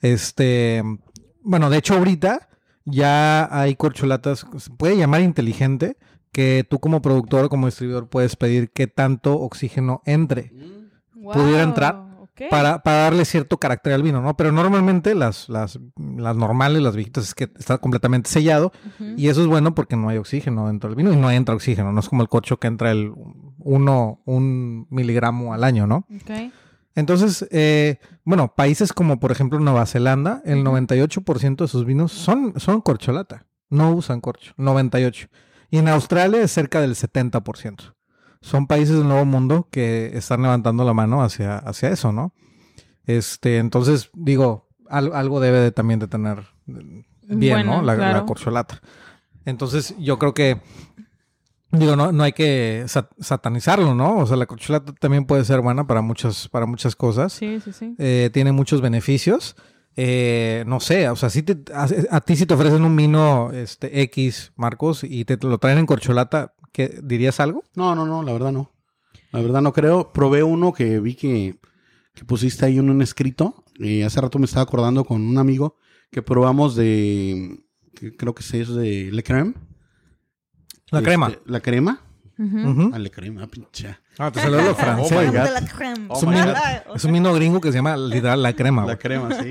Este, 0.00 0.82
bueno, 1.42 1.70
de 1.70 1.78
hecho 1.78 1.94
ahorita 1.94 2.48
ya 2.84 3.48
hay 3.56 3.76
corcholatas, 3.76 4.46
se 4.58 4.70
puede 4.70 4.96
llamar 4.96 5.20
inteligente, 5.20 5.96
que 6.32 6.66
tú 6.68 6.80
como 6.80 7.02
productor 7.02 7.44
o 7.44 7.48
como 7.48 7.66
distribuidor 7.66 8.08
puedes 8.08 8.36
pedir 8.36 8.70
que 8.70 8.86
tanto 8.86 9.34
oxígeno 9.34 10.00
entre 10.06 10.52
pudiera 11.12 11.62
entrar 11.62 12.09
para, 12.48 12.82
para 12.82 12.98
darle 12.98 13.24
cierto 13.24 13.58
carácter 13.58 13.92
al 13.92 14.02
vino, 14.02 14.22
¿no? 14.22 14.36
Pero 14.36 14.52
normalmente 14.52 15.14
las, 15.14 15.48
las, 15.48 15.78
las 15.96 16.36
normales, 16.36 16.82
las 16.82 16.96
viejitas, 16.96 17.24
es 17.24 17.34
que 17.34 17.50
está 17.58 17.78
completamente 17.78 18.30
sellado 18.30 18.72
y 19.16 19.28
eso 19.28 19.42
es 19.42 19.46
bueno 19.46 19.74
porque 19.74 19.96
no 19.96 20.08
hay 20.08 20.16
oxígeno 20.16 20.68
dentro 20.68 20.88
del 20.88 20.96
vino 20.96 21.12
y 21.12 21.16
no 21.16 21.30
entra 21.30 21.54
oxígeno, 21.54 21.92
no 21.92 22.00
es 22.00 22.08
como 22.08 22.22
el 22.22 22.28
corcho 22.28 22.58
que 22.58 22.68
entra 22.68 22.90
el 22.90 23.12
1 23.58 24.22
un 24.24 24.86
miligramo 24.90 25.52
al 25.52 25.64
año, 25.64 25.86
¿no? 25.86 26.06
Entonces, 26.94 27.46
eh, 27.50 27.98
bueno, 28.24 28.54
países 28.54 28.92
como 28.92 29.20
por 29.20 29.32
ejemplo 29.32 29.58
Nueva 29.60 29.86
Zelanda, 29.86 30.42
el 30.44 30.64
98% 30.64 31.56
de 31.56 31.68
sus 31.68 31.84
vinos 31.84 32.12
son, 32.12 32.58
son 32.58 32.80
corcholata. 32.80 33.46
No 33.68 33.92
usan 33.92 34.20
corcho, 34.20 34.52
98%. 34.56 35.28
Y 35.70 35.78
en 35.78 35.88
Australia 35.88 36.42
es 36.42 36.50
cerca 36.50 36.80
del 36.80 36.96
70%. 36.96 37.94
Son 38.40 38.66
países 38.66 38.96
del 38.96 39.06
Nuevo 39.08 39.24
Mundo 39.24 39.68
que 39.70 40.16
están 40.16 40.42
levantando 40.42 40.84
la 40.84 40.94
mano 40.94 41.22
hacia, 41.22 41.58
hacia 41.58 41.90
eso, 41.90 42.12
¿no? 42.12 42.32
Este, 43.06 43.58
entonces, 43.58 44.10
digo, 44.14 44.68
al- 44.88 45.12
algo 45.14 45.40
debe 45.40 45.58
de 45.60 45.72
también 45.72 46.00
de 46.00 46.08
tener 46.08 46.46
bien, 46.66 47.04
Bueno, 47.56 47.76
¿no? 47.76 47.82
La, 47.82 47.94
la 47.94 48.10
claro. 48.10 48.26
corcholata. 48.26 48.80
Entonces, 49.44 49.94
yo 49.98 50.18
creo 50.18 50.34
que 50.34 50.60
Digo, 51.72 51.94
no, 51.94 52.10
no 52.10 52.24
hay 52.24 52.32
que 52.32 52.82
sa- 52.88 53.08
satanizarlo, 53.20 53.94
¿no? 53.94 54.16
O 54.16 54.26
sea, 54.26 54.36
la 54.36 54.46
corcholata 54.46 54.92
también 54.92 55.24
puede 55.24 55.44
ser 55.44 55.60
buena 55.60 55.86
para 55.86 56.00
muchas, 56.02 56.48
para 56.48 56.66
muchas 56.66 56.96
cosas. 56.96 57.32
Sí, 57.32 57.60
sí, 57.64 57.72
sí. 57.72 57.94
Eh, 57.98 58.28
tiene 58.32 58.50
muchos 58.50 58.80
beneficios. 58.80 59.54
Eh, 59.94 60.64
no 60.66 60.80
sé, 60.80 61.08
o 61.10 61.14
sea, 61.14 61.30
si 61.30 61.44
te, 61.44 61.72
a, 61.72 61.86
a 62.10 62.20
ti 62.22 62.34
si 62.34 62.44
te 62.46 62.54
ofrecen 62.54 62.82
un 62.84 62.96
vino 62.96 63.52
este, 63.52 64.02
X, 64.02 64.52
Marcos, 64.56 65.04
y 65.04 65.24
te, 65.24 65.36
lo 65.36 65.58
traen 65.58 65.78
en 65.78 65.86
corcholata, 65.86 66.54
¿qué, 66.72 67.00
¿dirías 67.02 67.40
algo? 67.40 67.64
No, 67.74 67.94
no, 67.94 68.06
no, 68.06 68.22
la 68.22 68.32
verdad 68.32 68.52
no. 68.52 68.70
La 69.32 69.40
verdad 69.40 69.60
no 69.62 69.72
creo. 69.72 70.12
Probé 70.12 70.42
uno 70.42 70.72
que 70.72 70.98
vi 71.00 71.14
que, 71.14 71.58
que 72.14 72.24
pusiste 72.24 72.66
ahí 72.66 72.78
en 72.78 72.90
un 72.90 73.02
escrito. 73.02 73.64
Y 73.76 74.02
hace 74.02 74.20
rato 74.20 74.38
me 74.38 74.44
estaba 74.46 74.62
acordando 74.62 75.04
con 75.04 75.22
un 75.22 75.38
amigo 75.38 75.76
que 76.10 76.22
probamos 76.22 76.74
de. 76.74 77.60
que 77.94 78.16
creo 78.16 78.34
que 78.34 78.42
es 78.42 78.68
de 78.74 79.10
Le 79.12 79.22
Creme. 79.22 79.54
La 80.90 80.98
Este, 80.98 81.08
crema. 81.08 81.32
La 81.46 81.60
crema. 81.60 82.02
Ujú. 82.38 82.58
Ujú. 82.70 82.90
Ah, 82.94 82.98
Le 82.98 83.10
Creme, 83.10 83.42
ah, 83.42 83.46
pinche. 83.46 83.96
Ah, 84.18 84.30
te 84.32 84.40
salió 84.40 84.60
lo 84.62 84.74
francés. 84.76 85.12
my. 85.18 85.26
God. 85.26 85.34
la 85.52 85.66
crema. 85.66 86.06
Oh 86.08 86.16
es, 86.16 86.22
un 86.24 86.30
vino, 86.30 86.46
God. 86.46 86.96
es 86.96 87.04
un 87.04 87.12
vino 87.12 87.34
gringo 87.34 87.60
que 87.60 87.70
se 87.70 87.78
llama 87.78 87.96
literal 87.96 88.42
la 88.42 88.54
crema. 88.54 88.84
La 88.86 88.98
crema, 88.98 89.30
sí. 89.40 89.50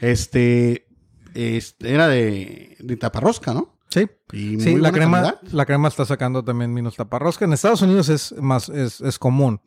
Este. 0.00 0.86
este, 1.34 1.90
era 1.94 2.08
de, 2.08 2.76
de 2.80 2.96
taparrosca, 2.96 3.54
¿no? 3.54 3.73
Sí. 3.94 4.08
Y 4.32 4.58
Sí, 4.60 4.70
muy 4.72 4.80
la 4.80 4.90
buena 4.90 4.92
crema, 4.92 5.22
calidad. 5.22 5.40
la 5.52 5.66
crema 5.66 5.88
está 5.88 6.04
sacando 6.04 6.42
también 6.44 6.74
vinos 6.74 6.96
taparrosca. 6.96 7.44
En 7.44 7.52
Estados 7.52 7.80
Unidos 7.82 8.08
es 8.08 8.32
más, 8.40 8.68
es, 8.68 9.00
es 9.00 9.18
común. 9.20 9.60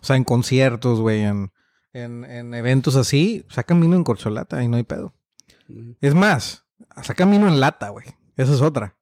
O 0.00 0.04
sea, 0.04 0.16
en 0.16 0.24
conciertos, 0.24 1.00
güey, 1.00 1.20
en, 1.22 1.52
en, 1.92 2.24
en 2.24 2.54
eventos 2.54 2.96
así, 2.96 3.44
sacan 3.50 3.80
vino 3.80 3.94
en 3.96 4.04
corcholata 4.04 4.62
y 4.62 4.68
no 4.68 4.76
hay 4.78 4.84
pedo. 4.84 5.14
Es 6.00 6.14
más, 6.14 6.64
sacan 7.02 7.30
vino 7.30 7.46
en 7.46 7.60
lata, 7.60 7.90
güey. 7.90 8.06
Esa 8.36 8.54
es 8.54 8.60
otra. 8.62 8.96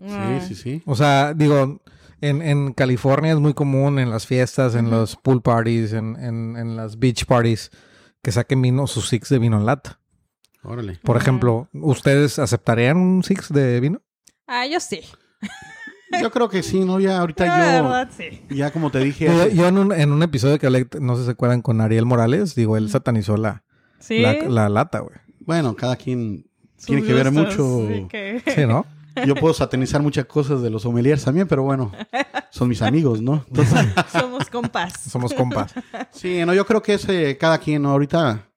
Ah. 0.00 0.38
Sí, 0.40 0.54
sí, 0.54 0.62
sí. 0.62 0.82
O 0.86 0.94
sea, 0.94 1.34
digo, 1.34 1.82
en, 2.20 2.40
en 2.42 2.72
California 2.72 3.32
es 3.32 3.38
muy 3.38 3.52
común 3.54 3.98
en 3.98 4.10
las 4.10 4.26
fiestas, 4.26 4.74
en 4.76 4.90
los 4.90 5.16
pool 5.16 5.42
parties, 5.42 5.92
en, 5.92 6.16
en, 6.16 6.56
en 6.56 6.76
las 6.76 6.98
beach 6.98 7.26
parties, 7.26 7.70
que 8.22 8.30
saquen 8.32 8.62
vino, 8.62 8.86
sus 8.86 9.08
six 9.08 9.28
de 9.28 9.38
vino 9.40 9.56
en 9.58 9.66
lata. 9.66 10.00
Órale. 10.62 10.98
Por 11.02 11.16
ejemplo, 11.16 11.68
¿ustedes 11.72 12.38
aceptarían 12.38 12.96
un 12.96 13.22
six 13.24 13.52
de 13.52 13.80
vino? 13.80 14.00
Ah, 14.46 14.66
yo 14.66 14.78
sí. 14.80 15.00
Yo 16.20 16.30
creo 16.30 16.48
que 16.48 16.62
sí, 16.62 16.80
¿no? 16.84 17.00
Ya 17.00 17.18
ahorita 17.20 17.46
La 17.46 17.78
yo. 17.78 17.82
verdad, 17.84 18.10
sí. 18.16 18.42
Ya 18.50 18.70
como 18.70 18.90
te 18.90 18.98
dije. 18.98 19.26
Yo, 19.54 19.66
en, 19.66 19.78
un, 19.78 19.92
en 19.92 20.12
un 20.12 20.22
episodio 20.22 20.58
que 20.58 20.66
hablé, 20.66 20.86
no 21.00 21.14
sé 21.14 21.22
si 21.22 21.26
se 21.26 21.32
acuerdan, 21.32 21.62
con 21.62 21.80
Ariel 21.80 22.04
Morales, 22.04 22.54
digo, 22.54 22.76
él 22.76 22.90
satanizó 22.90 23.36
la, 23.36 23.64
Sí. 23.98 24.18
la, 24.18 24.34
la 24.34 24.68
lata, 24.68 24.98
güey. 25.00 25.16
Bueno, 25.40 25.74
cada 25.74 25.96
quien 25.96 26.46
Sus 26.76 26.86
tiene 26.86 27.02
que 27.02 27.14
ver 27.14 27.30
gustos, 27.32 27.56
mucho. 27.58 27.88
sí, 27.88 28.06
que- 28.08 28.42
Sí, 28.54 28.66
¿no? 28.66 28.84
Yo 29.26 29.34
puedo 29.34 29.52
satanizar 29.54 30.00
muchas 30.02 30.26
cosas 30.26 30.62
de 30.62 30.70
los 30.70 30.82
sommeliers 30.82 31.24
también, 31.24 31.46
pero 31.48 31.62
bueno, 31.62 31.92
son 32.50 32.68
mis 32.68 32.82
amigos, 32.82 33.20
¿no? 33.22 33.44
Entonces, 33.48 33.86
Somos 34.12 34.48
compas. 34.50 34.92
Somos 35.00 35.32
compas. 35.34 35.74
sí, 36.10 36.44
no, 36.46 36.52
yo 36.54 36.64
creo 36.66 36.82
que 36.82 36.94
es 36.94 37.08
eh, 37.08 37.36
cada 37.40 37.58
quien, 37.58 37.82
¿no? 37.82 37.90
Ahorita 37.90 38.48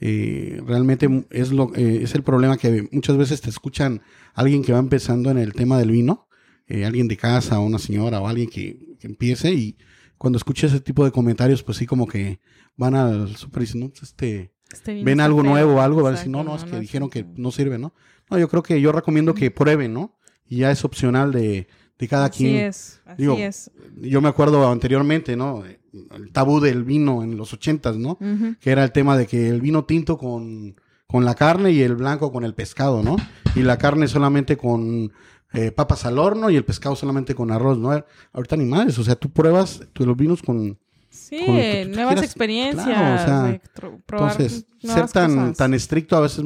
eh, 0.00 0.62
realmente 0.66 1.26
es, 1.30 1.52
lo, 1.52 1.74
eh, 1.74 2.00
es 2.02 2.14
el 2.14 2.22
problema 2.22 2.56
que 2.56 2.88
muchas 2.90 3.18
veces 3.18 3.42
te 3.42 3.50
escuchan 3.50 4.00
alguien 4.32 4.62
que 4.64 4.72
va 4.72 4.78
empezando 4.78 5.30
en 5.30 5.36
el 5.36 5.52
tema 5.52 5.78
del 5.78 5.90
vino, 5.90 6.26
eh, 6.66 6.86
alguien 6.86 7.06
de 7.06 7.18
casa 7.18 7.60
o 7.60 7.64
una 7.64 7.78
señora 7.78 8.20
o 8.20 8.26
alguien 8.26 8.48
que, 8.48 8.96
que 8.98 9.06
empiece 9.06 9.52
y 9.52 9.76
cuando 10.16 10.38
escucha 10.38 10.66
ese 10.66 10.80
tipo 10.80 11.04
de 11.04 11.12
comentarios, 11.12 11.62
pues 11.62 11.78
sí 11.78 11.86
como 11.86 12.06
que 12.06 12.40
van 12.76 12.94
al 12.94 13.36
súper 13.36 13.62
y 13.62 13.66
dicen, 13.66 13.80
no, 13.80 13.88
pues 13.90 14.02
este... 14.02 14.52
Este 14.72 15.02
ven 15.02 15.20
algo 15.20 15.42
feo. 15.42 15.50
nuevo 15.50 15.74
o 15.74 15.80
algo, 15.80 16.02
van 16.02 16.14
a 16.14 16.16
decir, 16.16 16.30
no, 16.30 16.44
no, 16.44 16.54
es 16.54 16.64
que 16.64 16.72
no, 16.72 16.80
dijeron 16.80 17.10
que 17.10 17.26
no 17.36 17.50
sirve, 17.50 17.76
¿no? 17.76 17.92
No, 18.30 18.38
yo 18.38 18.48
creo 18.48 18.62
que 18.62 18.80
yo 18.80 18.92
recomiendo 18.92 19.34
que 19.34 19.50
prueben, 19.50 19.92
¿no? 19.92 20.16
Y 20.46 20.58
ya 20.58 20.70
es 20.70 20.84
opcional 20.84 21.32
de, 21.32 21.66
de 22.00 22.08
cada 22.08 22.26
Así 22.26 22.44
quien. 22.44 22.56
es, 22.56 23.00
así 23.04 23.22
Digo, 23.22 23.36
es. 23.36 23.70
Yo 24.00 24.20
me 24.20 24.28
acuerdo 24.28 24.68
anteriormente, 24.70 25.36
¿no? 25.36 25.62
El 25.92 26.32
tabú 26.32 26.58
del 26.60 26.82
vino 26.84 27.22
en 27.22 27.36
los 27.36 27.52
ochentas, 27.52 27.96
¿no? 27.96 28.18
Que 28.60 28.70
era 28.70 28.82
el 28.84 28.92
tema 28.92 29.16
de 29.16 29.26
que 29.26 29.48
el 29.48 29.60
vino 29.60 29.84
tinto 29.84 30.16
con, 30.18 30.74
con 31.06 31.24
la 31.24 31.34
carne 31.34 31.72
y 31.72 31.82
el 31.82 31.96
blanco 31.96 32.32
con 32.32 32.44
el 32.44 32.54
pescado, 32.54 33.02
¿no? 33.02 33.16
Y 33.54 33.60
la 33.62 33.76
carne 33.78 34.08
solamente 34.08 34.56
con 34.56 35.12
eh, 35.52 35.72
papas 35.72 36.06
al 36.06 36.18
horno 36.18 36.48
y 36.48 36.56
el 36.56 36.64
pescado 36.64 36.94
solamente 36.96 37.34
con 37.34 37.50
arroz, 37.50 37.76
¿no? 37.78 37.90
Ahorita 38.32 38.56
ni 38.56 38.64
más, 38.64 38.96
o 38.98 39.04
sea, 39.04 39.16
tú 39.16 39.30
pruebas 39.30 39.82
tú, 39.92 40.06
los 40.06 40.16
vinos 40.16 40.42
con... 40.42 40.78
Sí, 41.10 41.40
Con 41.44 41.56
lo 41.56 41.60
que 41.60 41.82
tú 41.86 41.94
nuevas 41.96 42.12
quieras, 42.14 42.24
experiencias. 42.24 42.86
claro, 42.86 43.14
o 43.14 43.26
sea, 43.26 43.60
probar 44.06 44.30
Entonces, 44.40 44.66
ser 44.80 45.08
tan, 45.08 45.34
cosas. 45.34 45.56
tan 45.56 45.74
estricto 45.74 46.16
a 46.16 46.20
veces, 46.20 46.44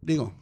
digo, 0.00 0.32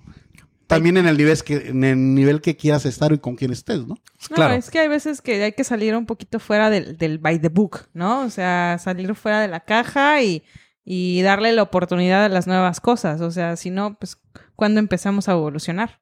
también 0.66 0.96
en 0.96 1.06
el, 1.06 1.16
nivel 1.16 1.42
que, 1.42 1.56
en 1.68 1.84
el 1.84 2.14
nivel 2.14 2.40
que 2.40 2.56
quieras 2.56 2.86
estar 2.86 3.12
y 3.12 3.18
con 3.18 3.36
quien 3.36 3.52
estés, 3.52 3.80
¿no? 3.80 3.94
No, 4.30 4.34
Claro. 4.34 4.54
es 4.54 4.70
que 4.70 4.78
hay 4.78 4.88
veces 4.88 5.20
que 5.20 5.42
hay 5.42 5.52
que 5.52 5.64
salir 5.64 5.94
un 5.94 6.06
poquito 6.06 6.38
fuera 6.38 6.70
del, 6.70 6.96
del 6.96 7.18
by 7.18 7.40
the 7.40 7.48
book, 7.48 7.86
¿no? 7.92 8.22
O 8.22 8.30
sea, 8.30 8.78
salir 8.78 9.14
fuera 9.14 9.40
de 9.40 9.48
la 9.48 9.60
caja 9.60 10.22
y, 10.22 10.42
y 10.84 11.22
darle 11.22 11.52
la 11.52 11.62
oportunidad 11.62 12.24
a 12.24 12.28
las 12.28 12.46
nuevas 12.46 12.80
cosas. 12.80 13.20
O 13.20 13.30
sea, 13.30 13.56
si 13.56 13.70
no, 13.70 13.98
pues, 13.98 14.18
¿cuándo 14.56 14.80
empezamos 14.80 15.28
a 15.28 15.32
evolucionar? 15.32 16.00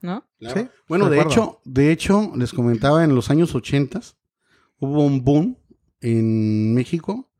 ¿No? 0.00 0.24
Sí, 0.40 0.68
Bueno, 0.88 1.08
de 1.08 1.20
hecho, 1.20 1.60
de 1.64 1.90
hecho, 1.90 2.30
les 2.36 2.52
comentaba, 2.52 3.02
en 3.02 3.14
los 3.14 3.30
años 3.30 3.54
80 3.54 4.00
hubo 4.78 5.04
un 5.04 5.24
boom 5.24 5.56
en 6.00 6.74
México. 6.74 7.30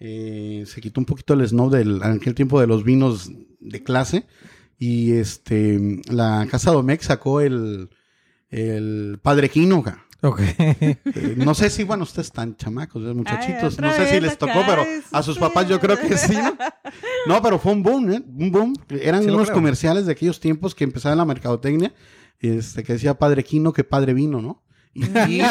Eh, 0.00 0.64
se 0.66 0.80
quitó 0.80 1.00
un 1.00 1.04
poquito 1.04 1.34
el 1.34 1.46
snow 1.46 1.70
del 1.70 1.96
en 2.02 2.12
aquel 2.12 2.34
tiempo 2.34 2.60
de 2.60 2.66
los 2.66 2.82
vinos 2.82 3.30
de 3.60 3.82
clase. 3.82 4.26
Y 4.78 5.12
este 5.14 6.00
la 6.08 6.46
Casa 6.50 6.70
Domex 6.70 7.06
sacó 7.06 7.40
el, 7.40 7.90
el 8.50 9.18
Padre 9.22 9.48
Quino. 9.48 9.82
ca. 9.82 10.04
Ok. 10.20 10.40
Eh, 10.40 10.96
no 11.36 11.54
sé 11.54 11.70
si, 11.70 11.84
bueno, 11.84 12.02
ustedes 12.02 12.26
están 12.26 12.56
chamacos, 12.56 13.02
¿eh, 13.04 13.14
muchachitos. 13.14 13.78
no 13.78 13.92
sé 13.92 14.06
si 14.08 14.20
les 14.20 14.36
tocó, 14.36 14.62
pero 14.66 14.84
a 15.12 15.22
sus 15.22 15.38
papás 15.38 15.68
yo 15.68 15.78
creo 15.78 15.96
que 15.98 16.16
sí. 16.16 16.36
¿no? 17.26 17.40
Pero 17.42 17.58
fue 17.58 17.72
un 17.72 17.82
boom, 17.84 18.12
¿eh? 18.12 18.22
Un 18.36 18.50
boom. 18.50 18.74
Eran 18.88 19.22
Sí 19.22 19.30
unos 19.30 19.50
comerciales 19.50 20.06
de 20.06 20.12
aquellos 20.12 20.40
tiempos 20.40 20.74
que 20.74 20.82
empezaban 20.84 21.18
la 21.18 21.24
mercadotecnia, 21.24 21.92
este, 22.40 22.82
que 22.82 22.94
decía 22.94 23.14
Padre 23.18 23.44
Quino 23.44 23.72
que 23.72 23.84
Padre 23.84 24.12
Vino, 24.14 24.40
¿no? 24.42 24.64
Y, 24.94 25.04
y- 25.04 25.42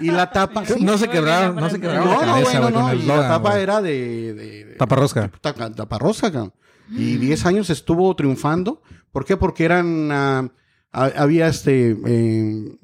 y 0.00 0.10
la 0.10 0.30
tapa... 0.30 0.66
sí. 0.66 0.74
no 0.80 0.98
se 0.98 1.08
quebraron, 1.08 1.56
no 1.56 1.70
se 1.70 1.80
quebraron 1.80 2.06
No, 2.06 2.20
la 2.20 2.26
no, 2.26 2.40
bueno, 2.42 2.70
no, 2.70 2.90
el 2.90 3.00
y 3.00 3.06
la 3.06 3.28
tapa 3.28 3.58
era 3.58 3.80
de... 3.80 4.34
de- 4.34 4.64
de- 4.66 4.74
Taparrosca. 4.74 5.30
Tapa- 5.40 5.70
Taparrosca, 5.70 6.30
cabrón. 6.30 6.52
Y 6.90 7.16
10 7.16 7.46
años 7.46 7.70
estuvo 7.70 8.14
triunfando. 8.16 8.82
¿Por 9.12 9.24
qué? 9.24 9.36
Porque 9.36 9.64
eran... 9.64 10.10
ah, 10.12 10.50
ha- 10.92 11.12
había 11.16 11.48
este... 11.48 11.96
eh, 12.06 12.76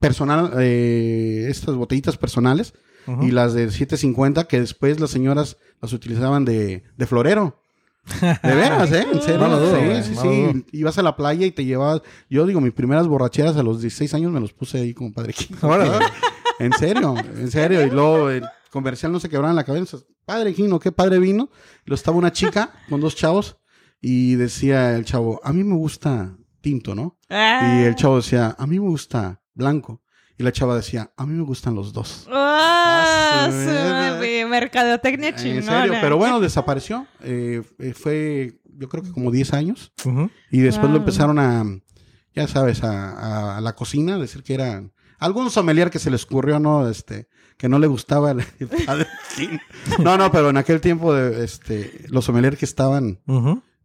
personal... 0.00 0.52
eh, 0.58 1.46
estas 1.48 1.74
botellitas 1.74 2.16
personales 2.16 2.74
y 3.20 3.32
las 3.32 3.52
de 3.52 3.70
750 3.70 4.44
que 4.48 4.60
después 4.60 4.98
las 4.98 5.10
señoras 5.10 5.58
las 5.82 5.92
utilizaban 5.92 6.44
de, 6.46 6.84
de 6.96 7.06
florero. 7.06 7.60
De 8.20 8.54
veras, 8.54 8.90
¿eh? 8.92 9.06
En 9.12 9.20
serio. 9.22 9.38
No 9.40 9.48
lo 9.48 9.60
dudo, 9.60 9.76
sí, 10.02 10.02
sí, 10.02 10.14
no 10.14 10.22
sí. 10.22 10.28
dudo. 10.28 10.52
Ibas 10.72 10.98
a 10.98 11.02
la 11.02 11.14
playa 11.16 11.46
y 11.46 11.50
te 11.52 11.64
llevabas. 11.66 12.00
Yo 12.30 12.46
digo, 12.46 12.60
mis 12.62 12.72
primeras 12.72 13.06
borracheras 13.06 13.56
a 13.56 13.62
los 13.62 13.80
16 13.82 14.12
años 14.14 14.32
me 14.32 14.40
los 14.40 14.52
puse 14.54 14.78
ahí 14.78 14.94
como 14.94 15.12
padre. 15.12 15.34
En 16.60 16.72
serio, 16.72 17.14
en 17.36 17.50
serio. 17.50 17.84
Y 17.84 17.90
luego 17.90 18.30
el 18.30 18.44
comercial 18.70 19.10
no 19.10 19.18
se 19.20 19.28
quebraba 19.28 19.50
en 19.50 19.56
la 19.56 19.64
cabeza. 19.64 19.98
Padre 20.24 20.54
Quino, 20.54 20.78
qué 20.80 20.92
padre 20.92 21.18
vino. 21.18 21.50
Lo 21.84 21.94
estaba 21.94 22.16
una 22.16 22.32
chica 22.32 22.72
con 22.88 23.00
dos 23.00 23.14
chavos 23.16 23.56
y 24.00 24.34
decía 24.34 24.94
el 24.96 25.04
chavo, 25.04 25.40
a 25.44 25.52
mí 25.52 25.64
me 25.64 25.74
gusta 25.76 26.36
tinto, 26.60 26.94
¿no? 26.94 27.18
Ah. 27.30 27.78
Y 27.80 27.84
el 27.84 27.94
chavo 27.94 28.16
decía, 28.16 28.54
a 28.58 28.66
mí 28.66 28.78
me 28.80 28.88
gusta 28.88 29.40
blanco. 29.54 30.02
Y 30.36 30.42
la 30.42 30.50
chava 30.52 30.74
decía, 30.76 31.12
a 31.16 31.26
mí 31.26 31.34
me 31.34 31.44
gustan 31.44 31.74
los 31.74 31.92
dos. 31.92 32.26
Ah, 32.30 33.46
Ah, 33.46 34.18
su 34.20 34.48
mercadotecnia 34.48 35.28
En 35.30 35.36
chingona. 35.36 35.82
serio, 35.82 35.94
pero 36.00 36.16
bueno, 36.16 36.40
desapareció. 36.40 37.06
Eh, 37.20 37.62
eh, 37.78 37.94
fue 37.94 38.60
yo 38.76 38.88
creo 38.88 39.02
que 39.02 39.12
como 39.12 39.30
10 39.30 39.52
años. 39.52 39.92
Y 40.50 40.60
después 40.60 40.90
lo 40.90 40.98
empezaron 40.98 41.38
a, 41.38 41.64
ya 42.34 42.48
sabes, 42.48 42.82
a, 42.82 43.10
a- 43.12 43.58
a 43.58 43.60
la 43.60 43.74
cocina, 43.74 44.18
decir 44.18 44.42
que 44.42 44.54
era 44.54 44.82
algún 45.18 45.50
sommelier 45.50 45.90
que 45.90 45.98
se 45.98 46.10
le 46.10 46.16
escurrió, 46.16 46.58
¿no? 46.58 46.88
Este, 46.88 47.28
que 47.56 47.68
no 47.68 47.78
le 47.78 47.86
gustaba 47.86 48.32
el, 48.32 48.44
el 48.58 48.68
padre. 48.86 49.06
Sí. 49.36 49.48
No, 50.02 50.16
no, 50.16 50.30
pero 50.32 50.50
en 50.50 50.56
aquel 50.56 50.80
tiempo, 50.80 51.12
de, 51.14 51.44
este, 51.44 52.04
los 52.08 52.24
sommeliers 52.24 52.56
que 52.58 52.64
estaban, 52.64 53.20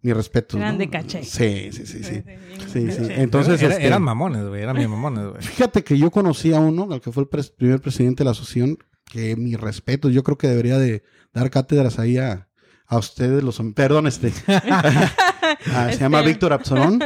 mi 0.01 0.13
respeto. 0.13 0.57
Eran 0.57 0.73
¿no? 0.75 0.79
de 0.79 0.89
caché. 0.89 1.23
Sí, 1.23 1.69
sí, 1.71 1.85
sí, 1.85 2.03
sí. 2.03 2.23
Sí, 2.71 2.91
sí. 2.91 3.07
Entonces, 3.09 3.61
Era- 3.61 3.73
este, 3.73 3.87
eran 3.87 4.01
mamones, 4.03 4.47
güey. 4.47 4.61
Eran 4.61 4.77
bien 4.77 4.89
mamones, 4.89 5.25
güey. 5.27 5.41
Fíjate 5.41 5.83
que 5.83 5.97
yo 5.97 6.11
conocí 6.11 6.53
a 6.53 6.59
uno, 6.59 6.87
al 6.91 7.01
que 7.01 7.11
fue 7.11 7.23
el 7.23 7.29
pres- 7.29 7.53
primer 7.55 7.81
presidente 7.81 8.19
de 8.19 8.25
la 8.25 8.31
asociación, 8.31 8.77
que 9.05 9.35
mi 9.35 9.55
respeto, 9.55 10.09
yo 10.09 10.23
creo 10.23 10.37
que 10.37 10.47
debería 10.47 10.77
de 10.77 11.03
dar 11.33 11.49
cátedras 11.49 11.97
ahí 11.99 12.17
a, 12.17 12.47
a 12.85 12.97
ustedes, 12.97 13.43
los 13.43 13.59
perdón, 13.75 14.07
este, 14.07 14.31
Ah, 15.73 15.89
se 15.91 15.97
llama 15.99 16.19
Este. 16.19 16.29
Víctor 16.31 16.53
Absalón, 16.53 16.99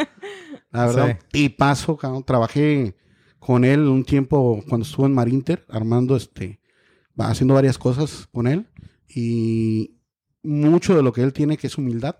la 0.72 0.86
verdad, 0.86 1.20
y 1.32 1.50
paso, 1.50 1.98
trabajé 2.26 2.96
con 3.40 3.64
él 3.66 3.82
un 3.88 4.04
tiempo 4.04 4.64
cuando 4.68 4.86
estuvo 4.86 5.06
en 5.06 5.14
Marinter, 5.14 5.66
armando 5.70 6.16
este, 6.16 6.60
va 7.20 7.30
haciendo 7.30 7.54
varias 7.54 7.78
cosas 7.78 8.28
con 8.32 8.48
él, 8.48 8.68
y 9.08 9.96
mucho 10.44 10.96
de 10.96 11.04
lo 11.04 11.14
que 11.14 11.22
él 11.22 11.34
tiene 11.34 11.58
que 11.58 11.68
es 11.68 11.78
humildad. 11.78 12.16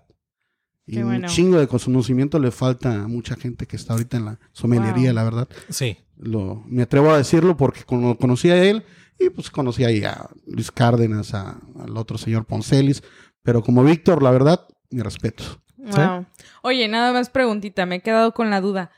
Y 0.86 1.02
bueno. 1.02 1.26
un 1.28 1.32
chingo 1.34 1.58
de 1.58 1.66
conocimiento 1.66 2.38
le 2.38 2.50
falta 2.50 3.04
a 3.04 3.08
mucha 3.08 3.36
gente 3.36 3.66
que 3.66 3.76
está 3.76 3.94
ahorita 3.94 4.18
en 4.18 4.24
la 4.26 4.38
sommelería, 4.52 5.08
Wow. 5.08 5.14
la 5.14 5.24
verdad 5.24 5.48
Sí. 5.70 5.96
lo, 6.18 6.62
me 6.66 6.82
atrevo 6.82 7.10
a 7.10 7.16
decirlo 7.16 7.56
porque 7.56 7.84
cono- 7.84 8.18
conocí 8.18 8.50
a 8.50 8.62
él 8.62 8.84
y 9.18 9.30
pues 9.30 9.48
conocí 9.50 9.82
ahí 9.84 10.04
a 10.04 10.28
Luis 10.46 10.70
Cárdenas, 10.70 11.32
a- 11.32 11.58
al 11.80 11.96
otro 11.96 12.18
señor 12.18 12.44
Poncelis, 12.44 13.02
pero 13.42 13.62
como 13.62 13.82
Víctor, 13.82 14.22
la 14.22 14.30
verdad, 14.30 14.66
mi 14.90 15.00
respeto. 15.00 15.42
Wow. 15.78 16.26
Oye, 16.62 16.86
nada 16.88 17.12
más 17.14 17.30
preguntita, 17.30 17.86
me 17.86 17.96
he 17.96 18.00
quedado 18.02 18.32
con 18.34 18.50
la 18.50 18.60
duda. 18.60 18.90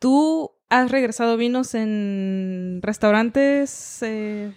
¿Tú 0.00 0.50
has 0.70 0.90
regresado 0.90 1.36
vinos 1.36 1.74
en 1.76 2.80
restaurantes? 2.82 3.98
eh, 4.02 4.52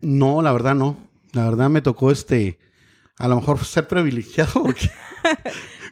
No, 0.00 0.42
la 0.42 0.52
verdad 0.52 0.74
no. 0.74 0.96
La 1.32 1.44
verdad 1.44 1.70
me 1.70 1.82
tocó 1.82 2.10
este, 2.10 2.58
a 3.18 3.28
lo 3.28 3.36
mejor 3.36 3.64
ser 3.64 3.86
privilegiado 3.88 4.52
porque 4.64 4.90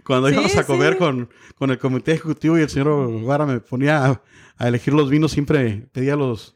cuando 0.05 0.29
Sí, 0.29 0.35
íbamos 0.35 0.57
a 0.57 0.65
comer 0.67 0.95
sí. 0.95 0.99
con, 0.99 1.29
con 1.57 1.71
el 1.71 1.79
comité 1.79 2.13
ejecutivo 2.13 2.59
y 2.59 2.63
el 2.63 2.69
señor 2.71 3.21
Guara 3.23 3.47
me 3.47 3.61
ponía 3.61 4.05
a, 4.07 4.23
a 4.57 4.69
elegir 4.69 4.95
los 4.95 5.11
vinos, 5.11 5.33
siempre 5.33 5.89
pedía 5.93 6.17
los... 6.17 6.55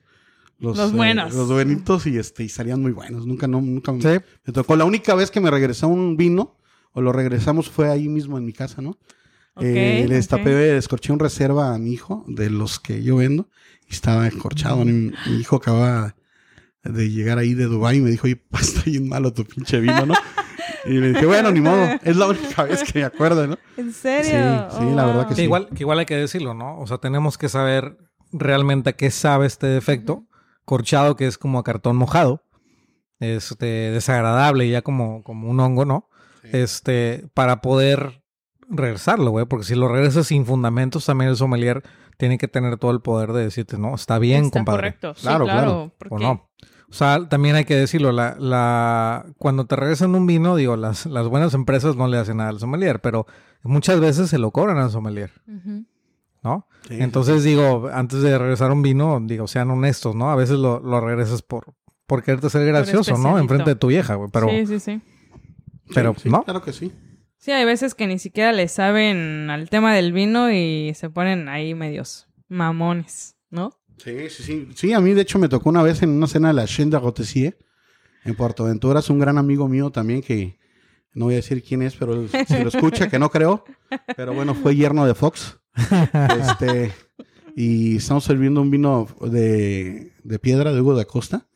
Los 0.59 0.79
eh, 0.79 0.93
buenos. 0.95 1.35
los 1.35 1.49
buenitos 1.51 2.07
y 2.07 2.17
este 2.19 2.45
y 2.45 2.49
salían 2.49 2.81
muy 2.81 2.93
buenos. 2.93 3.27
Nunca, 3.27 3.49
no, 3.49 3.61
nunca 3.61 3.91
me- 3.91 4.01
Sí. 4.01 4.25
Me 4.45 4.53
tocó. 4.53 4.77
La 4.77 4.85
única 4.85 5.15
vez 5.17 5.33
que 5.33 5.41
me 5.41 5.51
regresó 5.51 5.89
un 5.89 6.17
vino, 6.17 6.57
o 6.93 7.01
lo 7.01 7.13
regresamos, 7.13 7.69
fue 7.69 7.89
ahí 7.91 8.09
mismo 8.09 8.39
en 8.39 8.45
mi 8.45 8.53
casa, 8.53 8.81
¿no? 8.81 8.91
Ok, 9.55 9.65
Eh, 9.65 10.07
le 10.09 10.15
destapé, 10.15 10.51
ok. 10.55 10.75
descorché 10.77 11.13
un 11.13 11.19
reserva 11.19 11.75
a 11.75 11.79
mi 11.79 11.93
hijo, 11.93 12.25
de 12.29 12.49
los 12.49 12.79
que 12.79 13.03
yo 13.03 13.17
vendo, 13.17 13.49
y 13.89 13.93
estaba 13.93 14.29
escorchado. 14.29 14.85
Mi, 14.85 14.93
mi 14.93 15.37
hijo 15.41 15.57
acaba 15.57 16.15
de 16.85 17.11
llegar 17.11 17.39
ahí 17.39 17.55
de 17.55 17.65
Dubái 17.65 17.99
y 17.99 18.01
me 18.01 18.11
dijo, 18.11 18.27
oye, 18.27 18.43
está 18.61 18.83
bien 18.85 19.09
malo 19.09 19.33
tu 19.33 19.45
pinche 19.45 19.81
vino, 19.81 20.07
¿no? 20.07 20.15
Y 20.85 20.95
le 20.95 21.13
dije, 21.13 21.27
bueno, 21.27 21.51
ni 21.53 21.61
modo, 21.61 21.87
es 22.03 22.17
la 22.17 22.27
única 22.27 22.65
vez 22.65 22.83
que 22.83 23.01
me 23.01 23.05
acuerdo, 23.05 23.47
¿no? 23.47 23.59
¿En 23.77 23.93
serio? 23.93 24.69
Sí, 24.71 24.79
sí, 24.79 24.95
la 24.95 25.07
verdad 25.07 25.23
que 25.25 25.29
Que 25.31 25.35
sí. 25.37 25.43
igual, 25.43 25.69
que 25.69 25.83
igual 25.83 25.99
hay 26.01 26.07
que 26.07 26.17
decirlo, 26.17 26.55
¿no? 26.55 26.79
O 26.81 26.87
sea, 26.87 26.99
tenemos 26.99 27.39
que 27.39 27.49
saber 27.49 27.99
realmente 28.33 28.91
a 28.91 28.93
qué 28.95 29.11
sabe 29.11 29.47
este 29.47 29.69
defecto. 29.69 30.27
Corchado, 30.65 31.17
que 31.17 31.27
es 31.27 31.39
como 31.39 31.59
a 31.59 31.65
cartón 31.65 31.97
mojado. 31.97 32.45
Este, 33.21 33.67
desagradable, 33.93 34.69
ya 34.69 34.83
como, 34.83 35.23
como 35.23 35.49
un 35.49 35.61
hongo, 35.61 35.85
¿no? 35.85 36.09
Este, 36.43 37.29
para 37.35 37.61
poder 37.61 38.23
regresarlo, 38.69 39.31
güey. 39.31 39.47
Porque 39.47 39.65
si 39.67 39.77
lo 39.77 39.87
regresas 39.87 40.27
sin 40.27 40.47
fundamentos, 40.47 41.07
también 41.07 41.31
el 41.31 41.37
sommelier 41.37 41.85
tiene 42.23 42.39
que 42.39 42.47
tener 42.47 42.77
todo 42.77 42.93
el 42.93 43.01
poder 43.01 43.33
de 43.33 43.43
decirte, 43.43 43.79
no, 43.79 43.97
está 43.97 44.21
bien, 44.21 44.45
Está 44.45 44.61
compadre. 44.61 44.79
correcto. 44.79 45.15
Sí, 45.17 45.23
Claro, 45.23 45.45
claro. 45.45 45.93
O 46.09 46.21
no. 46.21 46.49
O 46.89 46.95
sea, 46.95 47.29
también 47.29 47.57
hay 47.57 47.65
que 47.65 47.75
decirlo, 47.75 48.13
la, 48.13 48.37
la, 48.39 49.27
cuando 49.39 49.65
te 49.67 49.75
regresan 49.75 50.15
un 50.15 50.25
vino, 50.25 50.55
digo, 50.55 50.77
las, 50.77 51.05
las 51.07 51.27
buenas 51.27 51.53
empresas 51.55 51.97
no 51.97 52.07
le 52.07 52.19
hacen 52.19 52.37
nada 52.37 52.51
al 52.51 52.61
sommelier, 52.61 53.01
pero 53.01 53.27
muchas 53.65 53.99
veces 53.99 54.31
se 54.31 54.39
lo 54.39 54.53
cobran 54.53 54.79
al 54.79 54.93
sommelier. 54.93 55.33
¿no? 56.45 56.69
Sí, 56.87 56.99
Entonces 57.01 57.43
digo, 57.43 57.89
antes 57.93 58.23
de 58.23 58.39
regresar 58.39 58.71
un 58.71 58.83
vino, 58.83 59.19
digo, 59.21 59.49
sean 59.49 59.73
honestos, 59.73 60.15
¿no? 60.15 60.31
A 60.31 60.37
veces 60.37 60.59
lo, 60.61 60.79
lo 60.79 61.01
regresas 61.01 61.43
por, 61.43 61.75
por 62.07 62.23
quererte 62.23 62.51
ser 62.51 62.65
gracioso, 62.69 63.19
¿no? 63.19 63.37
Enfrente 63.37 63.71
de 63.71 63.77
tu 63.77 63.89
vieja, 63.89 64.15
güey. 64.15 64.31
Pero, 64.33 64.49
Sí, 64.49 64.67
sí, 64.67 64.79
sí. 64.79 65.01
sí, 65.01 65.93
pero, 65.93 66.15
sí, 66.17 66.31
¿no? 66.31 66.45
Claro 66.45 66.63
que 66.63 66.73
sí. 66.73 66.93
Sí, 67.45 67.51
hay 67.51 67.65
veces 67.65 67.97
que 67.97 68.07
ni 68.07 68.21
siquiera 68.21 68.53
le 68.53 68.69
saben 68.69 69.51
al 69.51 69.69
tema 69.69 69.93
del 69.93 70.13
vino 70.13 70.53
y 70.53 70.93
se 70.95 71.11
ponen 71.11 71.49
ahí 71.49 71.75
medios 71.75 72.29
mamones, 72.49 73.35
¿no? 73.51 73.81
Sí, 73.99 74.31
sí, 74.31 74.43
sí. 74.45 74.69
Sí, 74.77 74.93
a 74.93 75.01
mí 75.01 75.13
de 75.13 75.23
hecho 75.23 75.41
me 75.41 75.49
tocó 75.49 75.69
una 75.71 75.83
vez 75.83 76.05
en 76.05 76.11
una 76.11 76.29
cena 76.29 76.49
de 76.49 76.55
la 76.55 76.67
Chaîne 76.67 76.93
de 76.93 77.01
Rotessier 77.01 77.59
en 78.25 78.37
Puerto 78.37 78.63
Ventura. 78.65 79.01
Es 79.01 79.11
un 79.11 79.19
gran 79.19 79.39
amigo 79.39 79.67
mío 79.67 79.91
también 79.91 80.23
que 80.23 80.57
no 81.15 81.25
voy 81.25 81.35
a 81.35 81.39
decir 81.39 81.65
quién 81.65 81.83
es, 81.83 81.97
pero 81.97 82.15
él- 82.15 82.29
si 82.47 82.63
lo 82.63 82.69
escucha, 82.69 83.09
que 83.09 83.19
no 83.19 83.29
creo. 83.29 83.65
Pero 84.17 84.33
bueno, 84.35 84.55
fue 84.55 84.77
yerno 84.77 85.05
de 85.05 85.15
Fox. 85.17 85.59
Este, 86.41 86.93
y 87.57 87.97
estamos 87.97 88.23
sirviendo 88.23 88.63
un 88.63 88.71
vino 88.71 89.09
de, 89.21 90.13
de 90.23 90.39
piedra 90.39 90.73
de 90.73 90.81
Hugo 90.81 90.95
de 90.95 91.03
Acosta. 91.03 91.49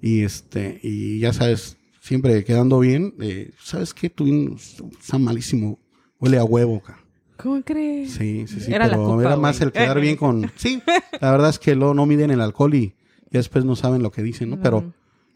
Y 0.00 0.22
este, 0.22 0.78
y 0.84 1.18
ya 1.18 1.32
sabes, 1.32 1.78
siempre 2.06 2.44
quedando 2.44 2.78
bien. 2.78 3.14
eh, 3.20 3.50
¿Sabes 3.62 3.92
qué? 3.92 4.08
Tu 4.10 4.24
vino 4.24 4.56
está 4.56 5.18
malísimo. 5.18 5.78
Huele 6.20 6.38
a 6.38 6.44
huevo, 6.44 6.80
ca. 6.82 6.98
¿Cómo 7.36 7.60
crees? 7.62 8.12
Sí, 8.12 8.46
sí, 8.46 8.60
sí. 8.60 8.72
Era 8.72 8.86
la 8.86 8.92
pero 8.94 9.06
culpa, 9.08 9.22
era 9.28 9.36
más 9.36 9.58
güey. 9.58 9.66
el 9.66 9.72
quedar 9.72 10.00
bien 10.00 10.16
con. 10.16 10.50
Sí, 10.56 10.82
la 11.20 11.30
verdad 11.30 11.50
es 11.50 11.58
que 11.58 11.74
luego 11.74 11.92
no 11.94 12.06
miden 12.06 12.30
el 12.30 12.40
alcohol 12.40 12.74
y 12.74 12.94
ya 13.30 13.38
después 13.40 13.64
no 13.64 13.76
saben 13.76 14.02
lo 14.02 14.10
que 14.10 14.22
dicen, 14.22 14.48
¿no? 14.50 14.60
Pero, 14.62 14.94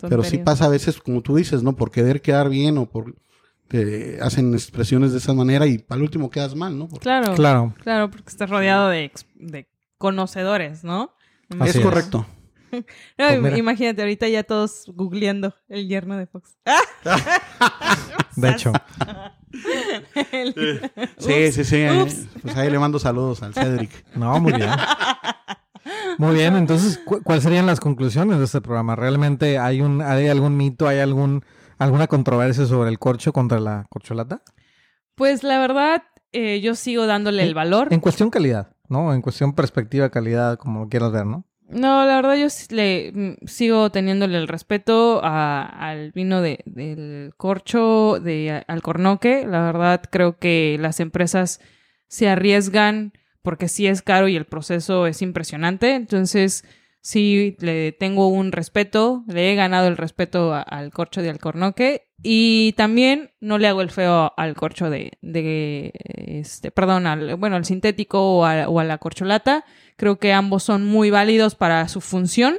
pero 0.09 0.23
sí 0.25 0.39
pasa 0.39 0.64
a 0.66 0.68
veces, 0.68 0.99
como 1.01 1.21
tú 1.21 1.37
dices, 1.37 1.62
¿no? 1.62 1.77
Por 1.77 1.91
querer 1.91 2.23
quedar 2.23 2.49
bien 2.49 2.79
o 2.79 2.87
por. 2.87 3.14
Te 3.68 4.18
hacen 4.21 4.53
expresiones 4.55 5.12
de 5.12 5.18
esa 5.18 5.33
manera 5.35 5.64
y 5.66 5.85
al 5.91 6.03
último 6.03 6.29
quedas 6.31 6.57
mal, 6.57 6.77
¿no? 6.77 6.89
Porque- 6.89 7.03
Claro, 7.05 7.35
Claro. 7.35 7.75
claro, 7.83 8.11
porque 8.11 8.29
estás 8.31 8.49
rodeado 8.51 8.89
de, 8.89 9.12
de 9.37 9.68
conocedores, 9.99 10.83
¿no? 10.83 11.12
Así 11.59 11.71
es 11.71 11.77
es. 11.77 11.83
correcto. 11.83 12.27
No, 13.18 13.41
Pues 13.41 13.59
imagínate 13.59 14.03
ahorita 14.03 14.29
ya 14.29 14.43
todos 14.45 14.85
googleando 14.95 15.55
el 15.68 15.89
yerno 15.89 16.16
de 16.16 16.27
Fox. 16.27 16.57
De 18.37 18.51
hecho. 18.51 18.73
El- 20.33 20.91
Sí, 21.18 21.53
sí, 21.53 21.64
sí. 21.64 21.77
eh, 21.77 22.03
Ups. 22.03 22.27
Pues 22.43 22.57
ahí 22.57 22.71
le 22.71 22.79
mando 22.79 22.99
saludos 22.99 23.43
al 23.43 23.55
Cedric. 23.55 23.91
No, 24.16 24.39
muy 24.41 24.53
bien. 24.53 24.71
Muy 26.18 26.35
bien, 26.35 26.57
entonces, 26.57 26.99
¿cu- 26.99 27.23
¿cuáles 27.23 27.45
serían 27.45 27.66
las 27.66 27.81
conclusiones 27.81 28.39
de 28.39 28.45
este 28.45 28.61
programa? 28.61 28.95
¿Realmente 28.97 29.59
hay 29.59 29.81
un 29.81 30.03
hay 30.03 30.29
algún 30.29 30.57
mito, 30.57 30.87
hay 30.87 30.99
algún 30.99 31.45
alguna 31.79 32.07
controversia 32.07 32.66
sobre 32.66 32.91
el 32.91 32.99
corcho 32.99 33.33
contra 33.33 33.59
la 33.59 33.87
corcholata? 33.89 34.43
Pues 35.14 35.43
la 35.43 35.59
verdad, 35.59 36.03
eh, 36.33 36.61
yo 36.61 36.75
sigo 36.75 37.07
dándole 37.07 37.43
el 37.43 37.55
valor. 37.55 37.89
En 37.93 38.01
cuestión 38.01 38.31
calidad, 38.31 38.73
¿no? 38.89 39.12
En 39.14 39.23
cuestión 39.23 39.55
perspectiva, 39.55 40.11
calidad, 40.11 40.59
como 40.59 40.81
lo 40.85 40.89
quieras 40.89 41.11
ver, 41.12 41.27
¿no? 41.27 41.45
No, 41.73 42.05
la 42.05 42.16
verdad 42.16 42.35
yo 42.37 42.49
le 42.75 43.12
mm, 43.14 43.47
sigo 43.47 43.91
teniéndole 43.91 44.39
el 44.39 44.49
respeto 44.49 45.21
a- 45.23 45.62
al 45.66 46.11
vino 46.12 46.43
de, 46.43 46.61
del 46.66 47.33
corcho, 47.37 48.18
de 48.21 48.64
Alcornoque. 48.66 49.47
La 49.47 49.62
verdad 49.62 50.03
creo 50.11 50.37
que 50.39 50.77
las 50.81 50.99
empresas 50.99 51.61
se 52.09 52.29
arriesgan 52.29 53.12
porque 53.43 53.68
sí 53.68 53.87
es 53.87 54.03
caro 54.03 54.27
y 54.29 54.37
el 54.37 54.47
proceso 54.47 55.07
es 55.07 55.23
impresionante. 55.23 55.95
Entonces 55.95 56.64
sí 57.01 57.57
le 57.61 57.93
tengo 57.93 58.29
un 58.29 58.53
respeto, 58.53 59.25
le 59.27 59.53
he 59.53 59.55
ganado 59.55 59.89
el 59.89 59.97
respeto 59.97 60.55
al 60.55 60.91
corcho 60.91 61.23
de 61.23 61.31
Alcornoque 61.31 62.09
y 62.23 62.75
también 62.77 63.33
no 63.41 63.59
le 63.59 63.69
hago 63.69 63.81
el 63.81 63.91
feo 63.91 64.33
al 64.37 64.55
corcho 64.55 64.91
de, 64.91 65.13
de 65.23 65.93
este, 66.17 66.71
perdón, 66.71 67.07
al, 67.07 67.37
bueno, 67.37 67.57
al 67.57 67.65
sintético 67.65 68.39
o 68.39 68.45
a, 68.45 68.69
o 68.69 68.81
a 68.81 68.85
la 68.85 68.99
corcholata. 68.99 69.65
Creo 69.97 70.19
que 70.19 70.33
ambos 70.33 70.63
son 70.63 70.85
muy 70.85 71.11
válidos 71.11 71.55
para 71.55 71.89
su 71.89 72.01
función 72.01 72.59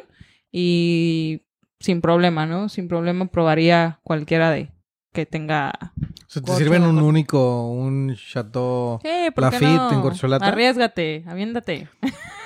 y 0.52 1.44
sin 1.80 2.02
problema, 2.02 2.46
¿no? 2.46 2.70
Sin 2.70 2.88
problema 2.88 3.28
probaría 3.28 4.00
cualquiera 4.04 4.52
de 4.52 4.72
que 5.14 5.26
tenga. 5.26 5.94
Si 6.34 6.40
te 6.42 6.56
sirven 6.56 6.84
un 6.84 6.98
único, 7.02 7.68
un 7.72 8.16
chateau. 8.16 9.00
¿por 9.02 9.02
qué 9.02 9.34
Lafitte 9.36 9.66
no? 9.76 9.92
en 9.92 10.02
corcholata. 10.02 10.46
Arriesgate, 10.48 11.26
aviéndate. 11.28 11.90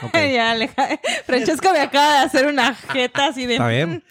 Ok, 0.01 0.13
ya, 0.33 0.51
Aleja. 0.51 0.87
Francesco 1.27 1.71
me 1.71 1.81
acaba 1.81 2.13
de 2.13 2.19
hacer 2.25 2.47
una 2.47 2.73
jeta 2.73 3.27
así 3.27 3.45
de. 3.45 3.53
Está 3.53 3.67
bien. 3.67 4.03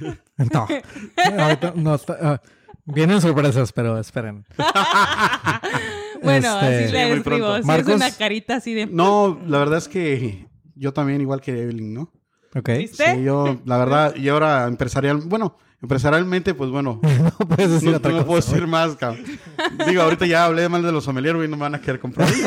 No. 0.52 0.66
Ahorita 1.38 1.74
no 1.76 1.94
está- 1.94 2.16
ah, 2.22 2.40
vienen 2.86 3.20
sorpresas, 3.20 3.72
pero 3.72 3.98
esperen. 4.00 4.46
Bueno, 6.22 6.60
Este, 6.60 6.66
así 6.76 6.86
Sí, 6.86 6.92
le 6.92 7.06
muy 7.08 7.16
escribo. 7.18 7.38
pronto. 7.46 7.62
Sí, 7.62 7.66
Marcos. 7.66 7.88
es 7.88 7.96
una 7.96 8.10
carita 8.10 8.56
así 8.56 8.74
de. 8.74 8.86
No, 8.86 9.40
la 9.46 9.58
verdad 9.58 9.78
es 9.78 9.88
que 9.88 10.48
yo 10.74 10.92
también, 10.92 11.20
igual 11.20 11.40
que 11.40 11.62
Evelyn, 11.62 11.94
¿no? 11.94 12.12
Ok. 12.54 12.68
¿Viste? 12.78 13.14
Sí, 13.16 13.22
yo, 13.22 13.60
la 13.64 13.78
verdad, 13.78 14.14
y 14.16 14.28
ahora 14.28 14.66
empresarial, 14.66 15.18
bueno, 15.18 15.56
empresarialmente, 15.82 16.54
pues 16.54 16.70
bueno, 16.70 17.00
no 17.40 17.46
puedes 17.46 17.70
decir 17.70 17.90
no, 17.90 17.96
otra 17.96 18.10
no 18.10 18.16
cosa. 18.18 18.26
puedo 18.26 18.40
decir 18.40 18.66
más, 18.66 18.96
cabrón. 18.96 19.24
Digo, 19.88 20.02
ahorita 20.02 20.26
ya 20.26 20.44
hablé 20.44 20.68
mal 20.68 20.82
de 20.82 20.92
los 20.92 21.04
sommeliers, 21.04 21.36
güey, 21.36 21.48
no 21.48 21.56
me 21.56 21.62
van 21.62 21.74
a 21.74 21.80
querer 21.80 22.00
comprar. 22.00 22.28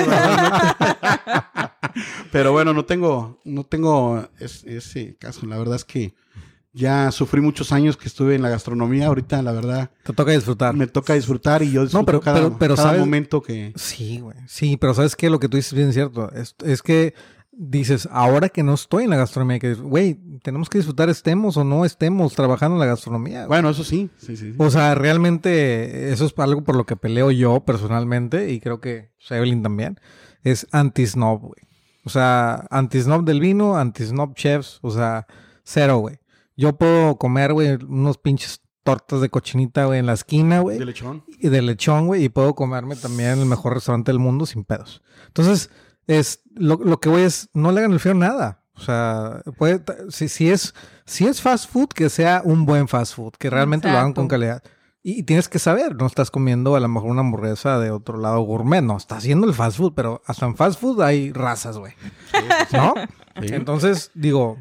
Pero 2.31 2.51
bueno, 2.51 2.73
no 2.73 2.85
tengo, 2.85 3.39
no 3.43 3.63
tengo 3.63 4.27
es- 4.39 4.63
ese 4.63 5.15
caso. 5.17 5.45
La 5.45 5.57
verdad 5.57 5.75
es 5.75 5.85
que 5.85 6.15
ya 6.71 7.11
sufrí 7.11 7.39
muchos 7.41 7.71
años 7.71 7.97
que 7.97 8.07
estuve 8.07 8.33
en 8.35 8.41
la 8.41 8.49
gastronomía. 8.49 9.07
Ahorita, 9.07 9.41
la 9.43 9.51
verdad, 9.51 9.91
Te 10.03 10.13
toca 10.13 10.31
disfrutar. 10.31 10.73
me 10.75 10.87
toca 10.87 11.13
disfrutar 11.13 11.61
y 11.61 11.71
yo 11.71 11.83
disfruto 11.83 12.05
pero- 12.05 12.21
cada, 12.21 12.37
pero- 12.39 12.57
pero 12.57 12.75
cada 12.75 12.87
¿sabes? 12.89 12.99
momento 13.01 13.41
que... 13.41 13.73
Sí, 13.75 14.19
güey. 14.19 14.37
Sí, 14.47 14.77
pero 14.77 14.93
¿sabes 14.93 15.15
qué? 15.15 15.29
Lo 15.29 15.39
que 15.39 15.49
tú 15.49 15.57
dices 15.57 15.73
es 15.73 15.77
bien 15.77 15.93
cierto. 15.93 16.31
Es, 16.31 16.55
es 16.65 16.81
que 16.81 17.13
dices, 17.55 18.07
ahora 18.11 18.49
que 18.49 18.63
no 18.63 18.73
estoy 18.73 19.03
en 19.05 19.09
la 19.11 19.17
gastronomía, 19.17 19.59
que, 19.59 19.73
güey, 19.75 20.19
tenemos 20.43 20.69
que 20.69 20.79
disfrutar, 20.79 21.09
estemos 21.09 21.55
o 21.57 21.63
no 21.63 21.85
estemos 21.85 22.33
trabajando 22.33 22.75
en 22.75 22.79
la 22.79 22.85
gastronomía. 22.87 23.47
Bueno, 23.47 23.69
eso 23.69 23.83
sí, 23.83 24.09
sí, 24.17 24.35
sí. 24.35 24.51
sí. 24.51 24.55
O 24.57 24.69
sea, 24.69 24.95
realmente 24.95 26.11
eso 26.11 26.25
es 26.25 26.33
algo 26.37 26.63
por 26.63 26.75
lo 26.75 26.85
que 26.85 26.95
peleo 26.95 27.31
yo 27.31 27.61
personalmente 27.65 28.51
y 28.51 28.59
creo 28.59 28.79
que 28.79 29.11
Evelyn 29.29 29.61
también. 29.63 29.99
Es 30.43 30.67
anti-snob, 30.71 31.39
güey. 31.41 31.61
O 32.05 32.09
sea, 32.09 32.67
anti-snob 32.69 33.23
del 33.23 33.39
vino, 33.39 33.77
anti-snob 33.77 34.33
chefs. 34.35 34.79
O 34.81 34.91
sea, 34.91 35.25
cero, 35.63 35.99
güey. 35.99 36.19
Yo 36.57 36.77
puedo 36.77 37.17
comer, 37.17 37.53
güey, 37.53 37.75
unos 37.87 38.17
pinches 38.17 38.61
tortas 38.83 39.21
de 39.21 39.29
cochinita, 39.29 39.85
güey, 39.85 39.99
en 39.99 40.05
la 40.05 40.13
esquina, 40.13 40.59
güey 40.59 40.77
De 40.77 40.85
lechón. 40.85 41.23
y 41.39 41.47
de 41.47 41.61
lechón, 41.61 42.07
güey, 42.07 42.25
y 42.25 42.29
puedo 42.29 42.53
comerme 42.53 42.95
también 42.97 43.39
el 43.39 43.45
mejor 43.45 43.73
restaurante 43.73 44.11
del 44.11 44.19
mundo 44.19 44.45
sin 44.45 44.65
pedos. 44.65 45.01
Entonces, 45.27 45.69
es 46.07 46.41
lo, 46.55 46.75
lo 46.77 46.99
que 46.99 47.09
voy 47.09 47.21
es, 47.21 47.49
no 47.53 47.71
le 47.71 47.79
hagan 47.79 47.93
el 47.93 47.99
feo 47.99 48.13
nada. 48.13 48.63
O 48.75 48.81
sea, 48.81 49.41
puede, 49.57 49.83
si, 50.09 50.27
si 50.27 50.49
es, 50.49 50.73
si 51.05 51.27
es 51.27 51.41
fast 51.41 51.69
food, 51.69 51.89
que 51.89 52.09
sea 52.09 52.41
un 52.43 52.65
buen 52.65 52.87
fast 52.87 53.15
food, 53.15 53.33
que 53.37 53.49
realmente 53.49 53.91
lo 53.91 53.97
hagan 53.97 54.13
con 54.13 54.27
calidad. 54.27 54.63
Y, 55.03 55.19
y 55.19 55.23
tienes 55.23 55.47
que 55.47 55.59
saber, 55.59 55.95
no 55.95 56.07
estás 56.07 56.31
comiendo 56.31 56.75
a 56.75 56.79
lo 56.79 56.87
mejor 56.87 57.11
una 57.11 57.21
hamburguesa 57.21 57.77
de 57.79 57.91
otro 57.91 58.17
lado 58.17 58.39
gourmet, 58.41 58.81
no, 58.81 58.97
estás 58.97 59.19
haciendo 59.19 59.47
el 59.47 59.53
fast 59.53 59.77
food, 59.77 59.93
pero 59.95 60.21
hasta 60.25 60.45
en 60.45 60.55
fast 60.55 60.79
food 60.79 61.01
hay 61.01 61.31
razas, 61.31 61.77
güey. 61.77 61.93
¿No? 62.71 62.95
Sí. 63.41 63.53
Entonces, 63.53 64.11
digo, 64.15 64.57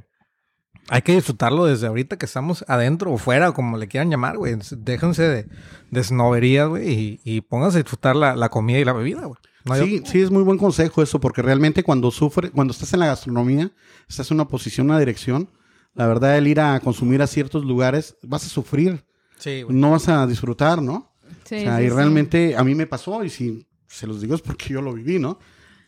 hay 0.89 1.03
que 1.03 1.15
disfrutarlo 1.15 1.65
desde 1.65 1.87
ahorita 1.87 2.19
que 2.19 2.27
estamos 2.27 2.65
adentro 2.69 3.13
o 3.13 3.19
fuera, 3.19 3.51
o 3.51 3.55
como 3.55 3.79
le 3.79 3.89
quieran 3.89 4.11
llamar, 4.11 4.37
güey. 4.37 4.57
Déjense 4.77 5.23
de, 5.23 5.49
de 5.91 6.67
güey, 6.67 6.91
y, 6.91 7.21
y 7.25 7.41
pónganse 7.41 7.79
a 7.79 7.83
disfrutar 7.83 8.15
la, 8.17 8.37
la 8.37 8.51
comida 8.51 8.79
y 8.79 8.85
la 8.85 8.93
bebida, 8.93 9.25
güey. 9.25 9.39
No 9.65 9.77
Sí, 9.77 10.03
sí, 10.05 10.21
es 10.21 10.31
muy 10.31 10.43
buen 10.43 10.59
consejo 10.59 11.03
eso, 11.03 11.21
porque 11.21 11.43
realmente 11.43 11.83
cuando 11.83 12.11
sufre, 12.11 12.51
cuando 12.51 12.73
estás 12.73 12.93
en 12.95 13.01
la 13.01 13.07
gastronomía, 13.07 13.71
estás 14.09 14.31
en 14.31 14.37
una 14.37 14.49
posición, 14.49 14.87
una 14.91 14.99
dirección, 14.99 15.49
la 15.95 16.07
verdad, 16.07 16.37
el 16.39 16.49
ir 16.49 16.61
a 16.61 16.81
consumir 16.81 17.23
a 17.23 17.27
ciertos 17.27 17.65
lugares, 17.65 18.17
vas 18.23 18.45
a 18.45 18.49
sufrir, 18.49 19.05
Sí, 19.39 19.63
güey. 19.63 19.77
no 19.77 19.91
vas 19.93 20.09
a 20.09 20.27
disfrutar, 20.27 20.83
¿no? 20.83 21.13
Sí, 21.45 21.57
o 21.57 21.61
sea, 21.61 21.79
sí, 21.79 21.85
y 21.85 21.89
sí. 21.89 21.95
realmente 21.95 22.57
a 22.57 22.65
mí 22.65 22.75
me 22.75 22.87
pasó, 22.87 23.23
y 23.25 23.31
si 23.31 23.67
se 23.87 24.07
los 24.07 24.21
digo 24.21 24.35
es 24.35 24.41
porque 24.41 24.71
yo 24.73 24.81
lo 24.83 24.93
viví, 24.95 25.19
¿no? 25.19 25.39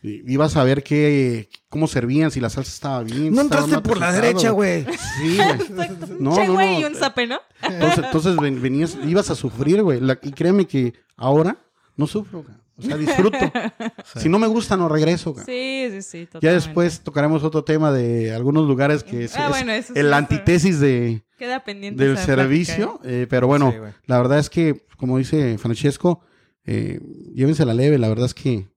Y 0.03 0.21
ibas 0.31 0.55
a 0.55 0.63
ver 0.63 0.83
qué, 0.83 1.49
cómo 1.67 1.87
servían, 1.87 2.29
si 2.29 2.39
la 2.39 2.51
salsa 2.51 2.69
estaba 2.71 3.01
bien. 3.03 3.33
No 3.33 3.41
estaba 3.41 3.63
entraste 3.63 3.89
por 3.89 3.97
la 3.99 4.11
derecha, 4.11 4.51
güey. 4.51 4.85
Sí, 5.19 5.37
güey. 5.73 5.89
No, 6.19 6.35
che, 6.35 6.47
güey, 6.47 6.73
no. 6.75 6.79
y 6.81 6.83
un 6.85 6.95
zape, 6.95 7.25
¿no? 7.25 7.39
Entonces, 7.63 8.05
entonces 8.05 8.35
ven- 8.37 8.61
venías, 8.61 8.95
ibas 9.03 9.31
a 9.31 9.35
sufrir, 9.35 9.81
güey. 9.81 9.99
Y 10.21 10.31
créeme 10.31 10.67
que 10.67 10.93
ahora 11.17 11.57
no 11.97 12.05
sufro, 12.05 12.43
güey. 12.43 12.55
O 12.77 12.81
sea, 12.81 12.97
disfruto. 12.97 13.37
Si 14.17 14.29
no 14.29 14.37
me 14.39 14.47
gusta, 14.47 14.75
no 14.77 14.87
regreso, 14.89 15.33
güey. 15.33 15.45
Sí, 15.45 15.87
sí, 15.91 16.01
sí, 16.01 16.19
Ya 16.19 16.25
totalmente. 16.31 16.53
después 16.67 16.99
tocaremos 17.01 17.43
otro 17.43 17.63
tema 17.63 17.91
de 17.91 18.33
algunos 18.33 18.67
lugares 18.67 19.03
que 19.03 19.25
es, 19.25 19.35
Ah, 19.37 19.45
es 19.45 19.49
bueno, 19.49 19.71
eso 19.71 19.93
sí 19.93 19.99
el 19.99 20.05
está- 20.07 20.17
antítesis 20.17 20.79
de, 20.79 21.23
Queda 21.37 21.63
pendiente 21.63 22.03
del 22.03 22.13
plática, 22.13 22.35
servicio. 22.35 22.99
¿eh? 23.03 23.23
eh, 23.23 23.27
pero 23.29 23.47
bueno, 23.47 23.71
Sí, 23.71 23.77
la 24.05 24.17
verdad 24.17 24.39
es 24.39 24.49
que, 24.49 24.85
como 24.97 25.17
dice 25.17 25.57
Francesco, 25.57 26.21
eh, 26.65 26.99
llévense 27.33 27.65
la 27.65 27.73
leve. 27.73 27.97
La 27.97 28.07
verdad 28.09 28.25
es 28.25 28.33
que 28.33 28.67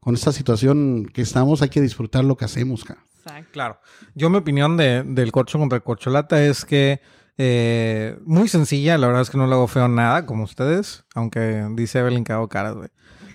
con 0.00 0.14
esta 0.14 0.32
situación 0.32 1.06
que 1.12 1.22
estamos 1.22 1.62
hay 1.62 1.68
que 1.70 1.80
disfrutar 1.80 2.24
lo 2.24 2.36
que 2.36 2.44
hacemos, 2.44 2.84
cara. 2.84 3.04
Exacto. 3.18 3.48
Claro. 3.52 3.78
Yo 4.14 4.28
mi 4.30 4.36
opinión 4.38 4.76
de, 4.76 5.02
del 5.04 5.30
corcho 5.32 5.58
contra 5.58 5.76
el 5.76 5.82
corcholata 5.82 6.44
es 6.44 6.64
que 6.64 7.00
eh, 7.38 8.18
muy 8.24 8.48
sencilla, 8.48 8.98
la 8.98 9.06
verdad 9.06 9.22
es 9.22 9.30
que 9.30 9.38
no 9.38 9.46
le 9.46 9.54
hago 9.54 9.66
feo 9.68 9.88
nada 9.88 10.26
como 10.26 10.44
ustedes, 10.44 11.04
aunque 11.14 11.66
dice 11.74 12.00
Evelyn 12.00 12.24
que 12.24 12.32
hago 12.32 12.48
caras, 12.48 12.74
güey. 12.74 12.88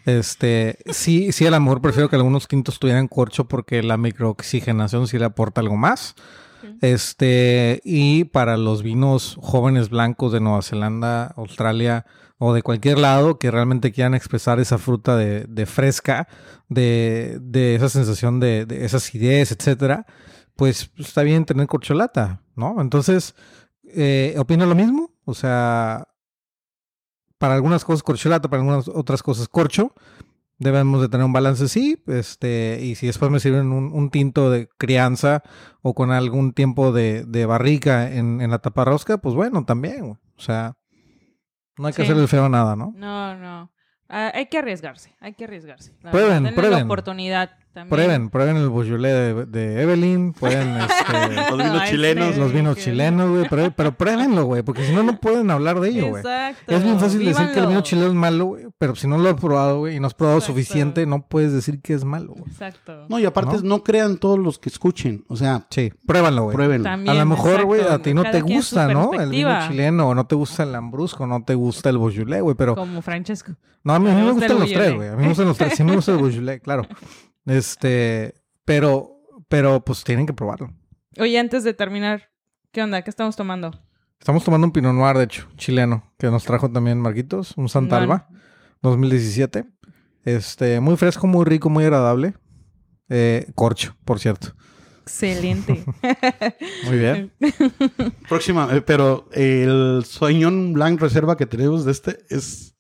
Este, 0.08 0.80
sí, 0.86 1.34
sí, 1.34 1.46
a 1.46 1.52
lo 1.52 1.60
mejor 1.60 1.82
prefiero 1.82 2.08
que 2.08 2.16
algunos 2.16 2.48
quintos 2.48 2.80
tuvieran 2.80 3.10
corcho 3.10 3.50
porque 3.50 3.84
la 3.84 3.98
microoxigenación 3.98 5.06
sí 5.06 5.20
le 5.20 5.26
aporta 5.26 5.60
algo 5.60 5.76
más. 5.76 6.16
Este, 6.80 7.82
y 7.84 8.24
para 8.24 8.56
los 8.56 8.84
vinos 8.84 9.38
jóvenes 9.42 9.90
blancos 9.90 10.32
de 10.32 10.40
Nueva 10.40 10.62
Zelanda, 10.62 11.34
Australia 11.36 12.06
o 12.38 12.54
de 12.54 12.62
cualquier 12.62 13.00
lado 13.00 13.38
que 13.38 13.52
realmente 13.52 13.92
quieran 13.92 14.14
expresar 14.16 14.62
esa 14.62 14.78
fruta 14.78 15.18
de, 15.18 15.44
de 15.44 15.66
fresca, 15.66 16.30
de, 16.70 17.40
de 17.42 17.76
esa 17.76 17.90
sensación 17.90 18.40
de, 18.40 18.66
de 18.66 18.86
esa 18.86 18.98
acidez, 18.98 19.52
etcétera, 19.52 20.06
pues 20.56 20.90
está 20.98 21.24
bien 21.24 21.44
tener 21.44 21.68
corcholata, 21.68 22.42
¿no? 22.56 22.80
Entonces, 22.80 23.36
eh, 23.84 24.36
opino 24.38 24.66
lo 24.66 24.76
mismo. 24.76 25.12
O 25.26 25.34
sea, 25.34 26.08
para 27.38 27.54
algunas 27.56 27.84
cosas 27.86 28.04
corcholata, 28.04 28.50
para 28.50 28.62
algunas 28.62 28.88
otras 28.88 29.22
cosas 29.24 29.48
corcho. 29.48 29.94
Debemos 30.60 31.02
de 31.02 31.10
tener 31.10 31.24
un 31.26 31.34
balance, 31.34 31.68
sí. 31.68 32.02
Este, 32.08 32.80
y 32.82 32.96
si 32.96 33.06
después 33.06 33.30
me 33.30 33.40
sirven 33.40 33.72
un, 33.72 33.92
un 33.94 34.10
tinto 34.10 34.50
de 34.50 34.68
crianza 34.80 35.44
o 35.84 35.94
con 35.94 36.12
algún 36.12 36.54
tiempo 36.54 36.92
de, 36.92 37.24
de 37.26 37.46
barrica 37.46 38.12
en, 38.12 38.42
en 38.42 38.50
la 38.50 38.58
taparrosca, 38.58 39.20
pues 39.20 39.36
bueno, 39.36 39.66
también. 39.66 40.18
O 40.36 40.42
sea, 40.42 40.76
no 41.78 41.86
hay 41.88 41.94
que 41.94 41.98
Sí. 41.98 42.02
hacerle 42.04 42.24
el 42.24 42.28
feo 42.28 42.46
a 42.46 42.50
nada, 42.50 42.76
¿no? 42.76 42.92
No, 42.96 43.36
no. 43.38 43.72
Ah, 44.10 44.32
hay 44.34 44.48
que 44.48 44.58
arriesgarse, 44.58 45.16
hay 45.20 45.34
que 45.34 45.44
arriesgarse. 45.44 45.94
La 46.02 46.12
Prueben, 46.12 46.44
verdad, 46.44 46.56
prueben. 46.56 46.80
la 46.80 46.86
oportunidad 46.86 47.52
también. 47.78 47.90
Prueben, 47.90 48.30
prueben 48.30 48.58
el 48.58 48.70
beaujolais 48.70 49.14
de, 49.14 49.46
de 49.46 49.82
Evelyn, 49.84 50.34
pueden 50.34 50.78
este, 50.82 51.50
Los 51.52 51.58
vinos 51.58 51.84
chilenos, 51.90 52.38
los 52.38 52.54
vinos 52.54 52.76
que- 52.76 52.82
chilenos, 52.84 53.30
güey, 53.30 53.46
pero, 53.50 53.72
pero 53.76 53.92
pruébenlo, 53.92 54.46
güey, 54.46 54.64
porque 54.64 54.84
si 54.86 54.94
no, 54.94 55.04
no 55.04 55.20
pueden 55.20 55.52
hablar 55.52 55.80
de 55.80 55.90
ello, 55.90 56.08
güey. 56.10 56.22
Exacto. 56.22 56.76
Es 56.76 56.84
bien 56.84 57.00
fácil 57.00 57.24
decir 57.24 57.52
que 57.54 57.60
el 57.60 57.68
vino 57.68 57.82
chileno 57.82 58.08
es 58.08 58.14
malo, 58.14 58.46
güey, 58.46 58.66
pero 58.78 58.96
si 58.96 59.08
no 59.08 59.18
lo 59.18 59.30
has 59.30 59.36
probado, 59.40 59.80
güey, 59.80 59.96
y 59.98 60.00
no 60.00 60.08
has 60.08 60.14
probado 60.14 60.40
Exacto. 60.40 60.54
suficiente, 60.60 61.06
no 61.06 61.28
puedes 61.28 61.54
decir 61.54 61.80
que 61.82 61.94
es 61.94 62.04
malo, 62.04 62.34
güey. 62.34 62.50
Exacto. 62.52 63.06
No, 63.10 63.20
y 63.20 63.26
aparte 63.26 63.58
¿No? 63.58 63.62
no, 63.64 63.84
crean 63.84 64.18
todos 64.18 64.40
los 64.40 64.58
que 64.60 64.70
escuchen. 64.70 65.24
O 65.28 65.36
sea, 65.36 65.66
Sí, 65.70 65.92
pruébanlo, 66.06 66.44
güey. 66.46 66.56
pruébenlo. 66.56 66.84
También, 66.84 67.16
A 67.16 67.20
lo 67.20 67.26
mejor, 67.26 67.66
güey, 67.66 67.82
a 67.82 68.00
ti 68.00 68.14
no 68.14 68.24
Cada 68.24 68.34
te 68.34 68.42
gusta, 68.42 68.88
¿no? 68.88 69.14
El 69.14 69.30
vino 69.30 69.68
chileno, 69.68 70.10
o 70.10 70.16
no 70.16 70.26
te 70.26 70.36
gusta 70.36 70.64
el 70.64 70.72
lambrusco, 70.72 71.28
no 71.28 71.44
te 71.44 71.54
gusta 71.56 71.90
el 71.90 71.98
beaujolais, 71.98 72.42
güey, 72.42 72.56
pero... 72.56 72.76
Como 72.76 73.02
Francesco. 73.02 73.54
No, 73.84 73.94
a 73.94 74.00
mí, 74.00 74.10
a 74.10 74.14
mí 74.16 74.20
Me 74.20 74.26
me 74.26 74.32
gusta 74.34 74.46
el 74.48 74.52
gustan 74.54 74.60
los 74.60 74.78
tres, 74.84 74.96
güey. 74.96 75.08
A 75.08 75.16
mí 75.16 75.22
me 75.22 75.28
gustan 75.30 75.48
los 75.48 75.58
tres. 75.58 75.74
Sí 75.76 75.84
me 75.84 75.96
gusta 75.96 76.12
el 76.12 76.18
Beaujolais, 76.18 76.60
claro. 76.62 76.84
Este, 77.48 78.36
pero, 78.66 79.22
pero 79.48 79.84
pues 79.84 80.04
tienen 80.04 80.26
que 80.26 80.34
probarlo. 80.34 80.74
Oye, 81.20 81.40
antes 81.40 81.64
de 81.64 81.74
terminar, 81.74 82.30
¿qué 82.72 82.84
onda? 82.84 83.02
¿Qué 83.02 83.10
estamos 83.10 83.36
tomando? 83.36 83.72
Estamos 84.20 84.44
tomando 84.44 84.68
un 84.68 84.74
Pinot 84.74 84.94
Noir, 84.94 85.18
de 85.18 85.24
hecho, 85.24 85.48
chileno, 85.58 86.12
que 86.18 86.28
nos 86.28 86.44
trajo 86.44 86.70
también 86.70 87.00
Marquitos, 87.00 87.54
un 87.58 87.70
Santa 87.70 87.98
Alba, 87.98 88.28
2017. 88.82 89.66
Este, 90.26 90.80
muy 90.80 90.98
fresco, 90.98 91.26
muy 91.26 91.46
rico, 91.46 91.70
muy 91.70 91.86
agradable. 91.86 92.34
Eh, 93.10 93.50
corcho, 93.56 93.96
por 94.04 94.20
cierto. 94.20 94.54
Excelente. 95.04 95.86
Muy 96.86 97.00
bien. 97.00 97.32
Próxima, 98.28 98.68
eh, 98.74 98.82
pero 98.82 99.30
el 99.32 100.04
Sauvignon 100.06 100.74
Blanc 100.74 101.00
Reserva 101.00 101.38
que 101.38 101.46
tenemos 101.46 101.86
de 101.86 101.94
este 101.94 102.18
es 102.30 102.76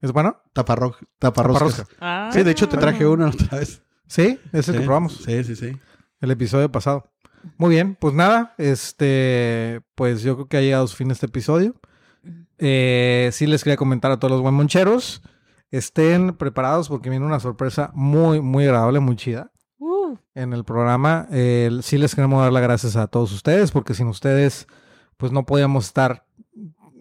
¿Es 0.00 0.12
bueno? 0.12 0.36
taparro 0.52 0.96
taparroscas. 1.18 1.76
Taparrosca. 1.76 1.96
Ah. 2.00 2.30
Sí, 2.32 2.42
de 2.42 2.50
hecho 2.50 2.68
te 2.68 2.76
traje 2.76 3.06
una 3.06 3.28
otra 3.28 3.58
vez. 3.58 3.82
Sí, 4.06 4.38
es 4.52 4.68
el 4.68 4.74
Sí, 4.74 4.80
que 4.80 4.86
probamos. 4.86 5.16
Sí, 5.24 5.44
sí, 5.44 5.56
sí. 5.56 5.76
El 6.20 6.30
episodio 6.30 6.70
pasado. 6.70 7.10
Muy 7.56 7.70
bien, 7.70 7.96
pues 8.00 8.14
nada, 8.14 8.54
este, 8.58 9.80
pues 9.94 10.22
yo 10.22 10.34
creo 10.34 10.48
que 10.48 10.56
ha 10.56 10.60
llegado 10.60 10.84
a 10.84 10.88
su 10.88 10.96
fin 10.96 11.10
este 11.10 11.26
episodio. 11.26 11.74
Eh, 12.58 13.30
sí 13.32 13.46
les 13.46 13.62
quería 13.62 13.76
comentar 13.76 14.10
a 14.10 14.18
todos 14.18 14.32
los 14.32 14.40
buen 14.40 14.54
moncheros, 14.54 15.22
estén 15.70 16.34
preparados 16.34 16.88
porque 16.88 17.10
viene 17.10 17.24
una 17.24 17.38
sorpresa 17.40 17.90
muy, 17.94 18.40
muy 18.40 18.64
agradable, 18.64 19.00
muy 19.00 19.16
chida 19.16 19.50
Uh, 19.80 20.16
en 20.34 20.52
el 20.52 20.64
programa. 20.64 21.28
Eh, 21.30 21.70
sí 21.82 21.98
les 21.98 22.14
queremos 22.16 22.42
dar 22.42 22.52
las 22.52 22.62
gracias 22.64 22.96
a 22.96 23.06
todos 23.06 23.32
ustedes 23.32 23.70
porque 23.70 23.94
sin 23.94 24.08
ustedes, 24.08 24.66
pues 25.16 25.30
no 25.30 25.46
podíamos 25.46 25.86
estar, 25.86 26.26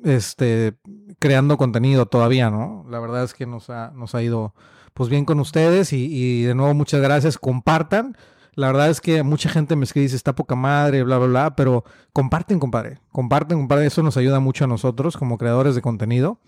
este, 0.04 0.78
creando 1.20 1.57
contenido 1.57 2.05
todavía, 2.05 2.49
¿no? 2.49 2.86
La 2.89 2.99
verdad 2.99 3.24
es 3.24 3.34
que 3.34 3.45
nos 3.45 3.70
ha, 3.70 3.91
nos 3.91 4.15
ha 4.15 4.22
ido, 4.24 4.53
pues 4.93 5.09
bien 5.09 5.26
con 5.26 5.39
ustedes 5.39 5.93
y, 5.93 6.05
y 6.11 6.43
de 6.43 6.55
nuevo 6.55 6.74
muchas 6.74 7.01
gracias. 7.01 7.38
Compartan. 7.38 8.15
La 8.53 8.68
verdad 8.68 8.89
es 8.89 9.01
que 9.01 9.22
mucha 9.22 9.49
gente 9.49 9.76
me 9.76 9.84
escribe, 9.84 10.03
dice, 10.05 10.15
está 10.15 10.34
poca 10.34 10.55
madre, 10.55 11.03
bla, 11.03 11.18
bla, 11.20 11.28
bla, 11.28 11.55
pero 11.55 11.84
comparten, 12.11 12.57
compadre. 12.59 12.99
Comparten, 13.11 13.59
compadre. 13.59 13.86
Eso 13.86 14.01
nos 14.01 14.18
ayuda 14.18 14.39
mucho 14.39 14.63
a 14.63 14.68
nosotros 14.68 15.15
como 15.15 15.38
creadores 15.38 15.76
de 15.76 15.82
contenido. 15.84 16.39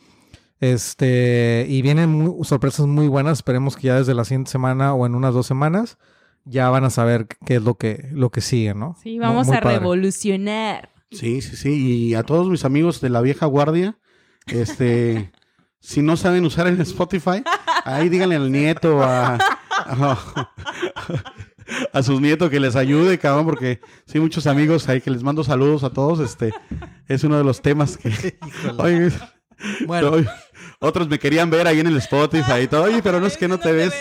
Este, 0.59 1.65
y 1.69 1.81
vienen 1.81 2.09
muy- 2.09 2.43
sorpresas 2.45 2.85
muy 2.87 3.07
buenas. 3.07 3.39
Esperemos 3.39 3.75
que 3.77 3.87
ya 3.87 3.95
desde 3.95 4.13
la 4.13 4.25
siguiente 4.25 4.51
semana 4.51 4.93
o 4.93 5.05
en 5.05 5.15
unas 5.15 5.33
dos 5.33 5.47
semanas 5.47 5.97
ya 6.45 6.69
van 6.69 6.83
a 6.83 6.89
saber 6.89 7.27
qué 7.45 7.55
es 7.57 7.61
lo 7.63 7.75
que, 7.75 8.09
lo 8.11 8.29
que 8.31 8.41
sigue, 8.41 8.73
¿no? 8.73 8.95
sí, 9.03 9.19
vamos 9.19 9.47
muy 9.47 9.57
a 9.57 9.61
padre. 9.61 9.77
revolucionar. 9.79 10.89
Sí, 11.11 11.41
sí, 11.41 11.55
sí. 11.55 12.07
Y 12.09 12.15
a 12.15 12.23
todos 12.23 12.49
mis 12.49 12.65
amigos 12.65 13.01
de 13.01 13.09
la 13.09 13.21
vieja 13.21 13.45
guardia, 13.45 13.97
este, 14.51 15.31
si 15.79 16.01
no 16.01 16.17
saben 16.17 16.45
usar 16.45 16.67
el 16.67 16.79
Spotify, 16.81 17.43
ahí 17.85 18.09
díganle 18.09 18.35
al 18.35 18.51
nieto, 18.51 19.01
a, 19.03 19.37
a, 19.75 20.51
a 21.93 22.03
sus 22.03 22.19
nietos 22.21 22.49
que 22.49 22.59
les 22.59 22.75
ayude, 22.75 23.17
cabrón, 23.17 23.45
porque 23.45 23.79
sí, 24.05 24.19
muchos 24.19 24.47
amigos 24.47 24.89
ahí 24.89 25.01
que 25.01 25.11
les 25.11 25.23
mando 25.23 25.43
saludos 25.43 25.83
a 25.83 25.91
todos, 25.91 26.19
este, 26.19 26.53
es 27.07 27.23
uno 27.23 27.37
de 27.37 27.43
los 27.43 27.61
temas 27.61 27.97
que... 27.97 28.09
Híjole. 28.09 28.83
Oye, 28.83 29.11
Bueno, 29.85 30.11
oye, 30.11 30.27
otros 30.79 31.09
me 31.09 31.19
querían 31.19 31.49
ver 31.49 31.67
ahí 31.67 31.81
en 31.81 31.87
el 31.87 31.97
Spotify 31.97 32.61
y 32.63 32.67
todo, 32.67 32.83
oye, 32.83 33.01
pero 33.03 33.19
no 33.19 33.27
es 33.27 33.35
que 33.35 33.47
no 33.47 33.57
te 33.59 33.71
ves. 33.73 33.93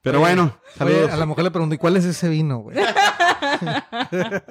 Pero 0.00 0.20
bueno, 0.20 0.58
oye, 0.80 1.10
a 1.10 1.16
la 1.16 1.26
mujer 1.26 1.44
le 1.44 1.50
pregunté, 1.50 1.74
¿y 1.74 1.78
cuál 1.78 1.96
es 1.96 2.04
ese 2.06 2.28
vino, 2.30 2.58
güey? 2.58 2.78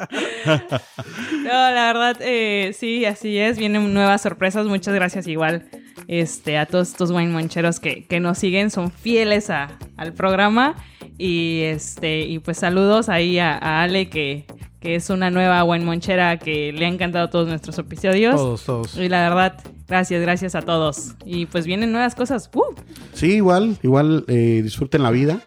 No, 1.43 1.51
la 1.71 1.93
verdad, 1.93 2.17
eh, 2.21 2.73
sí, 2.77 3.05
así 3.05 3.37
es. 3.37 3.57
Vienen 3.57 3.93
nuevas 3.93 4.21
sorpresas. 4.21 4.65
Muchas 4.67 4.93
gracias 4.93 5.27
igual 5.27 5.65
este, 6.07 6.57
a 6.57 6.65
todos 6.65 6.89
estos 6.89 7.11
wine 7.11 7.31
moncheros 7.31 7.79
que, 7.79 8.05
que 8.05 8.19
nos 8.19 8.37
siguen, 8.37 8.69
son 8.71 8.91
fieles 8.91 9.49
a- 9.49 9.77
al 9.97 10.13
programa. 10.13 10.75
Y 11.17 11.61
este, 11.63 12.21
y 12.21 12.39
pues 12.39 12.57
saludos 12.57 13.09
ahí 13.09 13.39
a, 13.39 13.57
a 13.57 13.83
Ale, 13.83 14.07
que, 14.09 14.45
que 14.79 14.95
es 14.95 15.09
una 15.09 15.31
nueva 15.31 15.63
wine 15.63 15.83
monchera 15.85 16.37
que 16.37 16.71
le 16.71 16.85
ha 16.85 16.89
encantado 16.89 17.29
todos 17.29 17.47
nuestros 17.47 17.77
episodios. 17.79 18.35
Todos, 18.35 18.63
todos. 18.65 18.97
Y 18.97 19.09
la 19.09 19.27
verdad, 19.27 19.59
gracias, 19.87 20.21
gracias 20.21 20.53
a 20.55 20.61
todos. 20.61 21.15
Y 21.25 21.45
pues 21.47 21.65
vienen 21.65 21.91
nuevas 21.91 22.13
cosas. 22.13 22.49
¡Uh! 22.53 22.75
Sí, 23.13 23.33
igual, 23.33 23.77
igual 23.81 24.25
eh, 24.27 24.61
disfruten 24.63 25.01
la 25.03 25.11
vida. 25.11 25.39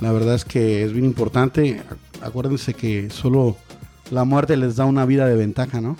La 0.00 0.12
verdad 0.12 0.34
es 0.34 0.44
que 0.44 0.82
es 0.84 0.92
bien 0.92 1.04
importante. 1.04 1.80
Ac- 2.22 2.26
Acuérdense 2.28 2.74
que 2.74 3.10
solo 3.10 3.56
la 4.10 4.24
muerte 4.24 4.56
les 4.56 4.76
da 4.76 4.84
una 4.84 5.04
vida 5.06 5.26
de 5.26 5.36
ventaja, 5.36 5.80
¿no? 5.80 5.96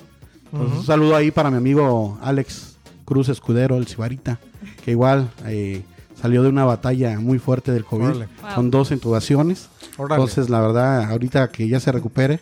Pues. 0.50 0.70
Un 0.72 0.84
saludo 0.84 1.16
ahí 1.16 1.30
para 1.30 1.50
mi 1.50 1.56
amigo 1.56 2.18
Alex 2.22 2.76
Cruz 3.04 3.28
Escudero, 3.28 3.76
el 3.76 3.86
Cibarita, 3.86 4.38
que 4.84 4.90
igual 4.90 5.30
eh, 5.46 5.82
salió 6.20 6.42
de 6.42 6.48
una 6.50 6.64
batalla 6.64 7.18
muy 7.18 7.38
fuerte 7.38 7.72
del 7.72 7.84
COVID 7.84 8.04
Órale. 8.04 8.28
Wow. 8.42 8.54
con 8.54 8.70
dos 8.70 8.90
intubaciones. 8.92 9.68
Órale. 9.96 10.22
Entonces, 10.22 10.50
la 10.50 10.60
verdad, 10.60 11.10
ahorita 11.10 11.50
que 11.50 11.68
ya 11.68 11.80
se 11.80 11.90
recupere, 11.90 12.40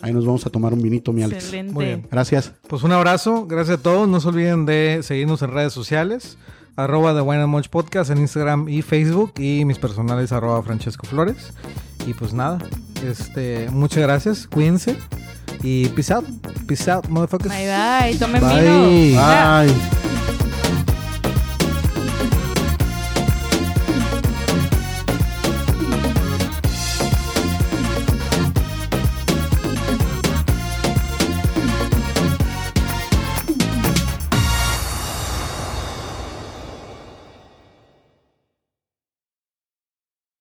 ahí 0.00 0.12
nos 0.12 0.24
vamos 0.24 0.46
a 0.46 0.50
tomar 0.50 0.72
un 0.72 0.80
vinito, 0.82 1.12
mi 1.12 1.22
Alex. 1.24 1.44
Excelente. 1.44 1.72
Muy 1.74 1.84
bien. 1.84 2.06
Gracias. 2.10 2.52
Pues 2.68 2.82
un 2.84 2.92
abrazo, 2.92 3.46
gracias 3.46 3.78
a 3.80 3.82
todos. 3.82 4.08
No 4.08 4.20
se 4.20 4.28
olviden 4.28 4.64
de 4.64 5.00
seguirnos 5.02 5.42
en 5.42 5.50
redes 5.52 5.72
sociales. 5.72 6.38
Arroba 6.76 7.12
The 7.12 7.22
Wine 7.22 7.42
and 7.42 7.68
Podcast 7.70 8.10
en 8.12 8.18
Instagram 8.18 8.68
y 8.68 8.82
Facebook. 8.82 9.32
Y 9.38 9.64
mis 9.64 9.78
personales 9.78 10.30
arroba 10.30 10.62
Francesco 10.62 11.06
Flores. 11.08 11.52
Y 12.06 12.14
pues 12.14 12.32
nada, 12.32 12.58
este, 13.04 13.68
muchas 13.70 14.02
gracias. 14.02 14.46
Cuídense. 14.46 14.96
Y 15.62 15.88
peace 15.88 16.12
out. 16.12 16.24
Peace 16.66 16.90
out, 16.90 17.06
motherfuckers. 17.08 17.48
Bye 17.52 17.66
bye. 17.66 18.18
Tomen 18.18 18.40
Bye. 18.40 18.62
vino. 18.62 19.14
Ya. 19.14 19.64
Bye. 19.66 20.17